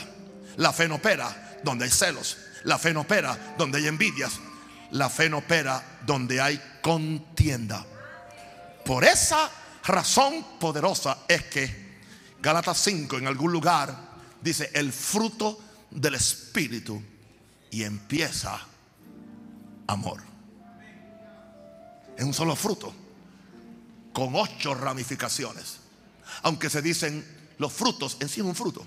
La 0.57 0.71
fe 0.75 0.87
no 0.87 0.97
opera 0.97 1.61
donde 1.65 1.87
hay 1.87 1.91
celos. 1.91 2.37
La 2.65 2.79
fe 2.79 2.93
no 2.93 3.01
opera 3.03 3.55
donde 3.59 3.79
hay 3.79 3.87
envidias. 3.87 4.41
La 4.93 5.09
fe 5.09 5.29
no 5.29 5.39
opera 5.39 6.01
donde 6.05 6.41
hay 6.41 6.61
contienda. 6.83 7.85
Por 8.85 9.05
esa 9.05 9.51
razón 9.85 10.59
poderosa 10.59 11.19
es 11.29 11.45
que 11.45 11.83
Gálatas 12.41 12.79
5 12.79 13.19
en 13.19 13.27
algún 13.27 13.53
lugar 13.53 13.97
dice 14.41 14.71
el 14.75 14.93
fruto 14.93 15.61
del 15.91 16.17
Espíritu 16.17 17.03
y 17.71 17.85
empieza 17.85 18.61
amor. 19.87 20.23
Es 22.17 22.25
un 22.25 22.35
solo 22.35 22.57
fruto 22.57 22.93
con 24.13 24.35
ocho 24.35 24.75
ramificaciones. 24.75 25.79
Aunque 26.43 26.69
se 26.69 26.83
dicen 26.83 27.25
los 27.59 27.73
frutos, 27.73 28.17
en 28.21 28.29
sí 28.29 28.41
es 28.41 28.47
un 28.47 28.55
fruto. 28.55 28.87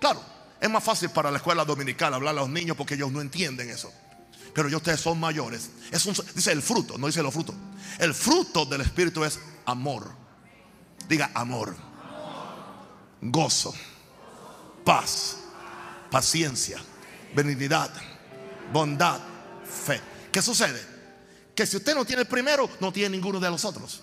Claro, 0.00 0.22
es 0.62 0.70
más 0.70 0.84
fácil 0.84 1.10
para 1.10 1.28
la 1.28 1.38
escuela 1.38 1.64
dominical 1.64 2.14
hablar 2.14 2.36
a 2.36 2.42
los 2.42 2.48
niños 2.48 2.76
porque 2.76 2.94
ellos 2.94 3.10
no 3.10 3.20
entienden 3.20 3.68
eso. 3.68 3.92
Pero 4.54 4.68
ya 4.68 4.76
ustedes 4.76 5.00
son 5.00 5.18
mayores. 5.18 5.70
Es 5.90 6.04
dice 6.36 6.52
el 6.52 6.62
fruto, 6.62 6.96
no 6.98 7.08
dice 7.08 7.20
los 7.20 7.34
frutos. 7.34 7.56
El 7.98 8.14
fruto 8.14 8.64
del 8.64 8.82
Espíritu 8.82 9.24
es 9.24 9.40
amor. 9.66 10.12
Diga 11.08 11.32
amor. 11.34 11.74
Gozo. 13.20 13.74
Paz. 14.84 15.38
Paciencia. 16.12 16.80
Benignidad. 17.34 17.90
Bondad. 18.72 19.18
Fe. 19.64 20.00
¿Qué 20.30 20.40
sucede? 20.40 20.80
Que 21.56 21.66
si 21.66 21.76
usted 21.76 21.92
no 21.96 22.04
tiene 22.04 22.22
el 22.22 22.28
primero, 22.28 22.70
no 22.78 22.92
tiene 22.92 23.16
ninguno 23.16 23.40
de 23.40 23.50
los 23.50 23.64
otros. 23.64 24.00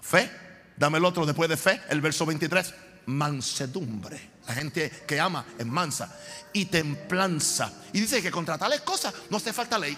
Fe 0.00 0.45
Dame 0.76 0.98
el 0.98 1.04
otro 1.04 1.24
después 1.24 1.48
de 1.48 1.56
fe, 1.56 1.80
el 1.88 2.00
verso 2.00 2.26
23. 2.26 2.74
Mansedumbre. 3.06 4.36
La 4.46 4.54
gente 4.54 4.90
que 5.06 5.18
ama 5.18 5.44
es 5.58 5.66
mansa. 5.66 6.14
Y 6.52 6.66
templanza. 6.66 7.72
Y 7.92 8.00
dice 8.00 8.22
que 8.22 8.30
contra 8.30 8.58
tales 8.58 8.80
cosas 8.82 9.14
no 9.30 9.38
hace 9.38 9.52
falta 9.52 9.78
ley. 9.78 9.96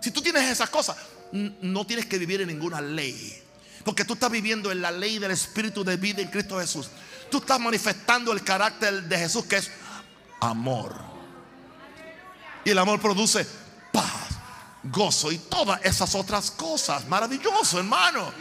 Si 0.00 0.10
tú 0.10 0.20
tienes 0.20 0.48
esas 0.48 0.70
cosas, 0.70 0.96
no 1.32 1.86
tienes 1.86 2.06
que 2.06 2.18
vivir 2.18 2.40
en 2.40 2.48
ninguna 2.48 2.80
ley. 2.80 3.42
Porque 3.84 4.04
tú 4.04 4.14
estás 4.14 4.30
viviendo 4.30 4.70
en 4.72 4.82
la 4.82 4.90
ley 4.90 5.18
del 5.18 5.30
Espíritu 5.30 5.84
de 5.84 5.96
vida 5.96 6.22
en 6.22 6.28
Cristo 6.28 6.58
Jesús. 6.58 6.90
Tú 7.30 7.38
estás 7.38 7.60
manifestando 7.60 8.32
el 8.32 8.42
carácter 8.42 9.04
de 9.04 9.18
Jesús 9.18 9.44
que 9.44 9.56
es 9.56 9.70
amor. 10.40 10.94
Y 12.64 12.70
el 12.70 12.78
amor 12.78 13.00
produce 13.00 13.46
paz, 13.92 14.28
gozo 14.82 15.32
y 15.32 15.38
todas 15.38 15.80
esas 15.84 16.14
otras 16.14 16.50
cosas. 16.50 17.06
Maravilloso, 17.08 17.78
hermano. 17.78 18.32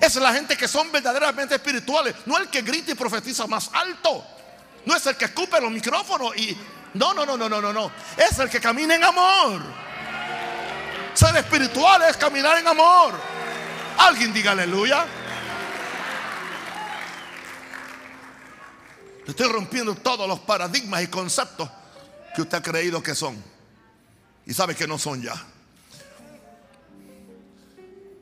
Es 0.00 0.16
la 0.16 0.32
gente 0.32 0.56
que 0.56 0.66
son 0.66 0.90
verdaderamente 0.90 1.56
espirituales. 1.56 2.14
No 2.26 2.38
el 2.38 2.48
que 2.48 2.62
grita 2.62 2.92
y 2.92 2.94
profetiza 2.94 3.46
más 3.46 3.70
alto. 3.72 4.24
No 4.86 4.96
es 4.96 5.06
el 5.06 5.16
que 5.16 5.26
escupe 5.26 5.60
los 5.60 5.70
micrófonos 5.70 6.34
y... 6.36 6.56
No, 6.94 7.14
no, 7.14 7.24
no, 7.24 7.36
no, 7.36 7.48
no, 7.48 7.60
no, 7.60 7.72
no. 7.72 7.92
Es 8.16 8.38
el 8.38 8.48
que 8.48 8.60
camina 8.60 8.94
en 8.94 9.04
amor. 9.04 9.60
Ser 11.14 11.36
espiritual 11.36 12.02
es 12.08 12.16
caminar 12.16 12.58
en 12.58 12.66
amor. 12.66 13.14
Alguien 13.98 14.32
diga 14.32 14.52
aleluya. 14.52 15.06
estoy 19.26 19.46
rompiendo 19.46 19.94
todos 19.94 20.26
los 20.26 20.40
paradigmas 20.40 21.02
y 21.02 21.06
conceptos 21.06 21.70
que 22.34 22.42
usted 22.42 22.58
ha 22.58 22.62
creído 22.62 23.00
que 23.00 23.14
son. 23.14 23.40
Y 24.44 24.52
sabe 24.52 24.74
que 24.74 24.88
no 24.88 24.98
son 24.98 25.22
ya 25.22 25.34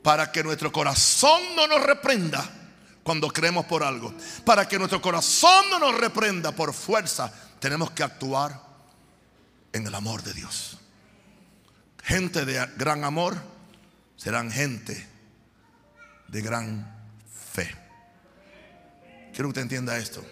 para 0.03 0.31
que 0.31 0.43
nuestro 0.43 0.71
corazón 0.71 1.41
no 1.55 1.67
nos 1.67 1.83
reprenda 1.83 2.49
cuando 3.03 3.29
creemos 3.29 3.65
por 3.65 3.83
algo. 3.83 4.13
Para 4.45 4.67
que 4.67 4.77
nuestro 4.77 5.01
corazón 5.01 5.69
no 5.69 5.79
nos 5.79 5.99
reprenda 5.99 6.51
por 6.51 6.73
fuerza, 6.73 7.31
tenemos 7.59 7.91
que 7.91 8.03
actuar 8.03 8.61
en 9.73 9.85
el 9.85 9.95
amor 9.95 10.23
de 10.23 10.33
Dios. 10.33 10.77
Gente 12.03 12.45
de 12.45 12.65
gran 12.77 13.03
amor 13.03 13.37
serán 14.15 14.51
gente 14.51 15.07
de 16.27 16.41
gran 16.41 16.95
fe. 17.53 17.75
Quiero 19.31 19.45
que 19.45 19.47
usted 19.47 19.61
entienda 19.61 19.97
esto. 19.97 20.25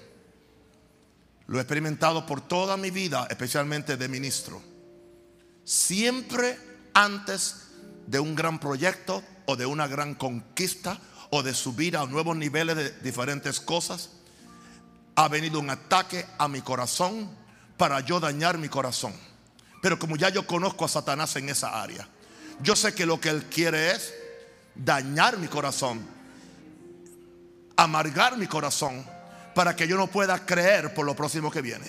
Lo 1.48 1.58
he 1.58 1.62
experimentado 1.62 2.26
por 2.26 2.42
toda 2.42 2.78
mi 2.78 2.92
vida, 2.92 3.28
especialmente 3.30 3.96
de 3.96 4.08
ministro. 4.08 4.62
Siempre 5.64 6.58
antes 6.94 7.68
de 8.06 8.20
un 8.20 8.36
gran 8.36 8.60
proyecto 8.60 9.24
o 9.48 9.56
de 9.56 9.66
una 9.66 9.88
gran 9.88 10.14
conquista 10.14 11.00
o 11.32 11.42
de 11.42 11.54
subir 11.54 11.98
a 11.98 12.06
nuevos 12.06 12.36
niveles 12.38 12.76
de 12.76 12.92
diferentes 13.00 13.60
cosas, 13.60 14.12
ha 15.16 15.28
venido 15.30 15.60
un 15.60 15.70
ataque 15.70 16.26
a 16.38 16.48
mi 16.48 16.62
corazón 16.62 17.30
para 17.78 18.02
yo 18.02 18.20
dañar 18.20 18.58
mi 18.58 18.70
corazón. 18.70 19.14
Pero 19.82 19.98
como 19.98 20.16
ya 20.18 20.30
yo 20.30 20.46
conozco 20.46 20.86
a 20.86 20.90
Satanás 20.90 21.36
en 21.38 21.50
esa 21.50 21.82
área, 21.82 22.08
yo 22.62 22.76
sé 22.76 22.94
que 22.94 23.06
lo 23.06 23.20
que 23.22 23.30
él 23.30 23.46
quiere 23.46 23.92
es 23.92 24.14
dañar 24.76 25.38
mi 25.38 25.48
corazón, 25.48 26.06
amargar 27.78 28.38
mi 28.38 28.48
corazón, 28.48 29.06
para 29.56 29.76
que 29.76 29.88
yo 29.88 29.98
no 29.98 30.08
pueda 30.08 30.46
creer 30.46 30.94
por 30.94 31.06
lo 31.06 31.16
próximo 31.16 31.50
que 31.50 31.62
viene. 31.62 31.88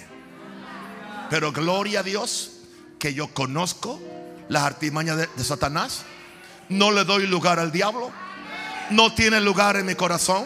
Pero 1.28 1.52
gloria 1.52 2.00
a 2.00 2.02
Dios 2.04 2.52
que 2.98 3.14
yo 3.14 3.34
conozco 3.34 4.00
las 4.48 4.62
artimañas 4.62 5.16
de, 5.16 5.26
de 5.26 5.44
Satanás 5.44 6.04
no 6.68 6.90
le 6.90 7.04
doy 7.04 7.26
lugar 7.26 7.58
al 7.58 7.72
diablo. 7.72 8.10
No 8.90 9.14
tiene 9.14 9.40
lugar 9.40 9.76
en 9.76 9.86
mi 9.86 9.94
corazón. 9.94 10.44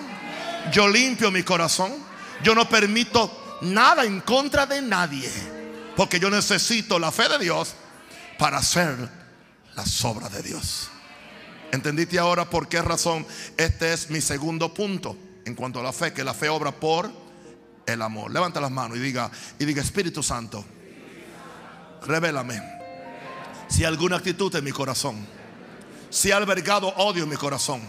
Yo 0.73 0.89
limpio 0.89 1.31
mi 1.31 1.43
corazón. 1.43 1.93
Yo 2.43 2.55
no 2.55 2.69
permito 2.69 3.59
nada 3.63 4.05
en 4.05 4.21
contra 4.21 4.67
de 4.67 4.83
nadie. 4.83 5.31
Porque 5.97 6.19
yo 6.19 6.31
necesito 6.31 6.99
la 6.99 7.13
fe 7.13 7.29
de 7.29 7.39
Dios 7.39 7.75
para 8.39 8.59
hacer 8.59 8.97
las 9.75 10.05
obras 10.05 10.33
de 10.33 10.43
Dios. 10.43 10.89
¿Entendiste 11.71 12.19
ahora 12.19 12.49
por 12.49 12.69
qué 12.69 12.83
razón? 12.83 13.27
Este 13.57 13.93
es 13.93 14.11
mi 14.11 14.21
segundo 14.21 14.75
punto 14.75 15.17
en 15.45 15.55
cuanto 15.55 15.81
a 15.81 15.83
la 15.83 15.93
fe, 15.93 16.13
que 16.13 16.25
la 16.25 16.35
fe 16.35 16.49
obra 16.49 16.73
por 16.73 17.11
el 17.87 18.03
amor. 18.03 18.31
Levanta 18.31 18.61
las 18.61 18.71
manos 18.71 18.99
y 18.99 19.01
diga, 19.01 19.31
y 19.59 19.65
diga, 19.65 19.83
Espíritu 19.83 20.23
Santo, 20.23 20.65
revélame 22.07 22.61
si 23.69 23.81
hay 23.81 23.87
alguna 23.87 24.17
actitud 24.17 24.55
en 24.55 24.65
mi 24.65 24.71
corazón, 24.71 25.27
si 26.13 26.31
ha 26.31 26.37
albergado 26.37 26.89
odio 26.89 27.25
en 27.25 27.31
mi 27.31 27.37
corazón, 27.37 27.81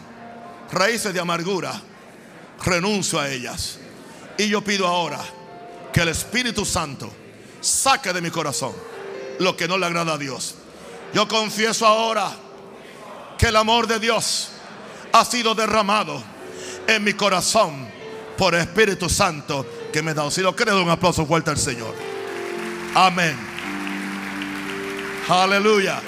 raíces 0.72 1.14
de 1.14 1.20
amargura, 1.20 1.74
renuncio 2.64 3.20
a 3.20 3.30
ellas. 3.30 3.78
Y 4.38 4.48
yo 4.48 4.64
pido 4.64 4.88
ahora 4.88 5.20
que 5.92 6.00
el 6.00 6.08
Espíritu 6.08 6.64
Santo 6.64 7.12
saque 7.60 8.14
de 8.14 8.22
mi 8.22 8.32
corazón 8.32 8.74
lo 9.40 9.58
que 9.58 9.68
no 9.68 9.78
le 9.78 9.86
agrada 9.86 10.14
a 10.14 10.18
Dios. 10.18 10.56
Yo 11.14 11.28
confieso 11.28 11.86
ahora 11.86 12.32
que 13.38 13.48
el 13.48 13.58
amor 13.58 13.88
de 13.88 14.00
Dios 14.00 14.52
ha 15.12 15.26
sido 15.26 15.54
derramado 15.54 16.24
en 16.88 17.04
mi 17.04 17.14
corazón 17.14 17.90
por 18.38 18.56
el 18.56 18.62
Espíritu 18.62 19.10
Santo 19.10 19.66
que 19.92 20.02
me 20.02 20.12
ha 20.12 20.14
dado. 20.14 20.32
Si 20.32 20.40
lo 20.40 20.56
creo, 20.56 20.82
un 20.82 20.90
aplauso 20.90 21.26
fuerte 21.26 21.50
al 21.52 21.58
Señor. 21.58 21.94
Amén. 22.96 23.38
Aleluya. 25.28 26.02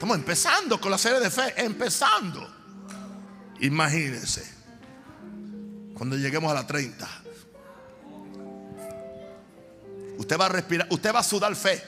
Estamos 0.00 0.16
empezando 0.16 0.80
con 0.80 0.90
la 0.90 0.96
serie 0.96 1.20
de 1.20 1.28
fe, 1.28 1.52
empezando. 1.58 2.48
Imagínense, 3.60 4.50
cuando 5.92 6.16
lleguemos 6.16 6.50
a 6.50 6.54
la 6.54 6.66
30, 6.66 7.06
usted 10.16 10.40
va 10.40 10.46
a 10.46 10.48
respirar, 10.48 10.86
usted 10.88 11.14
va 11.14 11.18
a 11.18 11.22
sudar 11.22 11.54
fe. 11.54 11.84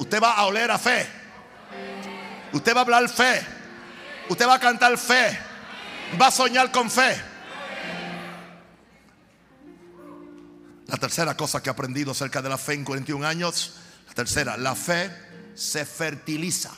Usted 0.00 0.20
va 0.20 0.32
a 0.38 0.46
oler 0.46 0.72
a 0.72 0.78
fe. 0.80 1.06
Usted 2.52 2.74
va 2.74 2.80
a 2.80 2.82
hablar 2.82 3.08
fe. 3.08 3.46
Usted 4.28 4.44
va 4.44 4.54
a 4.54 4.58
cantar 4.58 4.98
fe. 4.98 5.38
Va 6.20 6.26
a 6.26 6.30
soñar 6.32 6.72
con 6.72 6.90
fe. 6.90 7.16
La 10.88 10.96
tercera 10.96 11.36
cosa 11.36 11.62
que 11.62 11.70
he 11.70 11.72
aprendido 11.72 12.10
acerca 12.10 12.42
de 12.42 12.48
la 12.48 12.58
fe 12.58 12.72
en 12.72 12.84
41 12.84 13.24
años. 13.24 13.82
Tercera, 14.14 14.56
la 14.56 14.76
fe 14.76 15.10
se 15.54 15.84
fertiliza 15.84 16.72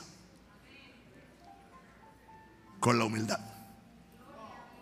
con 2.80 2.98
la 2.98 3.04
humildad. 3.04 3.40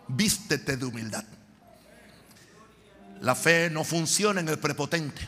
Vístete 0.07 0.77
de 0.77 0.85
humildad. 0.85 1.23
La 3.21 3.35
fe 3.35 3.69
no 3.69 3.83
funciona 3.83 4.39
en 4.39 4.47
el 4.47 4.59
prepotente. 4.59 5.27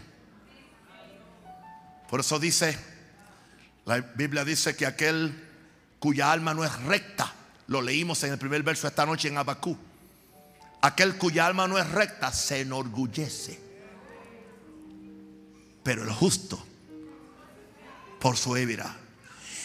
Por 2.09 2.21
eso 2.21 2.39
dice, 2.39 2.77
la 3.85 3.99
Biblia 3.99 4.45
dice 4.45 4.75
que 4.75 4.85
aquel 4.85 5.45
cuya 5.99 6.31
alma 6.31 6.53
no 6.53 6.63
es 6.63 6.73
recta, 6.83 7.33
lo 7.67 7.81
leímos 7.81 8.23
en 8.23 8.33
el 8.33 8.37
primer 8.37 8.63
verso 8.63 8.87
esta 8.87 9.05
noche 9.05 9.27
en 9.27 9.37
Abacú. 9.37 9.77
Aquel 10.81 11.17
cuya 11.17 11.45
alma 11.47 11.67
no 11.67 11.77
es 11.77 11.89
recta 11.89 12.31
se 12.31 12.61
enorgullece. 12.61 13.59
Pero 15.83 16.03
el 16.03 16.11
justo 16.11 16.66
por 18.27 18.35
su. 18.35 18.57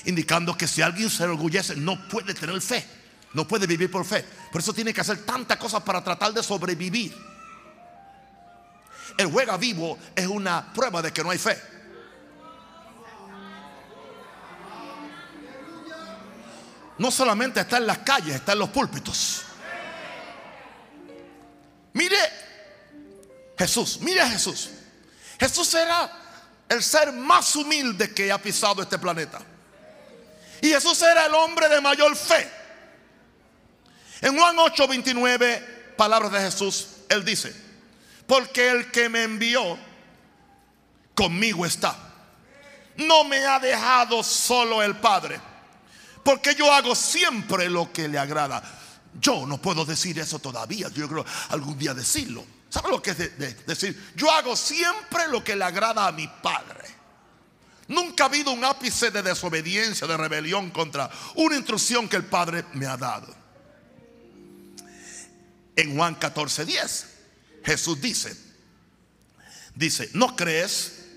Indicando 0.05 0.57
que 0.57 0.69
si 0.69 0.83
alguien 0.83 1.11
se 1.11 1.25
enorgullece 1.25 1.75
no 1.75 2.07
puede 2.07 2.33
tener 2.33 2.61
fe. 2.61 2.87
No 3.33 3.49
puede 3.49 3.67
vivir 3.67 3.91
por 3.91 4.05
fe. 4.05 4.25
Por 4.53 4.61
eso 4.61 4.73
tiene 4.73 4.95
que 4.95 5.01
hacer 5.01 5.25
tantas 5.25 5.57
cosas 5.57 5.83
para 5.83 6.05
tratar 6.05 6.33
de 6.33 6.45
sobrevivir. 6.45 7.13
El 9.19 9.27
juega 9.27 9.57
vivo 9.57 9.99
es 10.15 10.29
una 10.29 10.73
prueba 10.73 11.03
de 11.03 11.13
que 11.13 11.25
no 11.25 11.31
hay 11.31 11.39
fe. 11.39 11.61
no 16.99 17.11
solamente 17.11 17.59
está 17.59 17.79
en 17.79 17.87
las 17.87 17.99
calles, 17.99 18.37
está 18.37 18.53
en 18.53 18.61
los 18.61 18.69
púlpitos. 18.69 19.43
Mire 21.95 22.17
Jesús, 23.59 23.99
mire 24.03 24.25
Jesús. 24.29 24.71
Jesús 25.41 25.75
era 25.75 26.22
el 26.73 26.83
ser 26.83 27.13
más 27.13 27.55
humilde 27.57 28.13
que 28.13 28.31
ha 28.33 28.39
pisado 28.39 28.83
este 28.83 28.99
planeta. 28.99 29.41
Y 30.61 30.69
Jesús 30.69 31.01
era 31.03 31.27
el 31.27 31.35
hombre 31.35 31.69
de 31.69 31.81
mayor 31.81 32.15
fe. 32.17 32.49
En 34.21 34.37
Juan 34.39 34.57
8, 34.59 34.87
29, 34.87 35.95
palabras 35.97 36.33
de 36.33 36.41
Jesús, 36.41 36.89
él 37.09 37.25
dice, 37.25 37.55
porque 38.27 38.71
el 38.71 38.91
que 38.91 39.09
me 39.09 39.25
envió 39.25 39.79
conmigo 41.15 41.67
está. 41.67 41.97
No 42.97 43.25
me 43.25 43.45
ha 43.45 43.59
dejado 43.59 44.23
solo 44.23 44.83
el 44.83 44.97
Padre 44.97 45.41
porque 46.23 46.55
yo 46.55 46.73
hago 46.73 46.95
siempre 46.95 47.69
lo 47.69 47.93
que 47.93 48.09
le 48.09 48.19
agrada. 48.19 48.63
Yo 49.21 49.47
no 49.47 49.59
puedo 49.59 49.85
decir 49.85 50.19
eso 50.19 50.39
todavía. 50.39 50.89
Yo 50.89 51.09
creo 51.09 51.25
algún 51.51 51.79
día 51.79 51.95
decirlo. 51.95 52.45
¿Sabe 52.73 52.89
lo 52.89 53.03
que 53.03 53.11
es 53.11 53.67
decir? 53.67 54.13
Yo 54.17 54.31
hago 54.31 54.57
siempre 54.57 55.29
lo 55.29 55.45
que 55.45 55.55
le 55.55 55.63
agrada 55.63 56.07
a 56.07 56.13
mi 56.13 56.27
Padre. 56.27 56.89
Nunca 57.89 58.25
ha 58.25 58.27
habido 58.29 58.51
un 58.51 58.65
ápice 58.65 59.11
de 59.11 59.23
desobediencia, 59.23 60.07
de 60.07 60.17
rebelión 60.17 60.71
contra 60.71 61.11
una 61.35 61.55
instrucción 61.55 62.09
que 62.09 62.17
el 62.17 62.25
Padre 62.25 62.65
me 62.73 62.87
ha 62.87 62.97
dado. 62.97 63.29
En 65.77 65.95
Juan 65.95 66.15
14, 66.15 66.65
10, 66.65 67.07
Jesús 67.63 68.01
dice, 68.01 68.35
dice, 69.75 70.09
¿no 70.15 70.35
crees 70.35 71.09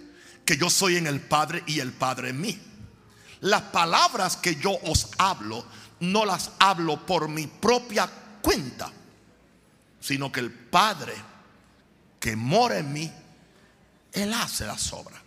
que 0.44 0.58
yo 0.58 0.70
soy 0.70 0.98
en 0.98 1.08
el 1.08 1.22
Padre 1.22 1.64
y 1.68 1.80
el 1.80 1.94
Padre 1.94 2.32
en 2.32 2.42
mí? 2.42 2.62
Las 3.40 3.62
palabras 3.62 4.36
que 4.36 4.58
yo 4.58 4.72
os 4.84 5.08
hablo, 5.18 5.66
no 6.02 6.26
las 6.26 6.52
hablo 6.60 7.06
por 7.06 7.30
mi 7.30 7.48
propia 7.48 8.12
cuenta, 8.42 8.92
sino 10.02 10.30
que 10.34 10.42
el 10.42 10.52
Padre 10.52 11.14
que 12.26 12.36
mora 12.36 12.80
en 12.80 12.92
mí, 12.92 13.12
Él 14.12 14.34
hace 14.34 14.66
las 14.66 14.92
obras. 14.94 15.22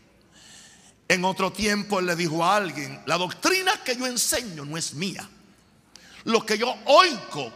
En 1.07 1.25
otro 1.25 1.53
tiempo 1.53 2.01
Él 2.01 2.07
le 2.07 2.17
dijo 2.17 2.45
a 2.45 2.57
alguien, 2.57 3.01
la 3.07 3.17
doctrina 3.17 3.85
que 3.85 3.95
yo 3.95 4.05
enseño 4.05 4.65
no 4.65 4.77
es 4.77 4.95
mía. 4.95 5.31
Lo 6.25 6.45
que 6.45 6.59
yo 6.59 6.75
oigo 6.87 7.53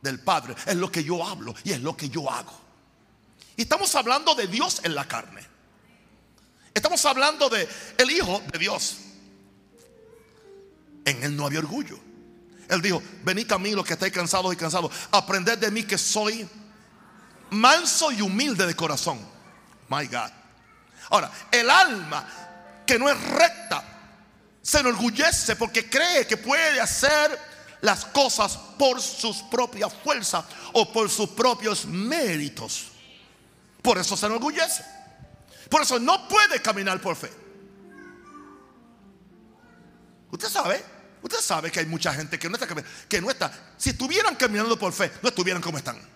del 0.00 0.18
Padre 0.20 0.54
es 0.64 0.76
lo 0.76 0.90
que 0.90 1.04
yo 1.04 1.22
hablo 1.22 1.54
y 1.62 1.72
es 1.72 1.82
lo 1.82 1.94
que 1.94 2.08
yo 2.08 2.30
hago. 2.30 2.58
Y 3.54 3.62
estamos 3.62 3.94
hablando 3.96 4.34
de 4.34 4.46
Dios 4.46 4.80
en 4.82 4.94
la 4.94 5.06
carne. 5.06 5.46
Estamos 6.72 7.04
hablando 7.04 7.50
de 7.50 7.68
el 7.98 8.10
Hijo 8.10 8.40
de 8.50 8.58
Dios. 8.58 8.96
En 11.04 11.22
él 11.22 11.36
no 11.36 11.44
había 11.44 11.58
orgullo. 11.58 11.98
Él 12.70 12.80
dijo, 12.80 13.02
venid 13.24 13.52
a 13.52 13.58
mí 13.58 13.72
los 13.72 13.84
que 13.84 13.92
estáis 13.92 14.14
cansados 14.14 14.54
y 14.54 14.56
cansados. 14.56 14.90
Aprended 15.10 15.58
de 15.58 15.70
mí 15.70 15.82
que 15.82 15.98
soy 15.98 16.48
manso 17.52 18.10
y 18.10 18.20
humilde 18.20 18.66
de 18.66 18.74
corazón. 18.74 19.18
My 19.88 20.06
God. 20.06 20.30
Ahora, 21.10 21.30
el 21.50 21.68
alma 21.68 22.26
que 22.86 22.98
no 22.98 23.08
es 23.08 23.20
recta 23.30 23.84
se 24.60 24.78
enorgullece 24.78 25.56
porque 25.56 25.88
cree 25.88 26.26
que 26.26 26.36
puede 26.36 26.80
hacer 26.80 27.38
las 27.82 28.04
cosas 28.06 28.56
por 28.78 29.00
sus 29.00 29.38
propias 29.42 29.92
fuerzas 29.92 30.44
o 30.72 30.92
por 30.92 31.10
sus 31.10 31.30
propios 31.30 31.84
méritos. 31.84 32.86
Por 33.82 33.98
eso 33.98 34.16
se 34.16 34.26
enorgullece. 34.26 34.84
Por 35.68 35.82
eso 35.82 35.98
no 35.98 36.28
puede 36.28 36.60
caminar 36.62 37.00
por 37.00 37.16
fe. 37.16 37.30
Usted 40.30 40.48
sabe, 40.48 40.82
usted 41.22 41.40
sabe 41.40 41.70
que 41.70 41.80
hay 41.80 41.86
mucha 41.86 42.14
gente 42.14 42.38
que 42.38 42.48
no 42.48 42.56
está 42.56 42.66
que 43.08 43.20
no 43.20 43.30
está. 43.30 43.52
Si 43.76 43.90
estuvieran 43.90 44.36
caminando 44.36 44.78
por 44.78 44.92
fe, 44.92 45.12
no 45.20 45.28
estuvieran 45.28 45.60
como 45.60 45.76
están. 45.76 46.11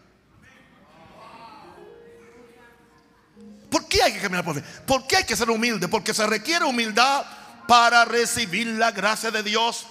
¿Por 3.76 3.88
qué 3.88 4.02
hay 4.02 4.14
que 4.14 4.20
caminar 4.20 4.42
por 4.42 4.54
fe? 4.54 4.62
¿Por 4.86 5.06
qué 5.06 5.18
hay 5.18 5.24
que 5.24 5.36
ser 5.36 5.50
humilde? 5.50 5.86
Porque 5.86 6.14
se 6.14 6.26
requiere 6.26 6.64
humildad 6.64 7.26
para 7.68 8.06
recibir 8.06 8.66
la 8.68 8.90
gracia 8.90 9.30
de 9.30 9.42
Dios. 9.42 9.84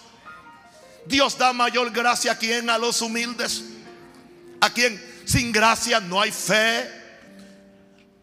Dios 1.05 1.37
da 1.37 1.53
mayor 1.53 1.91
gracia 1.91 2.31
a 2.31 2.35
quien 2.35 2.71
a 2.71 2.79
los 2.79 3.03
humildes. 3.03 3.63
A 4.59 4.71
quien 4.71 4.99
sin 5.27 5.51
gracia 5.51 5.99
no 5.99 6.19
hay 6.19 6.31
fe. 6.31 6.89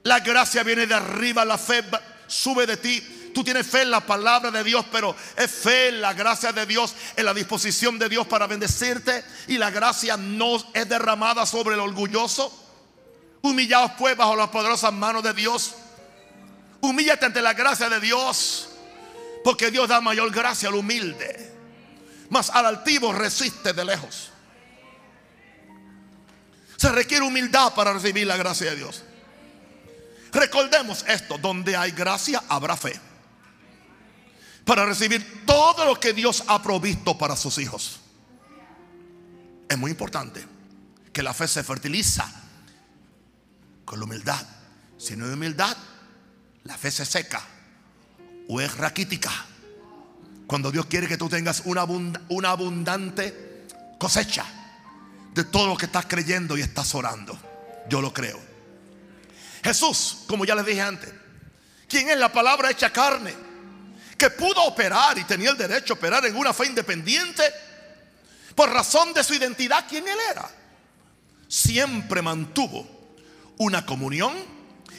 La 0.03 0.19
gracia 0.19 0.65
viene 0.65 0.85
de 0.85 0.95
arriba, 0.95 1.45
la 1.45 1.59
fe 1.59 1.85
sube 2.27 2.67
de 2.67 2.77
ti. 2.77 3.31
Tú 3.33 3.45
tienes 3.45 3.65
fe 3.65 3.83
en 3.83 3.93
la 3.93 4.05
palabra 4.05 4.51
de 4.51 4.65
Dios, 4.65 4.85
pero 4.91 5.15
es 5.37 5.49
fe 5.49 5.91
en 5.91 6.01
la 6.01 6.13
gracia 6.13 6.53
de 6.53 6.67
Dios, 6.67 6.93
en 7.15 7.25
la 7.25 7.35
disposición 7.35 8.01
de 8.01 8.09
Dios 8.09 8.27
para 8.27 8.49
bendecirte. 8.49 9.25
Y 9.47 9.59
la 9.59 9.71
gracia 9.71 10.17
no 10.17 10.57
es 10.75 10.89
derramada 10.89 11.47
sobre 11.47 11.77
el 11.77 11.81
orgulloso. 11.81 12.62
Humillaos 13.43 13.93
pues 13.99 14.17
bajo 14.17 14.37
las 14.37 14.49
poderosas 14.49 14.93
manos 14.93 15.23
de 15.23 15.35
Dios. 15.35 15.75
Humíllate 16.81 17.27
ante 17.27 17.43
la 17.43 17.55
gracia 17.55 17.89
de 17.89 18.01
Dios, 18.01 18.71
porque 19.45 19.71
Dios 19.71 19.89
da 19.89 20.01
mayor 20.01 20.31
gracia 20.31 20.69
al 20.69 20.77
humilde. 20.77 21.53
Mas 22.31 22.51
al 22.51 22.67
altivo 22.67 23.13
resiste 23.13 23.73
de 23.73 23.85
lejos. 23.85 24.31
Se 26.77 26.91
requiere 26.91 27.25
humildad 27.25 27.75
para 27.75 27.93
recibir 27.93 28.27
la 28.27 28.37
gracia 28.37 28.71
de 28.71 28.77
Dios. 28.77 29.05
Recordemos 30.33 31.05
esto, 31.07 31.37
donde 31.39 31.77
hay 31.77 31.91
gracia 31.91 32.43
habrá 32.49 32.77
fe. 32.77 32.99
Para 34.65 34.87
recibir 34.87 35.45
todo 35.45 35.85
lo 35.85 35.99
que 35.99 36.13
Dios 36.13 36.45
ha 36.47 36.63
provisto 36.63 37.19
para 37.19 37.37
sus 37.37 37.59
hijos. 37.59 38.01
Es 39.69 39.77
muy 39.77 39.91
importante 39.91 40.45
que 41.13 41.23
la 41.23 41.35
fe 41.35 41.47
se 41.49 41.63
fertiliza 41.63 42.42
con 43.93 43.99
la 43.99 44.07
humildad. 44.07 44.41
Si 44.97 45.15
no 45.17 45.27
hay 45.27 45.33
humildad, 45.33 45.77
la 46.65 46.79
fe 46.79 46.91
se 46.91 47.05
seca 47.05 47.43
o 48.49 48.59
es 48.59 48.75
raquítica. 48.79 49.31
Cuando 50.47 50.71
Dios 50.71 50.87
quiere 50.87 51.07
que 51.07 51.19
tú 51.19 51.29
tengas 51.29 51.61
una, 51.67 51.85
una 51.85 52.49
abundante 52.49 53.67
cosecha 53.99 54.47
de 55.35 55.45
todo 55.45 55.67
lo 55.67 55.77
que 55.77 55.85
estás 55.85 56.07
creyendo 56.07 56.57
y 56.57 56.63
estás 56.63 56.95
orando. 56.95 57.39
Yo 57.91 58.01
lo 58.01 58.15
creo. 58.15 58.41
Jesús, 59.63 60.21
como 60.27 60.47
ya 60.47 60.55
les 60.55 60.65
dije 60.65 60.81
antes, 60.81 61.13
quien 61.87 62.09
es 62.09 62.17
la 62.17 62.33
palabra 62.33 62.71
hecha 62.71 62.91
carne, 62.91 63.35
que 64.17 64.31
pudo 64.31 64.63
operar 64.63 65.19
y 65.19 65.25
tenía 65.25 65.51
el 65.51 65.59
derecho 65.59 65.93
a 65.93 65.97
operar 65.97 66.25
en 66.25 66.35
una 66.35 66.55
fe 66.55 66.65
independiente 66.65 67.43
por 68.55 68.71
razón 68.71 69.13
de 69.13 69.23
su 69.23 69.35
identidad, 69.35 69.87
quien 69.87 70.09
él 70.09 70.19
era, 70.31 70.51
siempre 71.47 72.23
mantuvo 72.23 73.02
una 73.63 73.87
comunión 73.87 74.33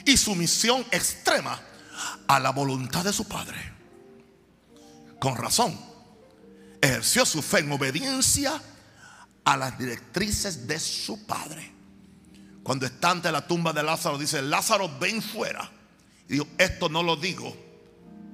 y 0.04 0.16
sumisión 0.16 0.84
extrema 0.90 1.60
a 2.26 2.40
la 2.40 2.50
voluntad 2.50 3.04
de 3.04 3.12
su 3.12 3.26
Padre. 3.26 3.72
Con 5.18 5.36
razón, 5.36 5.78
ejerció 6.80 7.24
su 7.24 7.42
fe 7.42 7.60
en 7.60 7.72
obediencia 7.72 8.60
a 9.44 9.56
las 9.56 9.78
directrices 9.78 10.66
de 10.66 10.78
su 10.78 11.26
Padre. 11.26 11.72
Cuando 12.62 12.86
está 12.86 13.10
ante 13.10 13.30
la 13.30 13.46
tumba 13.46 13.72
de 13.72 13.82
Lázaro, 13.82 14.18
dice, 14.18 14.40
Lázaro, 14.42 14.90
ven 14.98 15.22
fuera. 15.22 15.70
Y 16.28 16.34
digo, 16.34 16.46
esto 16.56 16.88
no 16.88 17.02
lo 17.02 17.16
digo, 17.16 17.54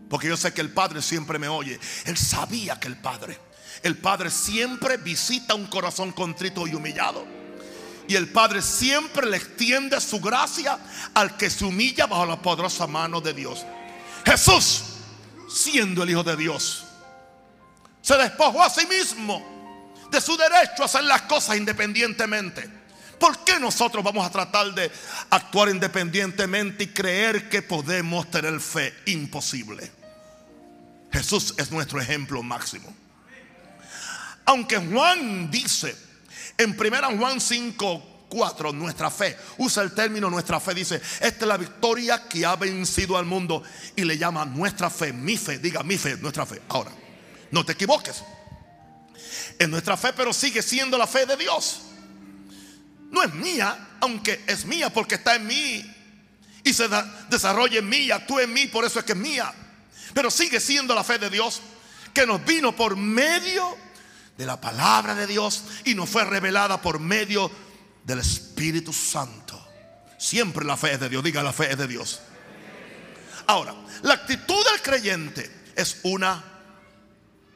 porque 0.09 0.29
yo 0.29 0.37
sé 0.37 0.53
que 0.55 0.61
el 0.61 0.73
Padre 0.73 1.03
siempre 1.03 1.39
me 1.39 1.49
oye. 1.49 1.79
Él 2.05 2.17
sabía 2.17 2.79
que 2.79 2.87
el 2.87 2.97
Padre, 2.97 3.39
el 3.83 3.97
Padre 3.99 4.31
siempre 4.31 4.97
visita 4.97 5.55
un 5.55 5.67
corazón 5.67 6.13
contrito 6.13 6.67
y 6.69 6.75
humillado. 6.75 7.40
Y 8.11 8.17
el 8.17 8.27
Padre 8.27 8.61
siempre 8.61 9.25
le 9.25 9.37
extiende 9.37 10.01
su 10.01 10.19
gracia 10.19 10.77
al 11.15 11.37
que 11.37 11.49
se 11.49 11.65
humilla 11.65 12.09
bajo 12.09 12.27
la 12.27 12.43
poderosa 12.43 12.89
mano 12.89 13.21
de 13.21 13.33
Dios. 13.33 13.65
Jesús, 14.27 14.83
siendo 15.49 16.03
el 16.03 16.11
Hijo 16.11 16.25
de 16.25 16.37
Dios, 16.37 16.87
se 18.03 18.17
despojó 18.17 18.65
a 18.65 18.69
sí 18.69 18.85
mismo 18.89 19.87
de 20.11 20.21
su 20.21 20.37
derecho 20.37 20.83
a 20.83 20.87
hacer 20.87 21.05
las 21.05 21.23
cosas 21.23 21.57
independientemente. 21.57 22.69
¿Por 23.21 23.45
qué 23.45 23.61
nosotros 23.61 24.03
vamos 24.03 24.27
a 24.27 24.31
tratar 24.31 24.75
de 24.75 24.91
actuar 25.31 25.69
independientemente 25.69 26.83
y 26.83 26.89
creer 26.89 27.49
que 27.49 27.63
podemos 27.63 28.29
tener 28.29 28.59
fe? 28.59 28.93
Imposible. 29.07 29.89
Jesús 31.13 31.55
es 31.57 31.71
nuestro 31.71 32.01
ejemplo 32.01 32.43
máximo. 32.43 32.93
Aunque 34.47 34.79
Juan 34.79 35.49
dice 35.49 36.10
en 36.61 36.77
1 36.79 37.19
Juan 37.19 37.41
5, 37.41 38.27
4, 38.29 38.73
nuestra 38.73 39.11
fe, 39.11 39.37
usa 39.59 39.83
el 39.83 39.93
término 39.93 40.29
nuestra 40.29 40.61
fe, 40.61 40.75
dice, 40.75 40.97
esta 40.97 41.27
es 41.27 41.47
la 41.47 41.57
victoria 41.57 42.29
que 42.29 42.45
ha 42.45 42.55
vencido 42.57 43.17
al 43.17 43.25
mundo 43.25 43.63
y 43.97 44.05
le 44.05 44.19
llama 44.19 44.45
nuestra 44.45 44.91
fe, 44.91 45.13
mi 45.13 45.39
fe, 45.39 45.59
diga 45.59 45.83
mi 45.83 45.97
fe, 45.97 46.17
nuestra 46.19 46.45
fe. 46.45 46.61
Ahora, 46.69 46.93
no 47.51 47.65
te 47.65 47.73
equivoques, 47.73 48.23
es 49.59 49.69
nuestra 49.69 49.97
fe, 49.97 50.13
pero 50.13 50.35
sigue 50.35 50.63
siendo 50.63 50.99
la 50.99 51.07
fe 51.07 51.25
de 51.25 51.37
Dios. 51.37 51.81
No 53.11 53.23
es 53.23 53.33
mía, 53.35 53.97
aunque 54.01 54.45
es 54.47 54.67
mía 54.67 54.93
porque 54.93 55.17
está 55.17 55.37
en 55.37 55.47
mí 55.47 55.83
y 56.63 56.73
se 56.75 56.89
desarrolla 57.31 57.79
en 57.79 57.89
mí 57.89 58.11
actúa 58.11 58.43
en 58.43 58.53
mí, 58.53 58.67
por 58.67 58.85
eso 58.85 58.99
es 58.99 59.05
que 59.05 59.13
es 59.13 59.19
mía. 59.19 59.53
Pero 60.13 60.31
sigue 60.31 60.61
siendo 60.61 60.95
la 60.95 61.05
fe 61.05 61.19
de 61.19 61.31
Dios 61.31 61.63
que 62.13 62.27
nos 62.27 62.45
vino 62.45 62.77
por 62.77 62.97
medio 62.97 63.77
de 64.41 64.47
la 64.47 64.59
palabra 64.59 65.15
de 65.15 65.27
Dios 65.27 65.65
y 65.85 65.95
nos 65.95 66.09
fue 66.09 66.25
revelada 66.25 66.81
por 66.81 66.99
medio 66.99 67.51
del 68.05 68.21
Espíritu 68.21 68.91
Santo. 68.91 69.63
Siempre 70.17 70.65
la 70.65 70.79
fe 70.79 70.95
es 70.95 71.01
de 71.01 71.11
Dios, 71.11 71.23
diga 71.23 71.43
la 71.43 71.53
fe 71.53 71.71
es 71.71 71.77
de 71.77 71.87
Dios. 71.87 72.23
Ahora, 73.47 73.75
la 74.01 74.15
actitud 74.15 74.65
del 74.65 74.81
creyente 74.81 75.65
es 75.77 75.99
una 76.05 76.43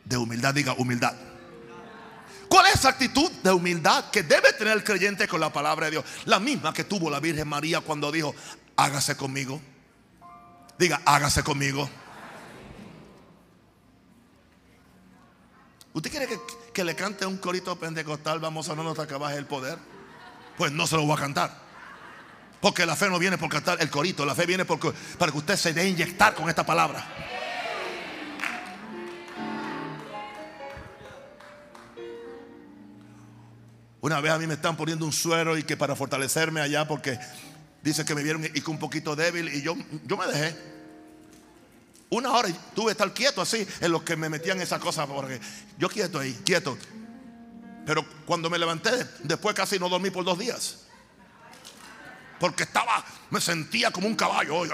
de 0.05 0.19
humildad, 0.19 0.53
diga 0.53 0.75
humildad. 0.75 1.15
¿Cuál 2.51 2.67
es 2.67 2.75
esa 2.75 2.91
actitud 2.91 3.33
de 3.43 3.51
humildad 3.51 4.11
que 4.11 4.23
debe 4.23 4.53
tener 4.53 4.75
el 4.75 4.85
creyente 4.85 5.27
con 5.27 5.41
la 5.41 5.51
palabra 5.51 5.87
de 5.87 5.93
Dios? 5.93 6.05
La 6.27 6.39
misma 6.39 6.75
que 6.75 6.85
tuvo 6.85 7.09
la 7.09 7.19
Virgen 7.19 7.49
María 7.49 7.81
cuando 7.81 8.13
dijo, 8.13 8.35
hágase 8.77 9.17
conmigo. 9.17 9.59
Diga, 10.79 11.01
hágase 11.07 11.43
conmigo. 11.43 11.89
¿Usted 15.95 16.11
quiere 16.11 16.27
que, 16.27 16.39
le 16.83 16.97
cante 16.97 17.27
un 17.27 17.37
corito 17.37 17.79
pentecostal? 17.79 18.41
Vamos 18.41 18.69
a 18.69 18.75
no 18.75 18.83
nos 18.83 18.99
acabar 18.99 19.35
el 19.37 19.47
poder 19.47 19.79
pues 20.57 20.73
no 20.73 20.87
se 20.87 20.97
lo 20.97 21.05
voy 21.05 21.17
a 21.17 21.21
cantar. 21.21 21.65
Porque 22.61 22.87
la 22.87 22.97
fe 22.97 23.09
no 23.11 23.19
viene 23.19 23.37
por 23.37 23.51
cantar 23.51 23.79
el 23.81 23.91
corito, 23.91 24.25
la 24.25 24.35
fe 24.35 24.47
viene 24.47 24.65
porque, 24.65 24.93
para 25.19 25.31
que 25.31 25.39
usted 25.39 25.57
se 25.57 25.75
dé 25.75 25.89
inyectar 25.89 26.35
con 26.35 26.49
esta 26.49 26.65
palabra. 26.65 27.05
Una 34.01 34.21
vez 34.21 34.33
a 34.33 34.39
mí 34.39 34.47
me 34.47 34.55
están 34.55 34.77
poniendo 34.77 35.05
un 35.07 35.13
suero 35.13 35.57
y 35.57 35.63
que 35.63 35.77
para 35.77 35.97
fortalecerme 35.97 36.61
allá 36.61 36.87
porque 36.87 37.19
dice 37.83 38.05
que 38.05 38.15
me 38.15 38.23
vieron 38.23 38.45
y 38.45 38.61
que 38.61 38.71
un 38.71 38.79
poquito 38.79 39.17
débil 39.17 39.49
y 39.49 39.63
yo, 39.63 39.75
yo 40.05 40.17
me 40.17 40.27
dejé. 40.27 40.74
Una 42.11 42.33
hora 42.33 42.49
tuve 42.75 42.87
que 42.87 42.93
estar 42.93 43.13
quieto 43.13 43.41
así 43.43 43.67
en 43.81 43.91
los 43.91 44.03
que 44.03 44.17
me 44.17 44.29
metían 44.29 44.61
esa 44.61 44.79
cosa 44.79 45.07
porque 45.07 45.41
yo 45.79 45.89
quieto 45.89 46.19
ahí, 46.19 46.33
quieto. 46.45 46.79
Pero 47.87 48.05
cuando 48.25 48.49
me 48.49 48.59
levanté, 48.59 48.91
después 49.23 49.55
casi 49.55 49.79
no 49.79 49.89
dormí 49.89 50.11
por 50.11 50.25
dos 50.25 50.39
días. 50.39 50.79
Porque 52.39 52.65
estaba, 52.65 53.05
me 53.31 53.41
sentía 53.41 53.91
como 53.91 54.07
un 54.07 54.15
caballo. 54.15 54.65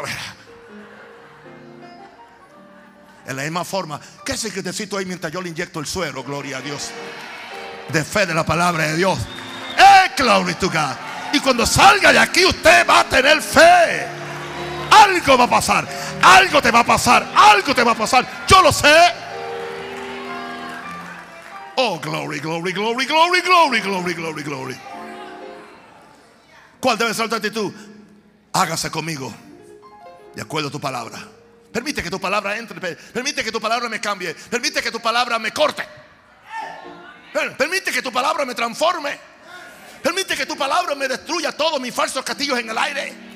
En 3.26 3.36
la 3.36 3.42
misma 3.42 3.64
forma, 3.64 4.00
¿qué 4.24 4.32
necesito 4.32 4.96
ahí 4.96 5.06
mientras 5.06 5.32
yo 5.32 5.40
le 5.40 5.48
inyecto 5.48 5.80
el 5.80 5.86
suero? 5.86 6.22
Gloria 6.22 6.58
a 6.58 6.60
Dios. 6.60 6.90
De 7.92 8.04
fe 8.04 8.26
de 8.26 8.34
la 8.34 8.44
palabra 8.44 8.88
de 8.88 8.96
Dios. 8.96 9.18
¡Eh, 9.78 10.12
glory 10.16 10.54
to 10.54 10.68
God! 10.68 10.96
Y 11.32 11.40
cuando 11.40 11.64
salga 11.66 12.12
de 12.12 12.18
aquí, 12.18 12.44
usted 12.44 12.86
va 12.88 13.00
a 13.00 13.08
tener 13.08 13.40
fe. 13.40 14.19
Algo 14.90 15.38
va 15.38 15.44
a 15.44 15.50
pasar. 15.50 15.88
Algo 16.22 16.60
te 16.60 16.70
va 16.70 16.80
a 16.80 16.84
pasar. 16.84 17.26
Algo 17.34 17.74
te 17.74 17.82
va 17.82 17.92
a 17.92 17.94
pasar. 17.94 18.26
Yo 18.46 18.62
lo 18.62 18.72
sé. 18.72 18.94
Oh, 21.76 21.98
glory, 21.98 22.40
glory, 22.40 22.72
glory, 22.72 23.06
glory, 23.06 23.40
glory, 23.40 23.80
glory, 23.80 24.14
glory, 24.14 24.42
glory. 24.42 24.80
¿Cuál 26.80 26.98
debe 26.98 27.14
ser 27.14 27.28
tu 27.28 27.36
actitud? 27.36 27.72
Hágase 28.52 28.90
conmigo 28.90 29.32
de 30.34 30.42
acuerdo 30.42 30.68
a 30.68 30.70
tu 30.72 30.80
palabra. 30.80 31.18
Permite 31.72 32.02
que 32.02 32.10
tu 32.10 32.20
palabra 32.20 32.58
entre, 32.58 32.80
permite 32.96 33.44
que 33.44 33.52
tu 33.52 33.60
palabra 33.60 33.88
me 33.88 34.00
cambie, 34.00 34.34
permite 34.34 34.82
que 34.82 34.90
tu 34.90 35.00
palabra 35.00 35.38
me 35.38 35.52
corte. 35.52 35.86
Permite 37.56 37.92
que 37.92 38.02
tu 38.02 38.10
palabra 38.10 38.44
me 38.44 38.54
transforme. 38.54 39.18
Permite 40.02 40.36
que 40.36 40.46
tu 40.46 40.56
palabra 40.56 40.94
me 40.94 41.06
destruya 41.06 41.52
todos 41.52 41.80
mis 41.80 41.94
falsos 41.94 42.24
castillos 42.24 42.58
en 42.58 42.70
el 42.70 42.78
aire. 42.78 43.29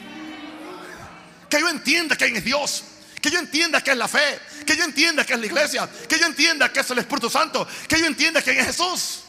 Que 1.48 1.60
yo 1.60 1.68
entienda 1.68 2.16
quién 2.16 2.36
es 2.36 2.44
Dios 2.44 2.84
que 3.24 3.30
yo 3.30 3.38
entienda 3.38 3.80
que 3.80 3.90
es 3.90 3.96
la 3.96 4.06
fe, 4.06 4.38
que 4.66 4.76
yo 4.76 4.84
entienda 4.84 5.24
que 5.24 5.32
es 5.32 5.40
la 5.40 5.46
iglesia, 5.46 5.88
que 6.06 6.18
yo 6.18 6.26
entienda 6.26 6.70
que 6.70 6.80
es 6.80 6.90
el 6.90 6.98
Espíritu 6.98 7.30
Santo, 7.30 7.66
que 7.88 7.98
yo 7.98 8.04
entienda 8.04 8.42
quién 8.42 8.58
es 8.58 8.66
Jesús. 8.66 9.22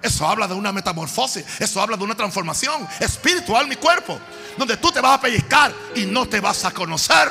Eso 0.00 0.28
habla 0.28 0.46
de 0.46 0.54
una 0.54 0.70
metamorfosis, 0.70 1.44
eso 1.58 1.80
habla 1.80 1.96
de 1.96 2.04
una 2.04 2.14
transformación 2.14 2.86
espiritual 3.00 3.66
mi 3.66 3.74
cuerpo, 3.74 4.20
donde 4.56 4.76
tú 4.76 4.92
te 4.92 5.00
vas 5.00 5.18
a 5.18 5.20
pellizcar 5.20 5.74
y 5.96 6.04
no 6.04 6.28
te 6.28 6.38
vas 6.38 6.64
a 6.64 6.70
conocer. 6.70 7.28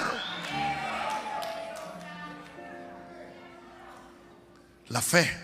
La 4.90 5.02
fe 5.02 5.38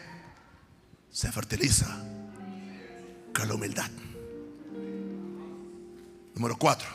se 1.09 1.31
fertiliza 1.31 1.85
con 3.33 3.47
la 3.47 3.53
humildad. 3.53 3.89
Número 6.39 6.57
cuatro. 6.57 6.87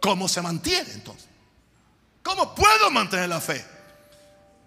¿Cómo 0.00 0.28
se 0.28 0.42
mantiene 0.42 0.92
entonces? 0.94 1.28
¿Cómo 2.24 2.56
puedo 2.56 2.90
mantener 2.90 3.28
la 3.28 3.40
fe? 3.40 3.64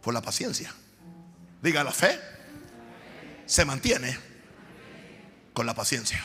Por 0.01 0.13
la 0.13 0.21
paciencia. 0.21 0.73
Diga, 1.61 1.83
la 1.83 1.91
fe 1.91 2.17
se 3.45 3.65
mantiene 3.65 4.17
con 5.51 5.65
la 5.65 5.73
paciencia. 5.73 6.23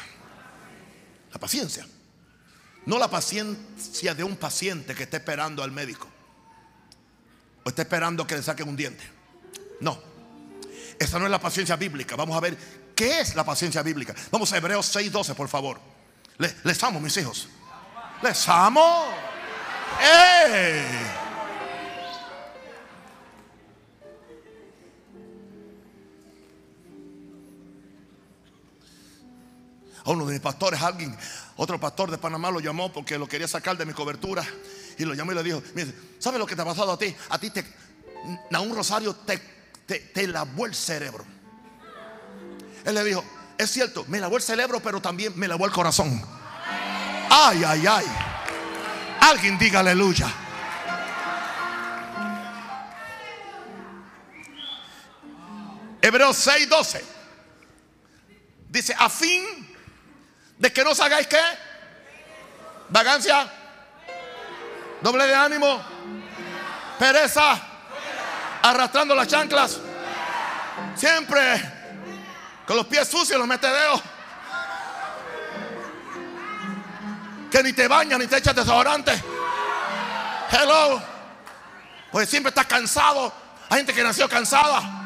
La 1.32 1.40
paciencia. 1.40 1.84
No 2.86 3.00
la 3.00 3.10
paciencia 3.10 4.14
de 4.14 4.22
un 4.22 4.36
paciente 4.36 4.94
que 4.94 5.02
está 5.02 5.16
esperando 5.16 5.64
al 5.64 5.72
médico. 5.72 6.06
O 7.64 7.68
está 7.68 7.82
esperando 7.82 8.28
que 8.28 8.36
le 8.36 8.44
saquen 8.44 8.68
un 8.68 8.76
diente. 8.76 9.02
No. 9.80 10.00
Esa 11.00 11.18
no 11.18 11.24
es 11.24 11.32
la 11.32 11.40
paciencia 11.40 11.74
bíblica. 11.74 12.14
Vamos 12.14 12.36
a 12.36 12.40
ver 12.40 12.56
qué 12.94 13.18
es 13.18 13.34
la 13.34 13.44
paciencia 13.44 13.82
bíblica. 13.82 14.14
Vamos 14.30 14.52
a 14.52 14.58
Hebreos 14.58 14.94
6:12, 14.94 15.34
por 15.34 15.48
favor. 15.48 15.97
Le- 16.38 16.54
les 16.64 16.82
amo, 16.84 17.00
mis 17.00 17.16
hijos. 17.16 17.48
Les 18.22 18.48
amo. 18.48 19.06
¡Ey! 20.00 20.84
A 30.04 30.10
uno 30.10 30.24
de 30.26 30.32
mis 30.32 30.40
pastores, 30.40 30.80
alguien, 30.80 31.16
otro 31.56 31.78
pastor 31.78 32.10
de 32.10 32.18
Panamá 32.18 32.50
lo 32.50 32.60
llamó 32.60 32.90
porque 32.92 33.18
lo 33.18 33.26
quería 33.26 33.48
sacar 33.48 33.76
de 33.76 33.84
mi 33.84 33.92
cobertura. 33.92 34.44
Y 34.96 35.04
lo 35.04 35.14
llamó 35.14 35.32
y 35.32 35.34
le 35.34 35.42
dijo, 35.42 35.62
mire, 35.74 35.92
¿sabes 36.18 36.38
lo 36.40 36.46
que 36.46 36.56
te 36.56 36.62
ha 36.62 36.64
pasado 36.64 36.92
a 36.92 36.98
ti? 36.98 37.14
A 37.28 37.38
ti 37.38 37.50
te, 37.50 37.64
un 38.58 38.74
Rosario 38.74 39.14
te, 39.14 39.38
te 39.86 40.26
lavó 40.26 40.66
el 40.66 40.74
cerebro. 40.74 41.24
Él 42.84 42.94
le 42.94 43.04
dijo, 43.04 43.22
es 43.58 43.72
cierto, 43.72 44.04
me 44.06 44.20
lavó 44.20 44.36
el 44.36 44.42
cerebro, 44.42 44.80
pero 44.80 45.02
también 45.02 45.32
me 45.36 45.48
lavó 45.48 45.66
el 45.66 45.72
corazón. 45.72 46.22
Ay, 47.28 47.64
ay, 47.64 47.86
ay. 47.86 48.06
Alguien 49.20 49.58
diga 49.58 49.80
aleluya. 49.80 50.32
Hebreos 56.00 56.36
6, 56.36 56.68
12. 56.68 57.04
Dice, 58.68 58.94
a 58.96 59.08
fin 59.08 59.44
de 60.56 60.72
que 60.72 60.84
no 60.84 60.90
os 60.90 61.00
hagáis 61.00 61.26
qué? 61.26 61.40
Vagancia, 62.90 63.52
doble 65.02 65.26
de 65.26 65.34
ánimo, 65.34 65.82
pereza, 66.98 67.60
arrastrando 68.62 69.14
las 69.14 69.26
chanclas, 69.26 69.78
siempre 70.94 71.77
con 72.68 72.76
los 72.76 72.86
pies 72.86 73.08
sucios, 73.08 73.38
los 73.38 73.48
metedeos, 73.48 74.00
que 77.50 77.62
ni 77.62 77.72
te 77.72 77.88
bañas 77.88 78.18
ni 78.18 78.26
te 78.26 78.36
echas 78.36 78.54
desodorante. 78.54 79.12
Hello, 80.50 81.02
pues 82.12 82.28
siempre 82.28 82.50
estás 82.50 82.66
cansado. 82.66 83.32
Hay 83.70 83.78
gente 83.78 83.94
que 83.94 84.04
nació 84.04 84.28
cansada. 84.28 84.98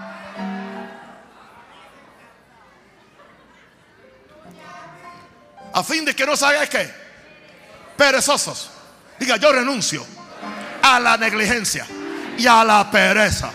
a 5.74 5.82
fin 5.82 6.04
de 6.04 6.14
que 6.14 6.26
no 6.26 6.32
hagáis 6.32 6.68
que 6.68 6.90
perezosos. 7.96 8.70
Diga, 9.18 9.36
yo 9.36 9.52
renuncio 9.52 10.04
a 10.82 11.00
la 11.00 11.16
negligencia 11.16 11.86
y 12.36 12.46
a 12.46 12.64
la 12.64 12.90
pereza. 12.90 13.50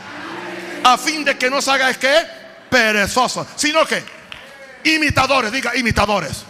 A 0.83 0.97
fin 0.97 1.23
de 1.23 1.37
que 1.37 1.49
no 1.49 1.57
hagáis 1.57 1.97
que 1.97 2.36
perezosos, 2.69 3.47
sino 3.55 3.85
que 3.85 4.03
imitadores, 4.83 5.51
diga 5.51 5.75
imitadores. 5.75 6.43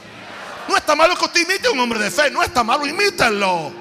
No 0.67 0.75
está 0.75 0.95
malo 0.95 1.15
que 1.15 1.25
usted 1.25 1.41
imite 1.41 1.67
a 1.67 1.71
un 1.71 1.79
hombre 1.79 1.99
de 1.99 2.11
fe, 2.11 2.29
no 2.29 2.43
está 2.43 2.63
malo, 2.63 2.85
imítenlo 2.85 3.71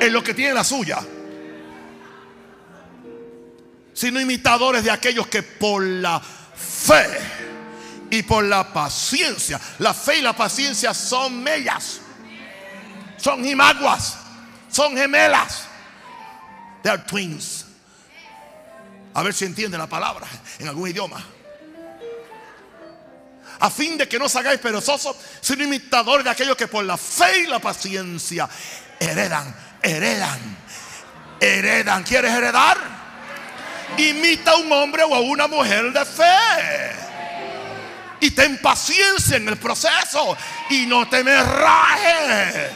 en 0.00 0.12
lo 0.12 0.22
que 0.22 0.34
tiene 0.34 0.54
la 0.54 0.64
suya. 0.64 0.98
Sino 3.92 4.20
imitadores 4.20 4.84
de 4.84 4.90
aquellos 4.90 5.26
que 5.26 5.42
por 5.42 5.82
la 5.82 6.20
fe 6.20 7.06
y 8.10 8.22
por 8.22 8.44
la 8.44 8.72
paciencia. 8.72 9.60
La 9.78 9.92
fe 9.92 10.18
y 10.18 10.22
la 10.22 10.34
paciencia 10.34 10.94
son 10.94 11.42
mellas. 11.42 12.00
Son 13.18 13.44
imaguas. 13.44 14.16
Son 14.70 14.96
gemelas. 14.96 15.64
They 16.82 16.92
are 16.92 17.02
twins. 17.02 17.66
A 19.12 19.22
ver 19.22 19.34
si 19.34 19.44
entiende 19.44 19.76
la 19.76 19.88
palabra 19.88 20.26
en 20.60 20.68
algún 20.68 20.88
idioma. 20.88 21.24
A 23.60 23.70
fin 23.70 23.98
de 23.98 24.08
que 24.08 24.18
no 24.18 24.26
os 24.26 24.36
hagáis 24.36 24.60
perezosos, 24.60 25.16
sino 25.40 25.64
imitadores 25.64 26.24
de 26.24 26.30
aquellos 26.30 26.56
que 26.56 26.68
por 26.68 26.84
la 26.84 26.96
fe 26.96 27.42
y 27.42 27.46
la 27.46 27.58
paciencia 27.58 28.48
heredan, 28.98 29.54
heredan, 29.82 30.56
heredan. 31.40 32.02
¿Quieres 32.04 32.32
heredar? 32.32 32.78
Imita 33.98 34.52
a 34.52 34.56
un 34.56 34.72
hombre 34.72 35.02
o 35.02 35.14
a 35.14 35.20
una 35.20 35.46
mujer 35.46 35.92
de 35.92 36.04
fe 36.04 37.00
y 38.20 38.30
ten 38.30 38.58
paciencia 38.58 39.36
en 39.36 39.48
el 39.48 39.56
proceso 39.56 40.36
y 40.68 40.86
no 40.86 41.08
te 41.08 41.24
me 41.24 41.42
rajes. 41.42 42.70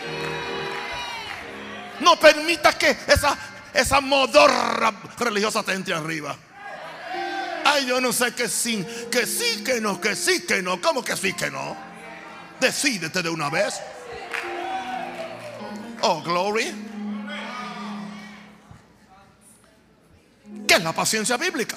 No 2.01 2.18
permitas 2.18 2.74
que 2.74 2.97
esa, 3.07 3.37
esa 3.72 4.01
modorra 4.01 4.93
religiosa 5.18 5.62
te 5.62 5.72
entre 5.72 5.95
arriba. 5.95 6.37
Ay, 7.65 7.87
yo 7.87 8.01
no 8.01 8.12
sé 8.12 8.35
que 8.35 8.49
sí, 8.49 8.85
que 9.11 9.27
sí, 9.27 9.65
que 9.65 9.81
no, 9.81 10.01
que 10.01 10.15
sí, 10.15 10.45
que 10.45 10.62
no. 10.62 10.81
¿Cómo 10.81 11.03
que 11.03 11.17
sí, 11.17 11.33
que 11.33 11.51
no? 11.51 11.77
Decídete 12.61 13.23
de 13.23 13.31
una 13.31 13.49
vez. 13.51 13.81
Oh, 16.03 16.23
glory. 16.23 16.73
¿Qué 20.67 20.75
es 20.75 20.83
la 20.83 20.93
paciencia 20.93 21.37
bíblica? 21.37 21.77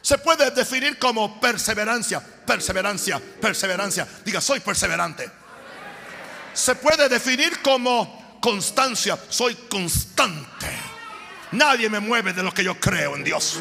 Se 0.00 0.18
puede 0.18 0.50
definir 0.50 0.98
como 0.98 1.40
perseverancia, 1.40 2.20
perseverancia, 2.20 3.20
perseverancia. 3.40 4.06
Diga, 4.24 4.40
soy 4.40 4.60
perseverante. 4.60 5.30
Se 6.52 6.74
puede 6.74 7.08
definir 7.08 7.60
como 7.62 8.38
constancia, 8.40 9.18
soy 9.28 9.54
constante. 9.70 10.66
Nadie 11.52 11.88
me 11.88 12.00
mueve 12.00 12.32
de 12.32 12.42
lo 12.42 12.52
que 12.52 12.64
yo 12.64 12.78
creo 12.78 13.16
en 13.16 13.24
Dios. 13.24 13.58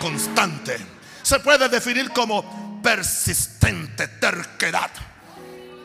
Constante. 0.00 0.76
Se 1.22 1.38
puede 1.40 1.68
definir 1.68 2.10
como 2.10 2.80
persistente, 2.82 4.08
terquedad. 4.08 4.90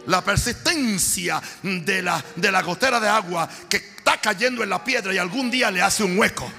La 0.07 0.23
persistencia 0.23 1.41
de 1.61 2.01
la, 2.01 2.23
de 2.35 2.51
la 2.51 2.61
gotera 2.61 2.99
de 2.99 3.09
agua 3.09 3.49
que 3.69 3.77
está 3.77 4.19
cayendo 4.21 4.63
en 4.63 4.69
la 4.69 4.83
piedra 4.83 5.13
y 5.13 5.17
algún 5.17 5.51
día 5.51 5.69
le 5.69 5.81
hace 5.81 6.03
un 6.03 6.17
hueco. 6.17 6.49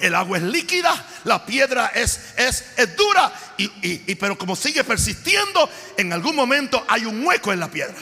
El 0.00 0.14
agua 0.16 0.38
es 0.38 0.42
líquida, 0.44 0.92
la 1.24 1.46
piedra 1.46 1.92
es, 1.94 2.32
es, 2.36 2.64
es 2.76 2.96
dura, 2.96 3.32
y, 3.56 3.64
y- 3.64 4.04
y- 4.08 4.14
pero 4.16 4.36
como 4.36 4.56
sigue 4.56 4.82
persistiendo, 4.82 5.70
en 5.96 6.12
algún 6.12 6.34
momento 6.34 6.84
hay 6.88 7.04
un 7.04 7.24
hueco 7.24 7.52
en 7.52 7.60
la 7.60 7.70
piedra. 7.70 7.94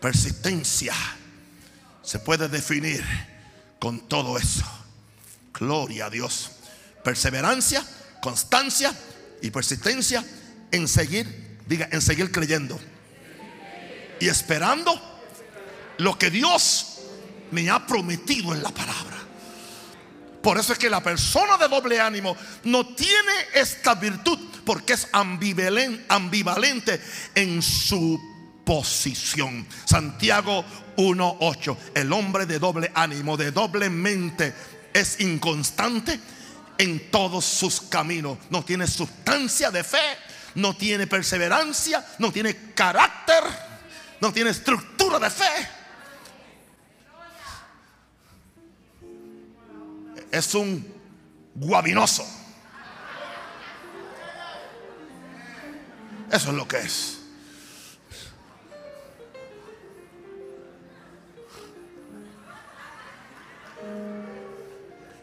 Persistencia 0.00 0.94
se 2.02 2.18
puede 2.18 2.48
definir 2.48 3.04
con 3.78 4.08
todo 4.08 4.38
eso. 4.38 4.64
Gloria 5.52 6.06
a 6.06 6.10
Dios. 6.10 6.50
Perseverancia, 7.04 7.84
constancia 8.20 8.92
y 9.42 9.50
persistencia 9.50 10.24
en 10.70 10.88
seguir, 10.88 11.58
diga, 11.66 11.88
en 11.90 12.02
seguir 12.02 12.30
creyendo 12.30 12.78
y 14.20 14.28
esperando 14.28 15.00
lo 15.98 16.18
que 16.18 16.30
Dios 16.30 16.98
me 17.50 17.70
ha 17.70 17.86
prometido 17.86 18.54
en 18.54 18.62
la 18.62 18.70
palabra. 18.70 19.16
Por 20.42 20.58
eso 20.58 20.72
es 20.72 20.78
que 20.78 20.90
la 20.90 21.02
persona 21.02 21.56
de 21.56 21.68
doble 21.68 22.00
ánimo 22.00 22.36
no 22.64 22.94
tiene 22.94 23.32
esta 23.54 23.94
virtud 23.94 24.38
porque 24.64 24.92
es 24.92 25.10
ambivalen- 25.12 26.04
ambivalente 26.08 27.00
en 27.34 27.60
su 27.62 28.20
posición. 28.64 29.66
Santiago 29.84 30.64
1.8. 30.98 31.76
El 31.94 32.12
hombre 32.12 32.44
de 32.44 32.58
doble 32.58 32.92
ánimo, 32.94 33.38
de 33.38 33.50
doble 33.50 33.88
mente, 33.88 34.52
es 34.92 35.18
inconstante 35.20 36.20
en 36.76 37.10
todos 37.10 37.46
sus 37.46 37.80
caminos. 37.80 38.36
No 38.50 38.62
tiene 38.62 38.86
sustancia 38.86 39.70
de 39.70 39.82
fe, 39.82 40.18
no 40.56 40.76
tiene 40.76 41.06
perseverancia, 41.06 42.04
no 42.18 42.30
tiene 42.30 42.74
carácter, 42.74 43.42
no 44.20 44.30
tiene 44.32 44.50
estructura 44.50 45.18
de 45.18 45.30
fe. 45.30 45.78
es 50.30 50.54
un 50.54 50.86
guabinoso. 51.54 52.26
Eso 56.30 56.50
es 56.50 56.54
lo 56.54 56.68
que 56.68 56.78
es. 56.78 57.17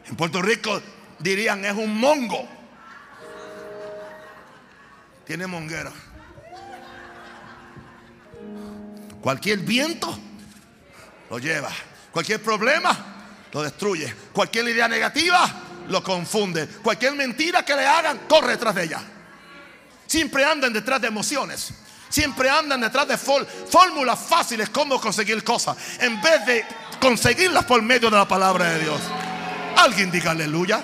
En 0.07 0.15
Puerto 0.15 0.41
Rico 0.41 0.81
dirían 1.19 1.65
es 1.65 1.73
un 1.73 1.97
mongo. 1.99 2.47
Tiene 5.25 5.47
monguera. 5.47 5.91
Cualquier 9.21 9.59
viento 9.59 10.17
lo 11.29 11.39
lleva. 11.39 11.71
Cualquier 12.11 12.41
problema 12.41 12.95
lo 13.51 13.63
destruye. 13.63 14.13
Cualquier 14.31 14.69
idea 14.69 14.87
negativa 14.87 15.49
lo 15.89 16.03
confunde. 16.03 16.67
Cualquier 16.67 17.13
mentira 17.13 17.65
que 17.65 17.75
le 17.75 17.85
hagan, 17.85 18.19
corre 18.27 18.49
detrás 18.49 18.75
de 18.75 18.83
ella. 18.83 19.01
Siempre 20.05 20.45
andan 20.45 20.71
detrás 20.71 21.01
de 21.01 21.07
emociones. 21.07 21.73
Siempre 22.07 22.49
andan 22.49 22.79
detrás 22.81 23.07
de 23.07 23.17
fórmulas 23.17 24.19
fáciles 24.19 24.69
como 24.69 25.01
conseguir 25.01 25.43
cosas. 25.43 25.75
En 25.99 26.21
vez 26.21 26.45
de 26.45 26.65
conseguirlas 27.01 27.65
por 27.65 27.81
medio 27.81 28.11
de 28.11 28.17
la 28.17 28.27
palabra 28.27 28.69
de 28.69 28.79
Dios. 28.79 29.01
Alguien 29.77 30.11
diga 30.11 30.31
aleluya. 30.31 30.83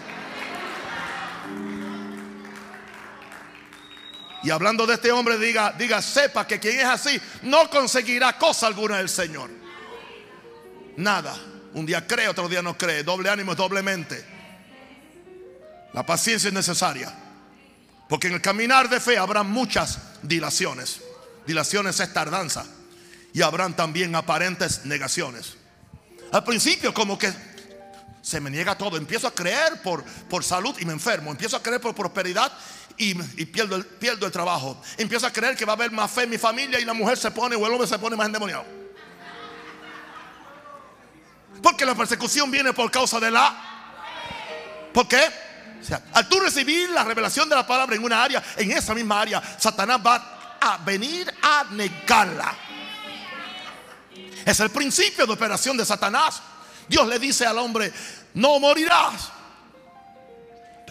Y 4.43 4.49
hablando 4.49 4.87
de 4.87 4.95
este 4.95 5.11
hombre, 5.11 5.37
diga, 5.37 5.73
diga, 5.77 6.01
sepa 6.01 6.47
que 6.47 6.59
quien 6.59 6.79
es 6.79 6.85
así 6.85 7.21
no 7.43 7.69
conseguirá 7.69 8.37
cosa 8.37 8.67
alguna 8.67 8.97
del 8.97 9.09
Señor. 9.09 9.49
Nada. 10.97 11.35
Un 11.73 11.85
día 11.85 12.05
cree, 12.05 12.27
otro 12.27 12.49
día 12.49 12.61
no 12.61 12.77
cree. 12.77 13.03
Doble 13.03 13.29
ánimo 13.29 13.51
es 13.51 13.57
doblemente. 13.57 14.25
La 15.93 16.05
paciencia 16.05 16.47
es 16.47 16.53
necesaria. 16.53 17.13
Porque 18.09 18.27
en 18.27 18.33
el 18.33 18.41
caminar 18.41 18.89
de 18.89 18.99
fe 18.99 19.17
habrá 19.17 19.43
muchas 19.43 19.99
dilaciones. 20.23 21.01
Dilaciones 21.45 21.99
es 21.99 22.11
tardanza. 22.11 22.65
Y 23.33 23.41
habrán 23.41 23.75
también 23.75 24.15
aparentes 24.15 24.85
negaciones. 24.85 25.55
Al 26.31 26.43
principio 26.43 26.93
como 26.93 27.17
que 27.17 27.31
se 28.21 28.39
me 28.39 28.49
niega 28.49 28.77
todo. 28.77 28.97
Empiezo 28.97 29.27
a 29.27 29.33
creer 29.33 29.81
por, 29.81 30.03
por 30.03 30.43
salud 30.43 30.75
y 30.79 30.85
me 30.85 30.93
enfermo. 30.93 31.31
Empiezo 31.31 31.57
a 31.57 31.63
creer 31.63 31.81
por 31.81 31.95
prosperidad 31.95 32.51
y, 32.97 33.15
pierdo, 33.45 33.75
el, 33.75 33.85
pierdo 33.85 34.25
el 34.25 34.31
trabajo. 34.31 34.81
Empiezo 34.97 35.27
a 35.27 35.31
creer 35.31 35.55
que 35.55 35.65
va 35.65 35.73
a 35.73 35.75
haber 35.75 35.91
más 35.91 36.11
fe 36.11 36.23
en 36.23 36.29
mi 36.29 36.37
familia 36.37 36.79
y 36.79 36.85
la 36.85 36.93
mujer 36.93 37.17
se 37.17 37.31
pone 37.31 37.55
o 37.55 37.65
el 37.65 37.71
hombre 37.71 37.87
se 37.87 37.97
pone 37.97 38.15
más 38.15 38.27
endemoniado. 38.27 38.65
Porque 41.61 41.85
la 41.85 41.95
persecución 41.95 42.49
viene 42.49 42.73
por 42.73 42.89
causa 42.89 43.19
de 43.19 43.31
la... 43.31 43.69
¿Por 44.93 45.07
qué? 45.07 45.21
Al 46.13 46.27
tú 46.27 46.39
recibir 46.39 46.89
la 46.89 47.03
revelación 47.03 47.49
de 47.49 47.55
la 47.55 47.65
palabra 47.65 47.95
en 47.95 48.03
una 48.03 48.23
área, 48.23 48.43
en 48.57 48.71
esa 48.71 48.93
misma 48.93 49.21
área, 49.21 49.41
Satanás 49.57 49.99
va 50.05 50.57
a 50.59 50.77
venir 50.77 51.31
a 51.41 51.65
negarla. 51.71 52.55
Es 54.45 54.59
el 54.59 54.69
principio 54.69 55.25
de 55.25 55.33
operación 55.33 55.77
de 55.77 55.85
Satanás. 55.85 56.41
Dios 56.91 57.07
le 57.07 57.17
dice 57.19 57.45
al 57.45 57.57
hombre, 57.57 57.91
no 58.33 58.59
morirás. 58.59 59.31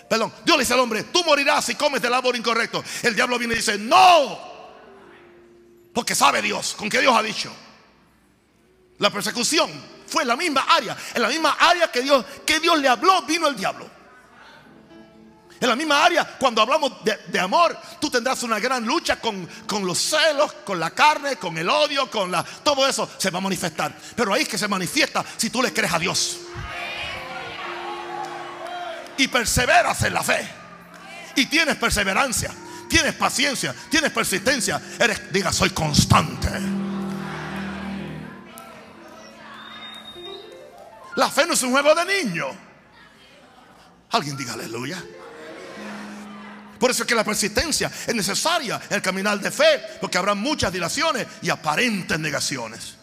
Perdón, 0.09 0.33
Dios 0.43 0.57
le 0.57 0.63
dice 0.63 0.73
al 0.73 0.81
hombre, 0.81 1.05
tú 1.05 1.23
morirás 1.25 1.67
si 1.67 1.75
comes 1.75 2.01
del 2.01 2.15
árbol 2.15 2.35
incorrecto. 2.37 2.83
El 3.03 3.15
diablo 3.15 3.39
viene 3.39 3.53
y 3.53 3.59
dice, 3.59 3.77
no. 3.77 4.39
Porque 5.93 6.15
sabe 6.15 6.41
Dios, 6.41 6.75
con 6.75 6.89
que 6.89 7.03
Dios 7.03 7.15
ha 7.15 7.23
dicho. 7.23 7.53
La 8.97 9.11
persecución 9.11 9.71
fue 10.07 10.23
en 10.23 10.29
la 10.29 10.37
misma 10.37 10.63
área, 10.71 10.97
en 11.13 11.21
la 11.21 11.29
misma 11.29 11.59
área 11.61 11.93
que 11.93 12.01
Dios, 12.01 12.25
que 12.47 12.61
Dios 12.61 12.79
le 12.79 12.89
habló, 12.89 13.21
vino 13.23 13.47
el 13.47 13.57
diablo. 13.57 13.90
En 15.61 15.69
la 15.69 15.77
misma 15.77 16.03
área, 16.03 16.25
cuando 16.39 16.63
hablamos 16.63 16.93
de, 17.05 17.39
amor, 17.39 17.77
tú 18.01 18.09
tendrás 18.09 18.43
una 18.43 18.59
gran 18.59 18.83
lucha 18.87 19.21
con, 19.21 19.47
con, 19.67 19.87
los 19.87 19.99
celos, 19.99 20.55
con 20.65 20.81
la 20.81 20.91
carne, 20.91 21.37
con 21.37 21.59
el 21.59 21.69
odio, 21.69 22.11
con 22.11 22.31
la... 22.31 22.43
Todo 22.43 22.89
eso 22.89 23.09
se 23.19 23.29
va 23.29 23.39
a 23.39 23.43
manifestar. 23.43 23.95
Pero 24.17 24.33
ahí 24.33 24.43
es 24.43 24.49
que 24.49 24.57
se 24.57 24.67
manifiesta 24.67 25.23
si 25.37 25.51
tú 25.51 25.61
le 25.61 25.71
crees 25.71 25.93
a 25.93 25.99
Dios. 25.99 26.39
Y 29.19 29.29
perseveras 29.29 30.03
en 30.03 30.15
la 30.15 30.23
fe. 30.23 30.49
Y 31.37 31.45
tienes 31.45 31.77
perseverancia, 31.77 32.51
tienes 32.89 33.13
paciencia, 33.13 33.75
tienes 33.91 34.13
persistencia. 34.13 34.81
Eres, 34.99 35.31
diga, 35.31 35.53
soy 35.53 35.71
constante. 35.71 36.49
La 41.17 41.29
fe 41.29 41.45
no 41.47 41.53
es 41.53 41.63
un 41.63 41.73
juego 41.73 41.95
de 41.95 42.25
niño. 42.25 42.47
Alguien 44.11 44.39
diga 44.39 44.55
aleluya. 44.55 45.05
Por 46.81 46.91
eso 46.91 47.03
es 47.03 47.07
que 47.07 47.15
la 47.15 47.23
persistencia 47.25 47.93
es 48.07 48.15
necesaria 48.15 48.81
el 48.89 49.03
caminar 49.03 49.39
de 49.39 49.51
fe, 49.51 49.99
porque 50.01 50.17
habrá 50.17 50.35
muchas 50.35 50.73
dilaciones 50.73 51.27
y 51.43 51.51
aparentes 51.51 52.19
negaciones. 52.19 52.95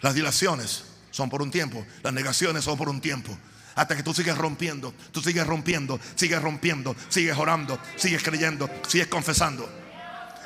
Las 0.00 0.14
dilaciones 0.14 0.82
son 1.10 1.28
por 1.28 1.42
un 1.42 1.50
tiempo, 1.50 1.86
las 2.02 2.14
negaciones 2.14 2.64
son 2.64 2.78
por 2.78 2.88
un 2.88 3.02
tiempo. 3.02 3.38
Hasta 3.74 3.94
que 3.94 4.02
tú 4.02 4.14
sigues 4.14 4.38
rompiendo, 4.38 4.94
tú 5.12 5.20
sigues 5.20 5.46
rompiendo, 5.46 6.00
sigues 6.14 6.40
rompiendo, 6.40 6.96
sigues 7.10 7.36
orando, 7.36 7.78
sigues 7.96 8.22
creyendo, 8.22 8.70
sigues 8.88 9.08
confesando. 9.08 9.70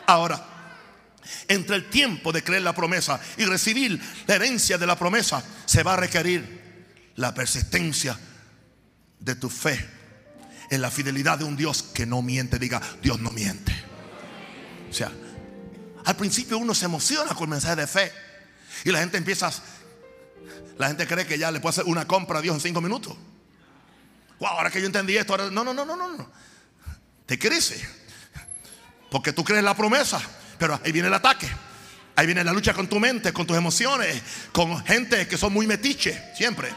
Ahora, 0.09 0.45
entre 1.47 1.77
el 1.77 1.89
tiempo 1.89 2.33
de 2.33 2.43
creer 2.43 2.63
la 2.63 2.75
promesa 2.75 3.21
y 3.37 3.45
recibir 3.45 4.01
la 4.27 4.35
herencia 4.35 4.79
de 4.79 4.87
la 4.87 4.99
promesa, 4.99 5.45
se 5.65 5.85
va 5.85 5.95
a 5.95 5.99
requerir 5.99 7.13
la 7.15 7.33
persistencia 7.33 8.19
de 9.21 9.35
tu 9.37 9.49
fe 9.49 9.96
en 10.71 10.81
la 10.81 10.91
fidelidad 10.91 11.39
de 11.39 11.45
un 11.45 11.57
Dios 11.57 11.83
que 11.83 12.07
no 12.07 12.23
miente. 12.23 12.59
Diga, 12.59 12.81
Dios 13.03 13.21
no 13.21 13.31
miente. 13.31 13.73
O 14.91 14.93
sea, 14.93 15.11
al 16.05 16.17
principio 16.17 16.59
uno 16.59 16.75
se 16.75 16.85
emociona 16.85 17.35
con 17.35 17.45
el 17.45 17.51
mensaje 17.51 17.77
de 17.77 17.87
fe. 17.87 18.13
Y 18.85 18.91
la 18.91 19.01
gente 19.01 19.17
empieza, 19.17 19.51
la 20.79 20.89
gente 20.89 21.07
cree 21.07 21.27
que 21.27 21.39
ya 21.39 21.51
le 21.51 21.61
puede 21.61 21.71
hacer 21.71 21.85
una 21.85 22.07
compra 22.07 22.39
a 22.39 22.43
Dios 22.43 22.55
en 22.55 22.61
cinco 22.61 22.81
minutos. 22.81 23.17
Wow, 24.39 24.51
ahora 24.51 24.71
que 24.71 24.81
yo 24.81 24.87
entendí 24.87 25.17
esto, 25.17 25.33
ahora 25.33 25.51
no, 25.51 25.65
no, 25.65 25.73
no, 25.73 25.85
no, 25.85 25.97
no. 25.97 26.31
Te 27.25 27.39
crece. 27.39 27.81
Porque 29.11 29.33
tú 29.33 29.43
crees 29.45 29.65
la 29.65 29.75
promesa, 29.75 30.21
pero 30.59 30.79
ahí 30.85 30.93
viene 30.93 31.09
el 31.09 31.15
ataque. 31.15 31.49
Ahí 32.17 32.27
viene 32.27 32.43
la 32.45 32.53
lucha 32.53 32.73
con 32.73 32.89
tu 32.89 32.99
mente, 32.99 33.33
con 33.33 33.47
tus 33.47 33.57
emociones, 33.57 34.23
con 34.53 34.85
gente 34.85 35.29
que 35.29 35.37
son 35.37 35.53
muy 35.53 35.67
metiche, 35.67 36.33
siempre. 36.35 36.71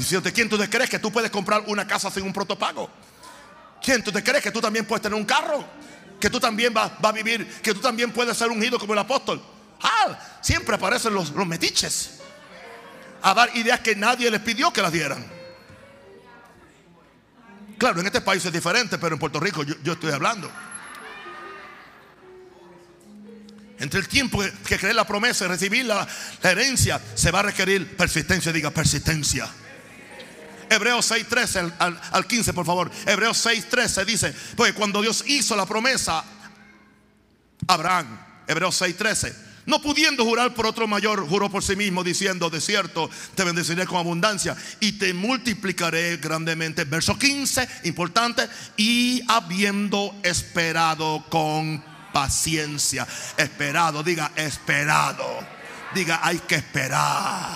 Diciéndote, 0.00 0.32
¿quién 0.32 0.48
tú 0.48 0.56
te 0.56 0.70
crees 0.70 0.88
que 0.88 0.98
tú 0.98 1.12
puedes 1.12 1.30
comprar 1.30 1.62
una 1.66 1.86
casa 1.86 2.10
sin 2.10 2.22
un 2.22 2.32
protopago? 2.32 2.88
¿Quién 3.82 4.02
tú 4.02 4.10
te 4.10 4.24
crees 4.24 4.42
que 4.42 4.50
tú 4.50 4.58
también 4.58 4.86
puedes 4.86 5.02
tener 5.02 5.14
un 5.14 5.26
carro? 5.26 5.62
Que 6.18 6.30
tú 6.30 6.40
también 6.40 6.72
vas, 6.72 6.92
a 7.02 7.12
vivir, 7.12 7.46
que 7.60 7.74
tú 7.74 7.80
también 7.80 8.10
puedes 8.10 8.34
ser 8.34 8.48
ungido 8.48 8.78
como 8.78 8.94
el 8.94 8.98
apóstol. 8.98 9.42
Ah, 9.82 10.18
siempre 10.40 10.74
aparecen 10.74 11.12
los, 11.12 11.34
metiches 11.34 12.12
a 13.20 13.34
dar 13.34 13.54
ideas 13.54 13.80
que 13.80 13.94
nadie 13.94 14.30
les 14.30 14.40
pidió 14.40 14.72
que 14.72 14.80
las 14.80 14.90
dieran. 14.90 15.22
Claro, 17.76 18.00
en 18.00 18.06
este 18.06 18.22
país 18.22 18.42
es 18.42 18.52
diferente, 18.52 18.96
pero 18.96 19.16
en 19.16 19.18
Puerto 19.18 19.38
Rico 19.38 19.64
yo, 19.64 19.74
yo 19.82 19.92
estoy 19.92 20.12
hablando. 20.12 20.50
Entre 23.78 24.00
el 24.00 24.08
tiempo 24.08 24.42
que 24.66 24.78
creer 24.78 24.94
la 24.94 25.06
promesa 25.06 25.44
y 25.44 25.48
recibir 25.48 25.84
la 25.84 26.08
herencia, 26.42 26.98
se 27.14 27.30
va 27.30 27.40
a 27.40 27.42
requerir 27.42 27.98
persistencia. 27.98 28.50
Diga 28.50 28.70
persistencia. 28.70 29.46
Hebreos 30.70 31.10
6.13 31.10 31.72
al, 31.78 32.00
al 32.12 32.26
15, 32.26 32.52
por 32.52 32.64
favor. 32.64 32.90
Hebreos 33.04 33.44
6.13 33.44 34.04
dice, 34.04 34.34
porque 34.56 34.72
cuando 34.72 35.02
Dios 35.02 35.24
hizo 35.26 35.56
la 35.56 35.66
promesa 35.66 36.24
Abraham, 37.66 38.06
Hebreos 38.46 38.80
6.13, 38.80 39.34
no 39.66 39.82
pudiendo 39.82 40.24
jurar 40.24 40.54
por 40.54 40.66
otro 40.66 40.86
mayor, 40.86 41.28
juró 41.28 41.50
por 41.50 41.64
sí 41.64 41.74
mismo 41.74 42.04
diciendo, 42.04 42.50
de 42.50 42.60
cierto, 42.60 43.10
te 43.34 43.42
bendeciré 43.42 43.84
con 43.84 43.98
abundancia 43.98 44.56
y 44.78 44.92
te 44.92 45.12
multiplicaré 45.12 46.18
grandemente. 46.18 46.84
Verso 46.84 47.18
15, 47.18 47.68
importante, 47.84 48.48
y 48.76 49.22
habiendo 49.26 50.14
esperado 50.22 51.26
con 51.28 51.84
paciencia, 52.12 53.08
esperado, 53.36 54.04
diga, 54.04 54.30
esperado, 54.36 55.26
diga, 55.94 56.20
hay 56.22 56.38
que 56.38 56.54
esperar, 56.54 57.48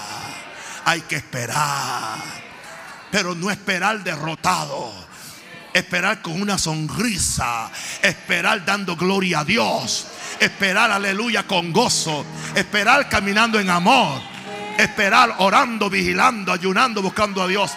hay 0.85 1.01
que 1.03 1.17
esperar 1.17 2.45
pero 3.15 3.33
no 3.33 3.49
esperar 3.49 4.03
derrotado. 4.03 4.93
Esperar 5.73 6.21
con 6.21 6.43
una 6.43 6.59
sonrisa. 6.59 7.71
Esperar 8.03 8.65
dando 8.65 8.97
gloria 8.97 9.39
a 9.39 9.45
Dios. 9.45 10.09
Esperar, 10.41 10.91
aleluya, 10.91 11.47
con 11.47 11.73
gozo. 11.73 12.27
Esperar 12.57 13.09
caminando 13.09 13.61
en 13.61 13.71
amor. 13.71 14.21
Esperar 14.77 15.37
orando, 15.39 15.89
vigilando, 15.89 16.53
ayunando, 16.53 17.03
buscando 17.03 17.41
a 17.41 17.47
Dios. 17.47 17.71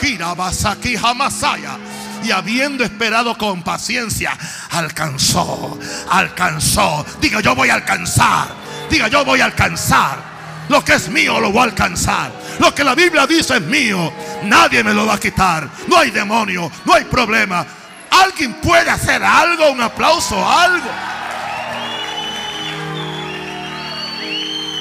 Kirabasaki 0.00 0.96
Hamasaya. 0.96 1.76
Y 2.24 2.30
habiendo 2.30 2.82
esperado 2.82 3.36
con 3.36 3.62
paciencia, 3.62 4.32
alcanzó, 4.70 5.78
alcanzó. 6.08 7.04
Diga, 7.20 7.42
yo 7.42 7.54
voy 7.54 7.68
a 7.68 7.74
alcanzar. 7.74 8.48
Diga, 8.88 9.08
yo 9.08 9.26
voy 9.26 9.42
a 9.42 9.44
alcanzar. 9.44 10.29
Lo 10.70 10.84
que 10.84 10.94
es 10.94 11.08
mío 11.08 11.40
lo 11.40 11.50
voy 11.50 11.62
a 11.62 11.64
alcanzar. 11.64 12.30
Lo 12.60 12.72
que 12.72 12.84
la 12.84 12.94
Biblia 12.94 13.26
dice 13.26 13.56
es 13.56 13.62
mío. 13.62 14.12
Nadie 14.44 14.84
me 14.84 14.94
lo 14.94 15.04
va 15.04 15.14
a 15.14 15.18
quitar. 15.18 15.68
No 15.88 15.98
hay 15.98 16.12
demonio, 16.12 16.70
no 16.84 16.94
hay 16.94 17.04
problema. 17.06 17.66
Alguien 18.08 18.54
puede 18.54 18.88
hacer 18.88 19.20
algo, 19.24 19.72
un 19.72 19.80
aplauso, 19.80 20.36
algo. 20.48 20.88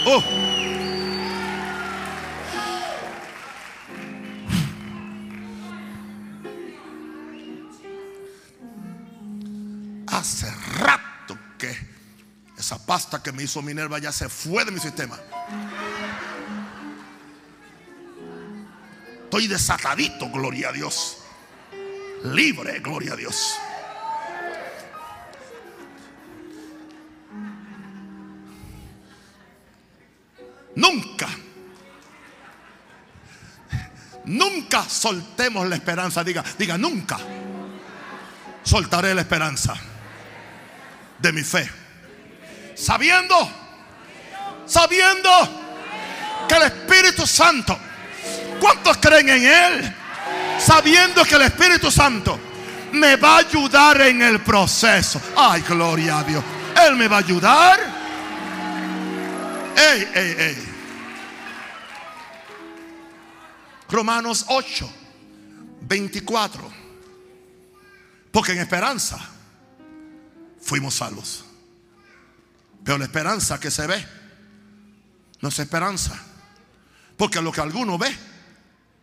Oh. 0.06 0.24
Hace 10.06 10.52
rato 10.78 11.36
que 11.58 11.76
esa 12.60 12.78
pasta 12.86 13.24
que 13.24 13.32
me 13.32 13.42
hizo 13.42 13.64
Minerva 13.64 13.98
ya 13.98 14.12
se 14.12 14.30
fue 14.30 14.66
de 14.66 14.72
mi 14.72 14.80
sistema. 14.80 15.18
Estoy 19.30 19.46
desatadito, 19.46 20.28
gloria 20.30 20.70
a 20.70 20.72
Dios. 20.72 21.20
Libre, 22.24 22.80
gloria 22.80 23.14
a 23.14 23.16
Dios. 23.16 23.60
Nunca, 30.74 31.28
nunca 34.26 34.90
soltemos 34.90 35.68
la 35.68 35.76
esperanza. 35.76 36.24
Diga, 36.24 36.44
diga, 36.58 36.76
nunca 36.80 37.20
soltaré 38.64 39.14
la 39.14 39.22
esperanza. 39.22 39.76
de 41.20 41.32
mi 41.32 41.44
fe. 41.44 41.70
Sabiendo, 42.74 43.36
sabiendo 44.66 45.30
que 46.48 46.56
el 46.56 46.64
Espíritu 46.64 47.28
Santo, 47.28 47.78
¿cuántos 48.60 48.97
creen 48.97 49.30
en 49.30 49.43
Él? 49.43 49.95
Sabiendo 50.60 51.24
que 51.24 51.36
el 51.36 51.43
Espíritu 51.43 51.89
Santo 51.89 52.39
me 52.91 53.16
va 53.16 53.36
a 53.36 53.39
ayudar 53.39 54.01
en 54.01 54.22
el 54.22 54.41
proceso. 54.41 55.22
Ay, 55.36 55.62
gloria 55.62 56.20
a 56.20 56.24
Dios. 56.24 56.43
Él 56.86 56.95
me 56.95 57.07
va 57.07 57.18
a 57.18 57.20
ayudar. 57.20 57.80
Ey, 59.76 60.07
ey, 60.14 60.36
ey. 60.38 60.70
Romanos 63.89 64.45
8, 64.47 64.93
24. 65.82 66.72
Porque 68.32 68.51
en 68.51 68.60
esperanza 68.60 69.18
fuimos 70.62 70.95
salvos. 70.95 71.45
Pero 72.84 72.97
la 72.97 73.05
esperanza 73.05 73.60
que 73.60 73.72
se 73.72 73.88
ve 73.88 74.05
no 75.41 75.49
es 75.49 75.60
esperanza. 75.60 76.18
Porque 77.18 77.41
lo 77.41 77.51
que 77.51 77.62
alguno 77.62 77.97
ve, 77.97 78.16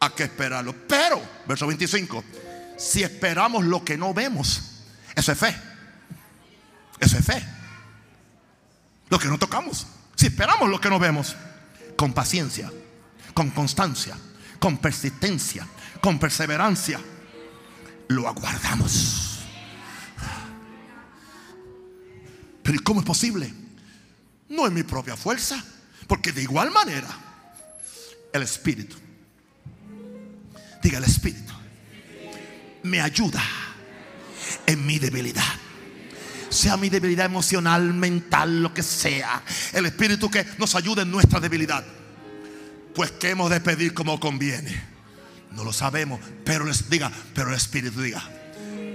hay 0.00 0.10
que 0.10 0.24
esperarlo. 0.24 0.74
Pero, 0.88 1.22
verso 1.46 1.66
25, 1.66 2.24
si 2.76 3.02
esperamos 3.02 3.64
lo 3.64 3.84
que 3.84 3.96
no 3.96 4.12
vemos, 4.12 4.62
eso 5.14 5.32
es 5.32 5.38
fe. 5.38 5.56
Eso 7.00 7.18
es 7.18 7.24
fe. 7.24 7.42
Lo 9.08 9.18
que 9.18 9.28
no 9.28 9.38
tocamos. 9.38 9.86
Si 10.14 10.26
esperamos 10.26 10.68
lo 10.68 10.80
que 10.80 10.90
no 10.90 10.98
vemos, 10.98 11.36
con 11.96 12.12
paciencia, 12.12 12.70
con 13.34 13.50
constancia, 13.50 14.16
con 14.58 14.78
persistencia, 14.78 15.66
con 16.00 16.18
perseverancia, 16.18 17.00
lo 18.08 18.28
aguardamos. 18.28 19.40
Pero 22.62 22.76
¿y 22.76 22.80
cómo 22.80 23.00
es 23.00 23.06
posible? 23.06 23.52
No 24.48 24.66
es 24.66 24.72
mi 24.72 24.82
propia 24.82 25.16
fuerza, 25.16 25.62
porque 26.06 26.32
de 26.32 26.42
igual 26.42 26.70
manera 26.70 27.08
el 28.32 28.42
Espíritu, 28.42 28.96
diga 30.86 30.98
el 30.98 31.04
Espíritu, 31.04 31.52
me 32.84 33.00
ayuda 33.00 33.42
en 34.66 34.86
mi 34.86 35.00
debilidad. 35.00 35.42
Sea 36.48 36.76
mi 36.76 36.88
debilidad 36.88 37.26
emocional, 37.26 37.92
mental, 37.92 38.62
lo 38.62 38.72
que 38.72 38.84
sea. 38.84 39.42
El 39.72 39.86
Espíritu 39.86 40.30
que 40.30 40.46
nos 40.58 40.76
ayude 40.76 41.02
en 41.02 41.10
nuestra 41.10 41.40
debilidad. 41.40 41.84
Pues 42.94 43.10
que 43.10 43.30
hemos 43.30 43.50
de 43.50 43.60
pedir 43.60 43.94
como 43.94 44.20
conviene. 44.20 44.80
No 45.50 45.64
lo 45.64 45.72
sabemos, 45.72 46.20
pero 46.44 46.64
les 46.64 46.88
diga, 46.88 47.10
pero 47.34 47.48
el 47.48 47.56
Espíritu 47.56 48.00
diga. 48.00 48.22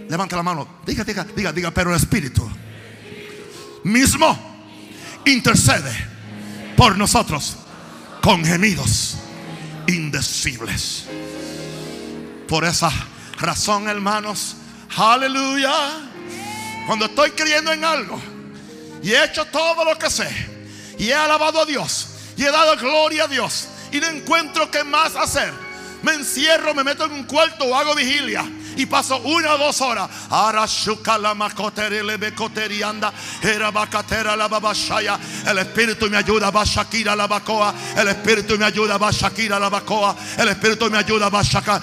Levanta 0.09 0.37
la 0.37 0.43
mano, 0.43 0.79
diga, 0.85 1.03
diga, 1.03 1.25
diga, 1.35 1.51
diga, 1.51 1.71
pero 1.71 1.89
el 1.89 1.97
Espíritu 1.97 2.49
mismo 3.83 4.37
intercede 5.25 5.91
por 6.77 6.97
nosotros 6.97 7.57
con 8.21 8.45
gemidos 8.45 9.17
indecibles. 9.87 11.07
Por 12.51 12.65
esa 12.65 12.91
razón, 13.39 13.87
hermanos, 13.87 14.57
aleluya. 14.97 15.71
Cuando 16.85 17.05
estoy 17.05 17.31
creyendo 17.31 17.71
en 17.71 17.85
algo 17.85 18.21
y 19.01 19.13
he 19.13 19.23
hecho 19.23 19.45
todo 19.45 19.85
lo 19.85 19.97
que 19.97 20.09
sé 20.09 20.27
y 20.97 21.07
he 21.07 21.13
alabado 21.13 21.61
a 21.61 21.65
Dios 21.65 22.09
y 22.35 22.43
he 22.43 22.51
dado 22.51 22.75
gloria 22.75 23.23
a 23.23 23.27
Dios 23.29 23.69
y 23.93 24.01
no 24.01 24.09
encuentro 24.09 24.69
qué 24.69 24.83
más 24.83 25.15
hacer, 25.15 25.53
me 26.03 26.11
encierro, 26.11 26.73
me 26.73 26.83
meto 26.83 27.05
en 27.05 27.13
un 27.13 27.23
cuarto 27.23 27.63
o 27.63 27.73
hago 27.73 27.95
vigilia 27.95 28.43
y 28.77 28.85
paso 28.85 29.19
una 29.19 29.55
o 29.55 29.57
dos 29.57 29.81
horas. 29.81 30.09
El 35.45 35.57
Espíritu 35.57 36.09
me 36.09 36.17
ayuda, 36.17 36.49
va 36.51 36.63
Shakira 36.63 37.15
la 37.15 37.27
bacoa. 37.27 37.73
El 37.95 38.07
Espíritu 38.07 38.57
me 38.57 38.65
ayuda, 38.65 38.97
va 38.97 39.11
Shakira 39.11 39.59
la 39.59 39.69
bacoa. 39.69 40.15
El 40.37 40.49
Espíritu 40.49 40.89
me 40.89 40.97
ayuda, 40.97 41.29
va 41.29 41.41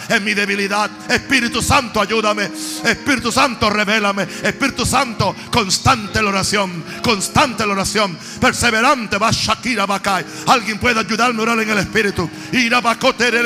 en 0.09 0.25
mi 0.25 0.35
debilidad. 0.35 0.91
Espíritu 1.09 1.63
Santo, 1.63 2.01
ayúdame. 2.01 2.51
Espíritu 2.85 3.31
Santo, 3.31 3.71
revélame. 3.71 4.23
Espíritu 4.43 4.85
Santo, 4.87 5.35
constante 5.51 6.23
la 6.23 6.31
oración. 6.31 6.85
Constante 7.03 7.67
la 7.67 7.73
oración. 7.73 8.19
Perseverante, 8.41 9.19
va 9.19 9.31
Shakira 9.31 9.87
Bacay. 9.87 10.25
Alguien 10.47 10.79
puede 10.79 11.01
ayudarme 11.01 11.41
a 11.41 11.43
orar 11.43 11.61
en 11.61 11.71
el 11.71 11.79
Espíritu. 11.79 12.29
Ira 12.53 12.81
bacotere 12.81 13.43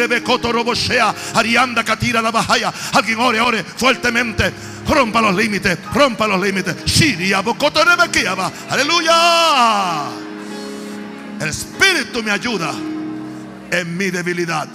ore, 3.40 3.62
fuertemente. 3.64 4.52
Rompa 4.88 5.20
los 5.22 5.34
límites, 5.34 5.78
rompa 5.94 6.26
los 6.26 6.40
límites. 6.40 6.76
Aleluya. 8.68 10.08
El 11.40 11.48
Espíritu 11.48 12.22
me 12.22 12.30
ayuda 12.30 12.72
en 13.70 13.96
mi 13.96 14.10
debilidad. 14.10 14.68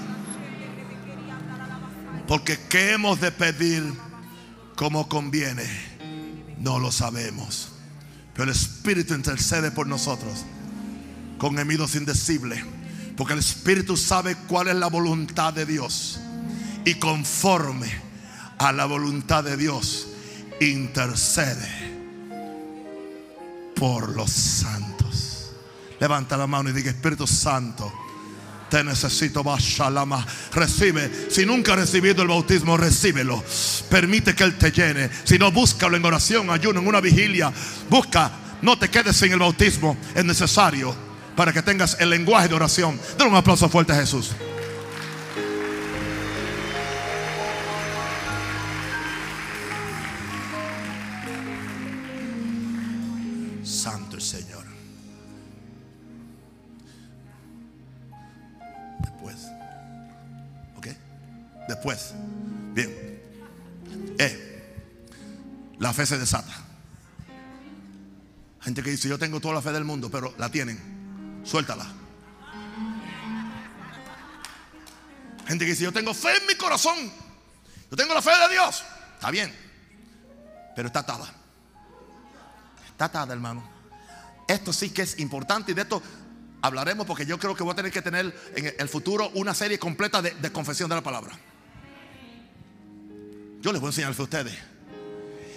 Porque 2.27 2.59
qué 2.69 2.93
hemos 2.93 3.21
de 3.21 3.31
pedir 3.31 3.83
como 4.75 5.07
conviene, 5.07 5.65
no 6.59 6.77
lo 6.79 6.91
sabemos. 6.91 7.69
Pero 8.33 8.43
el 8.45 8.55
Espíritu 8.55 9.13
intercede 9.13 9.71
por 9.71 9.87
nosotros 9.87 10.45
con 11.37 11.55
gemidos 11.57 11.95
indecibles. 11.95 12.63
Porque 13.15 13.33
el 13.33 13.39
Espíritu 13.39 13.97
sabe 13.97 14.35
cuál 14.47 14.67
es 14.67 14.75
la 14.75 14.87
voluntad 14.87 15.53
de 15.53 15.65
Dios. 15.65 16.19
Y 16.85 16.95
conforme 16.95 18.06
a 18.59 18.71
la 18.71 18.85
voluntad 18.85 19.43
de 19.43 19.57
Dios, 19.57 20.07
intercede 20.59 21.87
por 23.75 24.09
los 24.09 24.31
santos. 24.31 25.51
Levanta 25.99 26.37
la 26.37 26.47
mano 26.47 26.69
y 26.69 26.73
diga, 26.73 26.91
Espíritu 26.91 27.25
Santo, 27.27 27.91
te 28.69 28.83
necesito, 28.83 29.43
Bashalama. 29.43 30.25
Recibe. 30.53 31.29
Si 31.29 31.45
nunca 31.45 31.73
has 31.73 31.79
recibido 31.79 32.21
el 32.21 32.27
bautismo, 32.27 32.77
recíbelo. 32.77 33.43
Permite 33.89 34.35
que 34.35 34.43
Él 34.43 34.57
te 34.57 34.71
llene. 34.71 35.09
Si 35.23 35.39
no, 35.39 35.51
búscalo 35.51 35.95
en 35.95 36.05
oración, 36.05 36.49
ayuno, 36.49 36.81
en 36.81 36.87
una 36.87 37.01
vigilia. 37.01 37.51
Busca. 37.89 38.31
No 38.61 38.77
te 38.77 38.89
quedes 38.89 39.15
sin 39.15 39.31
el 39.31 39.39
bautismo. 39.39 39.95
Es 40.15 40.25
necesario 40.25 40.95
para 41.35 41.53
que 41.53 41.61
tengas 41.61 41.97
el 41.99 42.09
lenguaje 42.09 42.47
de 42.47 42.55
oración. 42.55 42.99
Dale 43.17 43.29
un 43.29 43.37
aplauso 43.37 43.69
fuerte 43.69 43.93
a 43.93 43.95
Jesús. 43.95 44.31
Después. 61.77 62.11
Bien. 62.73 62.89
Eh, 64.17 64.73
la 65.77 65.93
fe 65.93 66.07
se 66.07 66.17
desata. 66.17 66.51
Gente 68.61 68.81
que 68.81 68.89
dice, 68.89 69.07
yo 69.07 69.19
tengo 69.19 69.39
toda 69.39 69.53
la 69.53 69.61
fe 69.61 69.71
del 69.71 69.83
mundo, 69.83 70.09
pero 70.09 70.33
la 70.39 70.49
tienen. 70.49 71.41
Suéltala. 71.43 71.85
Gente 75.45 75.65
que 75.65 75.71
dice, 75.71 75.83
yo 75.83 75.93
tengo 75.93 76.15
fe 76.15 76.35
en 76.35 76.47
mi 76.47 76.55
corazón. 76.55 76.97
Yo 77.91 77.95
tengo 77.95 78.15
la 78.15 78.23
fe 78.23 78.31
de 78.31 78.53
Dios. 78.53 78.83
Está 79.13 79.29
bien. 79.29 79.53
Pero 80.75 80.87
está 80.87 81.01
atada. 81.01 81.31
Está 82.87 83.05
atada, 83.05 83.33
hermano. 83.33 83.63
Esto 84.47 84.73
sí 84.73 84.89
que 84.89 85.03
es 85.03 85.19
importante 85.19 85.73
y 85.73 85.75
de 85.75 85.83
esto 85.83 86.01
hablaremos 86.63 87.05
porque 87.05 87.25
yo 87.25 87.37
creo 87.37 87.55
que 87.55 87.61
voy 87.61 87.73
a 87.73 87.75
tener 87.75 87.91
que 87.91 88.01
tener 88.01 88.35
en 88.55 88.73
el 88.79 88.89
futuro 88.89 89.29
una 89.35 89.53
serie 89.53 89.77
completa 89.77 90.23
de, 90.23 90.31
de 90.31 90.51
confesión 90.51 90.89
de 90.89 90.95
la 90.95 91.03
palabra. 91.03 91.37
Yo 93.61 93.71
les 93.71 93.81
voy 93.81 93.87
a 93.87 93.91
enseñar 93.91 94.13
a 94.17 94.21
ustedes. 94.21 94.55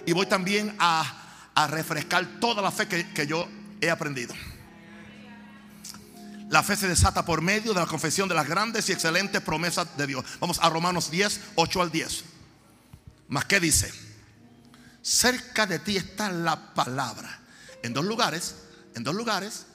Y 0.07 0.13
voy 0.13 0.27
también 0.27 0.75
a, 0.79 1.51
a 1.55 1.67
refrescar 1.67 2.41
toda 2.41 2.63
la 2.63 2.71
fe 2.71 2.89
que, 2.89 3.13
que 3.13 3.27
yo 3.27 3.49
he 3.81 3.91
aprendido. 3.91 4.35
La 6.49 6.65
fe 6.65 6.75
se 6.75 6.89
desata 6.89 7.25
por 7.25 7.43
medio 7.43 7.73
de 7.73 7.81
la 7.81 7.87
confesión 7.87 8.29
de 8.29 8.35
las 8.35 8.49
grandes 8.49 8.89
y 8.89 8.93
excelentes 8.93 9.41
promesas 9.41 9.97
de 9.97 10.07
Dios. 10.07 10.25
Vamos 10.41 10.59
a 10.61 10.69
Romanos 10.69 11.11
10, 11.11 11.41
8 11.55 11.83
al 11.83 11.93
10. 11.93 12.25
Más 13.29 13.45
que 13.45 13.61
dice, 13.61 13.93
cerca 15.01 15.67
de 15.67 15.79
ti 15.79 15.97
está 15.97 16.33
la 16.33 16.75
palabra. 16.75 17.41
En 17.83 17.93
dos 17.93 18.05
lugares, 18.05 18.57
en 18.97 19.05
dos 19.05 19.15
lugares, 19.15 19.67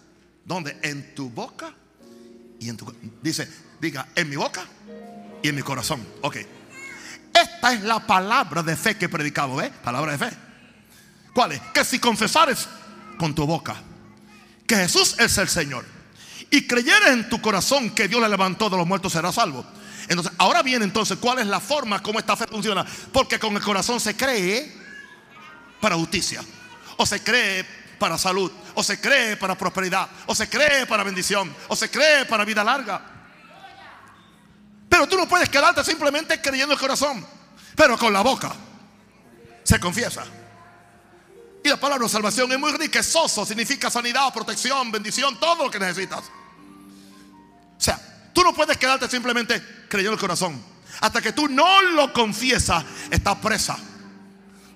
donde 0.44 0.78
en 0.84 1.16
tu 1.16 1.30
boca 1.30 1.74
y 2.60 2.70
en 2.70 2.78
tu 2.78 2.94
dice, 3.22 3.50
diga, 3.80 4.10
en 4.16 4.30
mi 4.30 4.36
boca 4.36 4.66
y 5.42 5.48
en 5.48 5.56
mi 5.56 5.62
corazón. 5.62 6.06
Ok. 6.22 6.38
Esta 7.36 7.74
es 7.74 7.84
la 7.84 8.00
palabra 8.00 8.64
de 8.64 8.76
fe 8.78 8.98
que 8.98 9.10
predicamos, 9.10 9.62
¿eh? 9.62 9.72
Palabra 9.84 10.14
de 10.14 10.18
fe. 10.18 10.38
¿Cuál 11.34 11.52
es? 11.52 11.62
Que 11.74 11.84
si 11.84 12.00
confesares 12.00 12.68
con 13.18 13.36
tu 13.36 13.46
boca 13.46 13.76
que 14.66 14.76
Jesús 14.76 15.16
es 15.20 15.38
el 15.38 15.50
Señor 15.50 15.86
y 16.50 16.66
creyeres 16.66 17.10
en 17.10 17.30
tu 17.30 17.42
corazón 17.42 17.90
que 17.90 18.08
Dios 18.08 18.22
le 18.22 18.30
levantó 18.30 18.70
de 18.70 18.78
los 18.78 18.88
muertos, 18.88 19.12
serás 19.12 19.36
salvo. 19.36 19.66
Entonces, 20.08 20.32
ahora 20.38 20.64
bien, 20.64 20.82
entonces, 20.82 21.18
¿cuál 21.20 21.40
es 21.40 21.48
la 21.48 21.60
forma 21.60 22.02
como 22.02 22.20
esta 22.20 22.38
fe 22.38 22.46
funciona? 22.48 22.86
Porque 23.12 23.38
con 23.38 23.56
el 23.56 23.62
corazón 23.62 24.00
se 24.00 24.16
cree 24.16 24.72
para 25.82 25.96
justicia. 25.96 26.42
o 26.98 27.06
se 27.06 27.22
cree 27.22 27.66
para 28.00 28.18
salud, 28.18 28.52
o 28.74 28.84
se 28.84 29.00
cree 29.00 29.36
para 29.36 29.58
prosperidad, 29.58 30.08
o 30.28 30.36
se 30.36 30.48
cree 30.48 30.86
para 30.86 31.04
bendición, 31.04 31.54
o 31.68 31.76
se 31.76 31.90
cree 31.90 32.26
para 32.26 32.46
vida 32.46 32.64
larga. 32.64 33.15
Pero 34.96 35.10
tú 35.10 35.18
no 35.18 35.28
puedes 35.28 35.50
quedarte 35.50 35.84
simplemente 35.84 36.40
creyendo 36.40 36.74
el 36.74 36.80
corazón, 36.80 37.28
pero 37.76 37.98
con 37.98 38.14
la 38.14 38.22
boca 38.22 38.56
se 39.62 39.78
confiesa. 39.78 40.24
Y 41.62 41.68
la 41.68 41.76
palabra 41.76 42.08
salvación 42.08 42.50
es 42.54 42.58
muy 42.58 42.72
riquezoso, 42.72 43.46
significa 43.46 43.92
sanidad, 43.92 44.34
protección, 44.34 44.90
bendición, 44.94 45.38
todo 45.38 45.66
lo 45.66 45.70
que 45.70 45.80
necesitas. 45.80 46.22
O 46.22 47.82
sea, 47.82 48.00
tú 48.32 48.42
no 48.42 48.54
puedes 48.54 48.78
quedarte 48.78 49.10
simplemente 49.10 49.62
creyendo 49.90 50.14
el 50.14 50.20
corazón. 50.20 50.64
Hasta 51.02 51.22
que 51.22 51.34
tú 51.34 51.50
no 51.50 51.82
lo 51.82 52.14
confiesas, 52.14 52.86
estás 53.12 53.36
presa. 53.40 53.78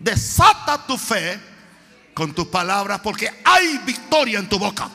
Desata 0.02 0.86
tu 0.86 0.98
fe 0.98 1.40
con 2.14 2.36
tus 2.36 2.48
palabras 2.48 3.00
porque 3.00 3.42
hay 3.46 3.78
victoria 3.86 4.40
en 4.40 4.50
tu 4.50 4.60
boca. 4.60 4.90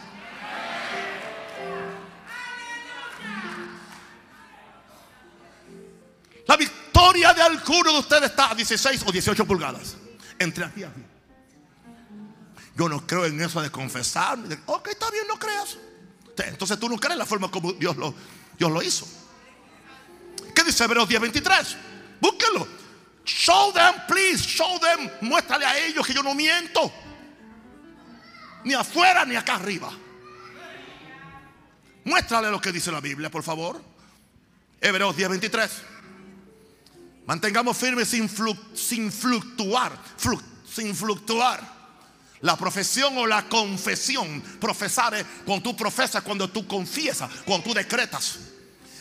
La 6.46 6.56
victoria 6.56 7.32
de 7.32 7.42
alguno 7.42 7.92
de 7.92 7.98
ustedes 7.98 8.30
está 8.30 8.50
a 8.50 8.54
16 8.54 9.04
o 9.06 9.12
18 9.12 9.44
pulgadas. 9.46 9.96
Entre 10.38 10.64
aquí 10.64 10.80
y 10.80 10.84
aquí. 10.84 11.00
Yo 12.76 12.88
no 12.88 13.06
creo 13.06 13.24
en 13.24 13.40
eso 13.40 13.62
de 13.62 13.70
confesar. 13.70 14.38
Ok, 14.66 14.88
está 14.88 15.10
bien, 15.10 15.26
no 15.28 15.38
creas. 15.38 15.78
Entonces 16.36 16.78
tú 16.78 16.88
no 16.88 16.98
crees 16.98 17.16
la 17.16 17.26
forma 17.26 17.50
como 17.50 17.72
Dios 17.72 17.96
lo, 17.96 18.12
Dios 18.58 18.70
lo 18.70 18.82
hizo. 18.82 19.06
¿Qué 20.54 20.64
dice 20.64 20.84
Hebreos 20.84 21.08
10:23? 21.08 21.76
Búsquenlo. 22.20 22.66
Show 23.24 23.72
them, 23.72 23.94
please, 24.06 24.44
show 24.44 24.78
them. 24.80 25.08
Muéstrale 25.20 25.64
a 25.64 25.78
ellos 25.78 26.06
que 26.06 26.12
yo 26.12 26.22
no 26.22 26.34
miento. 26.34 26.92
Ni 28.64 28.74
afuera 28.74 29.24
ni 29.24 29.36
acá 29.36 29.54
arriba. 29.54 29.92
Muéstrale 32.04 32.50
lo 32.50 32.60
que 32.60 32.72
dice 32.72 32.92
la 32.92 33.00
Biblia, 33.00 33.30
por 33.30 33.42
favor. 33.42 33.80
Hebreos 34.80 35.16
10:23. 35.16 35.93
Mantengamos 37.26 37.76
firmes 37.76 38.08
sin, 38.08 38.28
fluctuar, 38.28 39.98
sin 40.74 40.94
fluctuar. 40.94 41.74
La 42.40 42.56
profesión 42.56 43.16
o 43.16 43.26
la 43.26 43.48
confesión. 43.48 44.42
Profesar 44.60 45.14
es 45.14 45.24
cuando 45.46 45.62
tú 45.62 45.76
profesas, 45.76 46.22
cuando 46.22 46.50
tú 46.50 46.66
confiesas, 46.66 47.30
cuando 47.46 47.64
tú 47.64 47.74
decretas. 47.74 48.38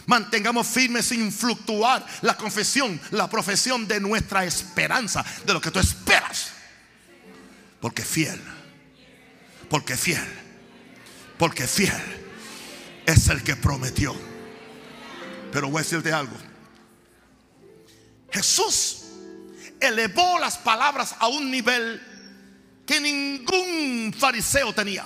Mantengamos 0.06 0.68
firmes 0.68 1.06
sin 1.06 1.32
fluctuar 1.32 2.06
la 2.22 2.38
confesión, 2.38 3.00
la 3.12 3.30
profesión 3.30 3.88
de 3.88 4.00
nuestra 4.00 4.46
esperanza, 4.46 5.26
de 5.46 5.54
lo 5.54 5.60
que 5.60 5.72
tú 5.72 5.80
esperas. 5.80 6.52
Porque 7.82 8.04
fiel, 8.04 8.42
porque 9.70 9.98
fiel, 9.98 10.26
porque 11.38 11.68
fiel 11.68 11.92
es 13.06 13.28
el 13.28 13.44
que 13.44 13.58
prometió. 13.58 14.16
Pero 15.52 15.70
voy 15.70 15.80
a 15.80 15.84
decirte 15.84 16.14
algo. 16.14 16.53
Jesús 18.34 19.04
elevó 19.80 20.40
las 20.40 20.58
palabras 20.58 21.16
a 21.20 21.28
un 21.28 21.52
nivel 21.52 22.02
que 22.86 23.00
ningún 23.00 24.14
fariseo 24.18 24.74
tenía. 24.74 25.06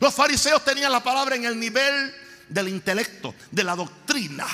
Los 0.00 0.14
fariseos 0.14 0.64
tenían 0.64 0.90
la 0.90 1.02
palabra 1.02 1.36
en 1.36 1.44
el 1.44 1.58
nivel 1.58 2.14
del 2.48 2.68
intelecto, 2.68 3.34
de 3.50 3.62
la 3.62 3.76
doctrina. 3.76 4.46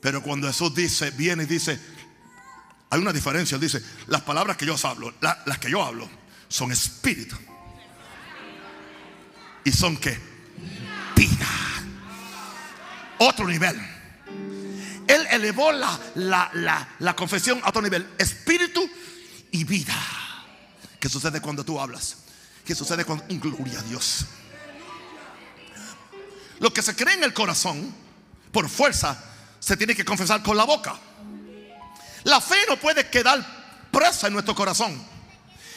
Pero 0.00 0.22
cuando 0.22 0.46
Jesús 0.46 0.74
dice, 0.74 1.10
viene 1.12 1.44
y 1.44 1.46
dice, 1.46 1.80
hay 2.90 3.00
una 3.00 3.12
diferencia, 3.12 3.56
dice, 3.56 3.82
las 4.08 4.22
palabras 4.22 4.56
que 4.56 4.66
yo 4.66 4.76
hablo, 4.82 5.14
las 5.20 5.58
que 5.58 5.70
yo 5.70 5.82
hablo, 5.82 6.08
son 6.48 6.70
espíritu. 6.70 7.36
¿Y 9.64 9.72
son 9.72 9.96
qué? 9.96 10.18
Vida. 11.16 11.48
Otro 13.18 13.46
nivel. 13.46 13.97
Él 15.08 15.26
elevó 15.30 15.72
la, 15.72 15.98
la, 16.14 16.88
la 16.98 17.16
confesión 17.16 17.60
a 17.64 17.70
otro 17.70 17.82
nivel. 17.82 18.06
Espíritu 18.18 18.88
y 19.50 19.64
vida. 19.64 19.94
¿Qué 21.00 21.08
sucede 21.08 21.40
cuando 21.40 21.64
tú 21.64 21.80
hablas? 21.80 22.18
¿Qué 22.64 22.74
sucede 22.74 23.04
cuando... 23.04 23.24
Gloria 23.28 23.80
a 23.80 23.82
Dios. 23.82 24.26
Lo 26.58 26.72
que 26.72 26.82
se 26.82 26.94
cree 26.94 27.14
en 27.14 27.24
el 27.24 27.32
corazón, 27.32 27.94
por 28.52 28.68
fuerza, 28.68 29.18
se 29.58 29.76
tiene 29.76 29.94
que 29.94 30.04
confesar 30.04 30.42
con 30.42 30.56
la 30.56 30.64
boca. 30.64 30.98
La 32.24 32.40
fe 32.40 32.56
no 32.68 32.76
puede 32.76 33.08
quedar 33.08 33.88
presa 33.90 34.26
en 34.26 34.34
nuestro 34.34 34.54
corazón. 34.54 35.02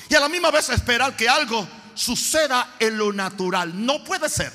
Y 0.10 0.16
a 0.16 0.20
la 0.20 0.28
misma 0.28 0.52
vez 0.52 0.68
esperar 0.70 1.16
que 1.16 1.30
algo 1.30 1.66
suceda 1.94 2.76
en 2.80 2.98
lo 2.98 3.14
natural. 3.14 3.86
No 3.86 4.04
puede 4.04 4.28
ser. 4.28 4.52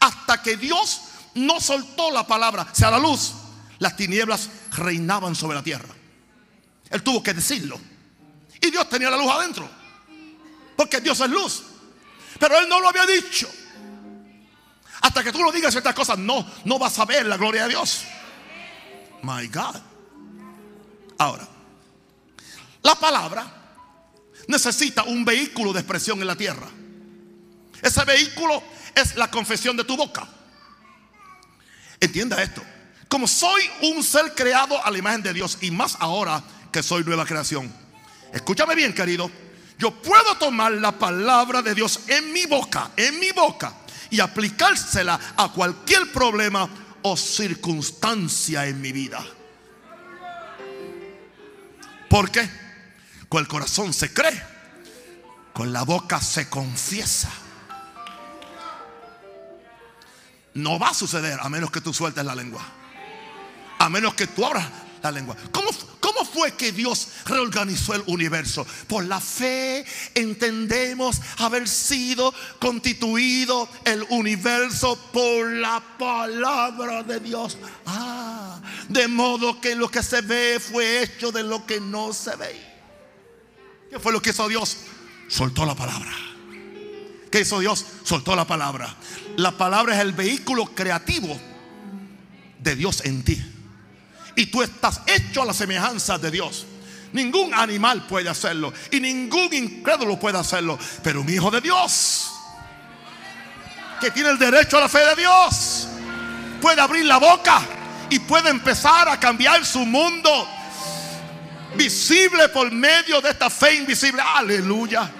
Hasta 0.00 0.42
que 0.42 0.58
Dios 0.58 1.00
no 1.34 1.60
soltó 1.60 2.10
la 2.10 2.26
palabra, 2.26 2.66
sea 2.72 2.90
la 2.90 2.98
luz, 2.98 3.32
las 3.78 3.96
tinieblas 3.96 4.50
reinaban 4.76 5.34
sobre 5.34 5.56
la 5.56 5.62
tierra. 5.62 5.94
Él 6.90 7.02
tuvo 7.02 7.22
que 7.22 7.34
decirlo. 7.34 7.78
Y 8.60 8.70
Dios 8.70 8.88
tenía 8.88 9.10
la 9.10 9.16
luz 9.16 9.30
adentro. 9.30 9.68
Porque 10.76 11.00
Dios 11.00 11.20
es 11.20 11.30
luz. 11.30 11.62
Pero 12.38 12.58
Él 12.58 12.68
no 12.68 12.80
lo 12.80 12.88
había 12.88 13.06
dicho. 13.06 13.48
Hasta 15.02 15.22
que 15.22 15.32
tú 15.32 15.42
lo 15.42 15.52
digas 15.52 15.72
ciertas 15.72 15.94
cosas, 15.94 16.18
no, 16.18 16.46
no 16.64 16.78
vas 16.78 16.98
a 16.98 17.04
ver 17.04 17.26
la 17.26 17.36
gloria 17.36 17.64
de 17.64 17.70
Dios. 17.70 18.04
My 19.22 19.46
God. 19.48 19.76
Ahora, 21.18 21.48
la 22.82 22.94
palabra 22.94 23.46
necesita 24.48 25.04
un 25.04 25.24
vehículo 25.24 25.72
de 25.72 25.80
expresión 25.80 26.20
en 26.20 26.26
la 26.26 26.36
tierra. 26.36 26.68
Ese 27.82 28.04
vehículo 28.04 28.62
es 28.94 29.16
la 29.16 29.30
confesión 29.30 29.76
de 29.76 29.84
tu 29.84 29.96
boca. 29.96 30.26
Entienda 32.00 32.42
esto. 32.42 32.62
Como 33.08 33.28
soy 33.28 33.62
un 33.82 34.02
ser 34.02 34.34
creado 34.34 34.84
a 34.84 34.90
la 34.90 34.98
imagen 34.98 35.22
de 35.22 35.32
Dios 35.32 35.58
y 35.60 35.70
más 35.70 35.96
ahora 36.00 36.42
que 36.72 36.82
soy 36.82 37.04
nueva 37.04 37.24
creación 37.24 37.72
Escúchame 38.32 38.74
bien, 38.74 38.92
querido. 38.92 39.30
Yo 39.78 39.90
puedo 39.90 40.36
tomar 40.38 40.72
la 40.72 40.92
palabra 40.92 41.62
de 41.62 41.74
Dios 41.74 42.00
en 42.06 42.32
mi 42.32 42.44
boca, 42.46 42.90
en 42.96 43.18
mi 43.18 43.30
boca, 43.30 43.72
y 44.10 44.20
aplicársela 44.20 45.18
a 45.36 45.50
cualquier 45.52 46.12
problema 46.12 46.68
o 47.02 47.16
circunstancia 47.16 48.66
en 48.66 48.80
mi 48.80 48.92
vida. 48.92 49.24
¿Por 52.08 52.30
qué? 52.30 52.48
Con 53.28 53.40
el 53.40 53.48
corazón 53.48 53.92
se 53.92 54.12
cree, 54.12 54.42
con 55.52 55.72
la 55.72 55.82
boca 55.82 56.20
se 56.20 56.48
confiesa. 56.48 57.30
No 60.54 60.78
va 60.78 60.90
a 60.90 60.94
suceder 60.94 61.38
a 61.40 61.48
menos 61.48 61.70
que 61.70 61.80
tú 61.80 61.92
sueltes 61.92 62.24
la 62.24 62.34
lengua. 62.34 62.62
A 63.78 63.88
menos 63.88 64.14
que 64.14 64.26
tú 64.26 64.44
abras 64.44 64.66
la 65.02 65.10
lengua. 65.10 65.36
¿Cómo, 65.52 65.70
¿Cómo 66.00 66.24
fue 66.24 66.52
que 66.52 66.72
Dios 66.72 67.08
reorganizó 67.26 67.94
el 67.94 68.02
universo? 68.06 68.66
Por 68.88 69.04
la 69.04 69.20
fe 69.20 69.84
entendemos 70.14 71.20
haber 71.38 71.68
sido 71.68 72.32
constituido 72.58 73.68
el 73.84 74.04
universo 74.10 74.98
por 75.12 75.52
la 75.52 75.82
palabra 75.98 77.02
de 77.02 77.20
Dios. 77.20 77.58
Ah, 77.86 78.60
de 78.88 79.08
modo 79.08 79.60
que 79.60 79.74
lo 79.74 79.90
que 79.90 80.02
se 80.02 80.20
ve 80.22 80.60
fue 80.60 81.02
hecho 81.02 81.32
de 81.32 81.42
lo 81.42 81.66
que 81.66 81.80
no 81.80 82.12
se 82.12 82.36
ve. 82.36 82.76
¿Qué 83.90 83.98
fue 83.98 84.12
lo 84.12 84.20
que 84.20 84.30
hizo 84.30 84.48
Dios? 84.48 84.76
Soltó 85.28 85.64
la 85.64 85.74
palabra. 85.74 86.12
¿Qué 87.30 87.40
hizo 87.40 87.58
Dios? 87.58 87.84
Soltó 88.04 88.34
la 88.34 88.46
palabra. 88.46 88.94
La 89.36 89.56
palabra 89.56 89.94
es 89.94 90.00
el 90.00 90.12
vehículo 90.12 90.66
creativo 90.66 91.38
de 92.58 92.74
Dios 92.74 93.04
en 93.04 93.22
ti 93.22 93.55
y 94.36 94.46
tú 94.46 94.62
estás 94.62 95.00
hecho 95.06 95.42
a 95.42 95.46
la 95.46 95.54
semejanza 95.54 96.18
de 96.18 96.30
Dios. 96.30 96.66
Ningún 97.12 97.54
animal 97.54 98.06
puede 98.06 98.28
hacerlo 98.28 98.72
y 98.90 99.00
ningún 99.00 99.52
incrédulo 99.52 100.18
puede 100.18 100.38
hacerlo, 100.38 100.78
pero 101.02 101.22
un 101.22 101.28
hijo 101.28 101.50
de 101.50 101.60
Dios 101.60 102.30
que 104.00 104.10
tiene 104.10 104.28
el 104.28 104.38
derecho 104.38 104.76
a 104.76 104.80
la 104.82 104.88
fe 104.88 104.98
de 104.98 105.16
Dios 105.16 105.88
puede 106.60 106.80
abrir 106.80 107.06
la 107.06 107.16
boca 107.16 107.62
y 108.10 108.18
puede 108.18 108.50
empezar 108.50 109.08
a 109.08 109.18
cambiar 109.18 109.64
su 109.64 109.80
mundo 109.80 110.46
visible 111.74 112.48
por 112.50 112.70
medio 112.70 113.20
de 113.20 113.30
esta 113.30 113.48
fe 113.48 113.76
invisible. 113.76 114.22
Aleluya. 114.22 115.10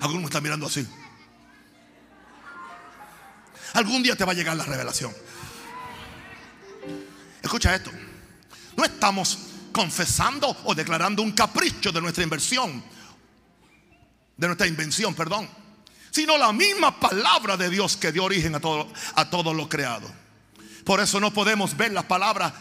Algunos 0.00 0.22
me 0.22 0.26
están 0.26 0.42
mirando 0.42 0.66
así. 0.66 0.86
Algún 3.74 4.02
día 4.02 4.16
te 4.16 4.24
va 4.24 4.32
a 4.32 4.34
llegar 4.34 4.56
la 4.56 4.64
revelación. 4.64 5.12
Escucha 7.42 7.74
esto. 7.74 7.90
No 8.76 8.84
estamos 8.84 9.38
confesando 9.72 10.56
o 10.64 10.74
declarando 10.74 11.22
un 11.22 11.32
capricho 11.32 11.90
de 11.92 12.00
nuestra 12.00 12.22
inversión, 12.22 12.82
de 14.36 14.46
nuestra 14.46 14.66
invención, 14.66 15.14
perdón, 15.14 15.48
sino 16.10 16.36
la 16.36 16.52
misma 16.52 17.00
palabra 17.00 17.56
de 17.56 17.70
Dios 17.70 17.96
que 17.96 18.12
dio 18.12 18.24
origen 18.24 18.54
a 18.54 18.60
todo, 18.60 18.92
a 19.14 19.30
todo 19.30 19.54
lo 19.54 19.68
creado. 19.68 20.08
Por 20.84 21.00
eso 21.00 21.20
no 21.20 21.32
podemos 21.32 21.76
ver 21.76 21.92
las 21.92 22.04
palabras 22.04 22.52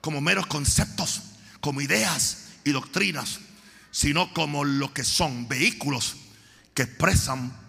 como 0.00 0.20
meros 0.20 0.46
conceptos, 0.46 1.22
como 1.60 1.80
ideas 1.80 2.48
y 2.64 2.70
doctrinas, 2.70 3.40
sino 3.90 4.32
como 4.32 4.64
lo 4.64 4.92
que 4.92 5.02
son 5.02 5.48
vehículos 5.48 6.16
que 6.74 6.82
expresan 6.82 7.63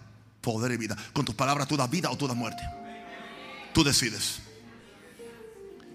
poder 0.46 0.70
y 0.70 0.76
vida. 0.76 0.96
Con 1.12 1.24
tus 1.24 1.34
palabras 1.34 1.66
tú 1.66 1.76
das 1.76 1.90
vida 1.90 2.08
o 2.08 2.16
tú 2.16 2.28
das 2.28 2.36
muerte. 2.36 2.62
Tú 3.74 3.82
decides. 3.82 4.38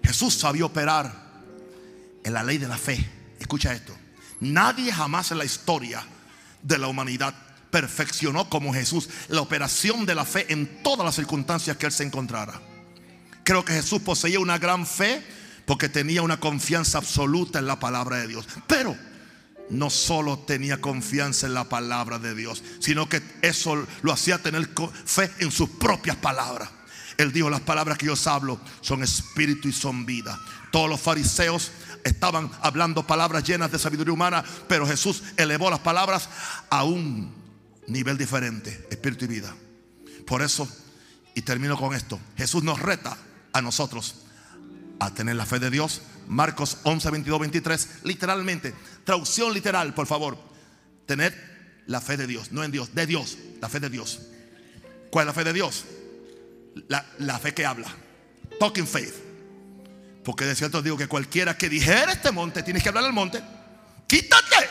Jesús 0.04 0.34
sabía 0.34 0.66
operar 0.66 1.10
en 2.22 2.34
la 2.34 2.42
ley 2.42 2.58
de 2.58 2.68
la 2.68 2.76
fe. 2.76 3.02
Escucha 3.40 3.72
esto. 3.72 3.96
Nadie 4.40 4.92
jamás 4.92 5.30
en 5.30 5.38
la 5.38 5.46
historia 5.46 6.04
de 6.62 6.76
la 6.76 6.88
humanidad 6.88 7.34
perfeccionó 7.70 8.50
como 8.50 8.74
Jesús 8.74 9.08
la 9.28 9.40
operación 9.40 10.04
de 10.04 10.14
la 10.14 10.26
fe 10.26 10.52
en 10.52 10.82
todas 10.82 11.06
las 11.06 11.14
circunstancias 11.14 11.78
que 11.78 11.86
él 11.86 11.92
se 11.92 12.04
encontrara. 12.04 12.60
Creo 13.44 13.64
que 13.64 13.72
Jesús 13.72 14.02
poseía 14.02 14.38
una 14.38 14.58
gran 14.58 14.86
fe 14.86 15.24
porque 15.64 15.88
tenía 15.88 16.20
una 16.20 16.38
confianza 16.38 16.98
absoluta 16.98 17.58
en 17.58 17.66
la 17.66 17.80
palabra 17.80 18.18
de 18.18 18.28
Dios. 18.28 18.46
Pero 18.66 18.94
no 19.72 19.90
solo 19.90 20.38
tenía 20.38 20.80
confianza 20.80 21.46
en 21.46 21.54
la 21.54 21.68
palabra 21.68 22.18
de 22.18 22.34
Dios, 22.34 22.62
sino 22.78 23.08
que 23.08 23.22
eso 23.42 23.86
lo 24.02 24.12
hacía 24.12 24.38
tener 24.38 24.68
fe 25.04 25.30
en 25.38 25.50
sus 25.50 25.68
propias 25.70 26.16
palabras. 26.16 26.70
Él 27.18 27.32
dijo, 27.32 27.50
las 27.50 27.60
palabras 27.60 27.98
que 27.98 28.06
yo 28.06 28.14
hablo 28.26 28.60
son 28.80 29.02
espíritu 29.02 29.68
y 29.68 29.72
son 29.72 30.06
vida. 30.06 30.38
Todos 30.70 30.88
los 30.88 31.00
fariseos 31.00 31.70
estaban 32.04 32.50
hablando 32.60 33.06
palabras 33.06 33.44
llenas 33.44 33.70
de 33.70 33.78
sabiduría 33.78 34.12
humana, 34.12 34.44
pero 34.68 34.86
Jesús 34.86 35.22
elevó 35.36 35.70
las 35.70 35.80
palabras 35.80 36.28
a 36.70 36.84
un 36.84 37.32
nivel 37.86 38.18
diferente, 38.18 38.86
espíritu 38.90 39.24
y 39.24 39.28
vida. 39.28 39.54
Por 40.26 40.42
eso, 40.42 40.68
y 41.34 41.42
termino 41.42 41.76
con 41.76 41.94
esto, 41.94 42.18
Jesús 42.36 42.62
nos 42.62 42.80
reta 42.80 43.16
a 43.52 43.62
nosotros 43.62 44.16
a 44.98 45.12
tener 45.12 45.36
la 45.36 45.46
fe 45.46 45.58
de 45.58 45.70
Dios. 45.70 46.02
Marcos 46.32 46.78
11, 46.84 47.10
22, 47.10 47.40
23, 47.40 47.88
literalmente, 48.04 48.74
traducción 49.04 49.52
literal, 49.52 49.92
por 49.92 50.06
favor. 50.06 50.38
Tener 51.06 51.82
la 51.86 52.00
fe 52.00 52.16
de 52.16 52.26
Dios, 52.26 52.52
no 52.52 52.64
en 52.64 52.72
Dios, 52.72 52.94
de 52.94 53.06
Dios, 53.06 53.36
la 53.60 53.68
fe 53.68 53.80
de 53.80 53.90
Dios. 53.90 54.20
¿Cuál 55.10 55.24
es 55.24 55.26
la 55.26 55.34
fe 55.34 55.44
de 55.44 55.52
Dios? 55.52 55.84
La, 56.88 57.38
fe 57.38 57.52
que 57.52 57.66
habla. 57.66 57.94
Talking 58.58 58.86
faith. 58.86 59.14
Porque 60.24 60.46
de 60.46 60.54
cierto 60.54 60.80
digo 60.80 60.96
que 60.96 61.06
cualquiera 61.06 61.56
que 61.56 61.68
dijera 61.68 62.12
este 62.12 62.32
monte, 62.32 62.62
tienes 62.62 62.82
que 62.82 62.88
hablar 62.88 63.04
al 63.04 63.12
monte. 63.12 63.42
Quítate, 64.06 64.70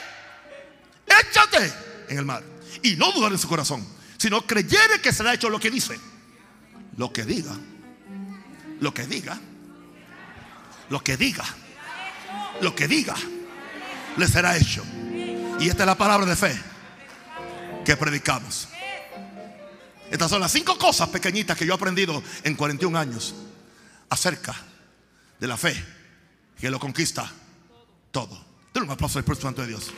échate 1.06 1.74
en 2.10 2.18
el 2.18 2.26
mar. 2.26 2.44
Y 2.82 2.96
no 2.96 3.12
dudar 3.12 3.32
en 3.32 3.38
su 3.38 3.48
corazón, 3.48 3.86
sino 4.18 4.48
creyere 4.48 5.00
que 5.00 5.14
será 5.14 5.36
hecho 5.36 5.50
lo 5.50 5.60
que 5.60 5.70
dice. 5.70 6.00
Lo 6.98 7.14
que 7.14 7.24
diga. 7.24 7.56
Lo 8.80 8.94
que 8.96 9.06
diga 9.06 9.40
lo 10.92 11.02
que 11.02 11.16
diga, 11.16 11.46
lo 12.60 12.76
que 12.76 12.88
diga, 12.88 13.16
le 14.18 14.28
será 14.28 14.58
hecho. 14.58 14.84
Y 15.60 15.70
esta 15.70 15.84
es 15.84 15.88
la 15.88 15.98
palabra 15.98 16.26
de 16.26 16.36
fe 16.36 16.54
que 17.86 17.96
predicamos. 17.96 18.68
Estas 20.12 20.30
son 20.30 20.42
las 20.42 20.52
cinco 20.52 20.78
cosas 20.78 21.08
pequeñitas 21.08 21.58
que 21.58 21.66
yo 21.66 21.72
he 21.72 21.76
aprendido 21.76 22.22
en 22.44 22.56
41 22.56 23.00
años 23.00 23.34
acerca 24.10 24.54
de 25.40 25.48
la 25.48 25.56
fe 25.56 25.74
que 26.60 26.70
lo 26.70 26.78
conquista 26.78 27.32
todo. 28.12 28.46
Denle 28.74 28.88
un 28.88 28.94
aplauso 28.94 29.18
al 29.18 29.24
Espíritu 29.24 29.44
Santo 29.44 29.62
de 29.62 29.70
Dios. 29.70 29.92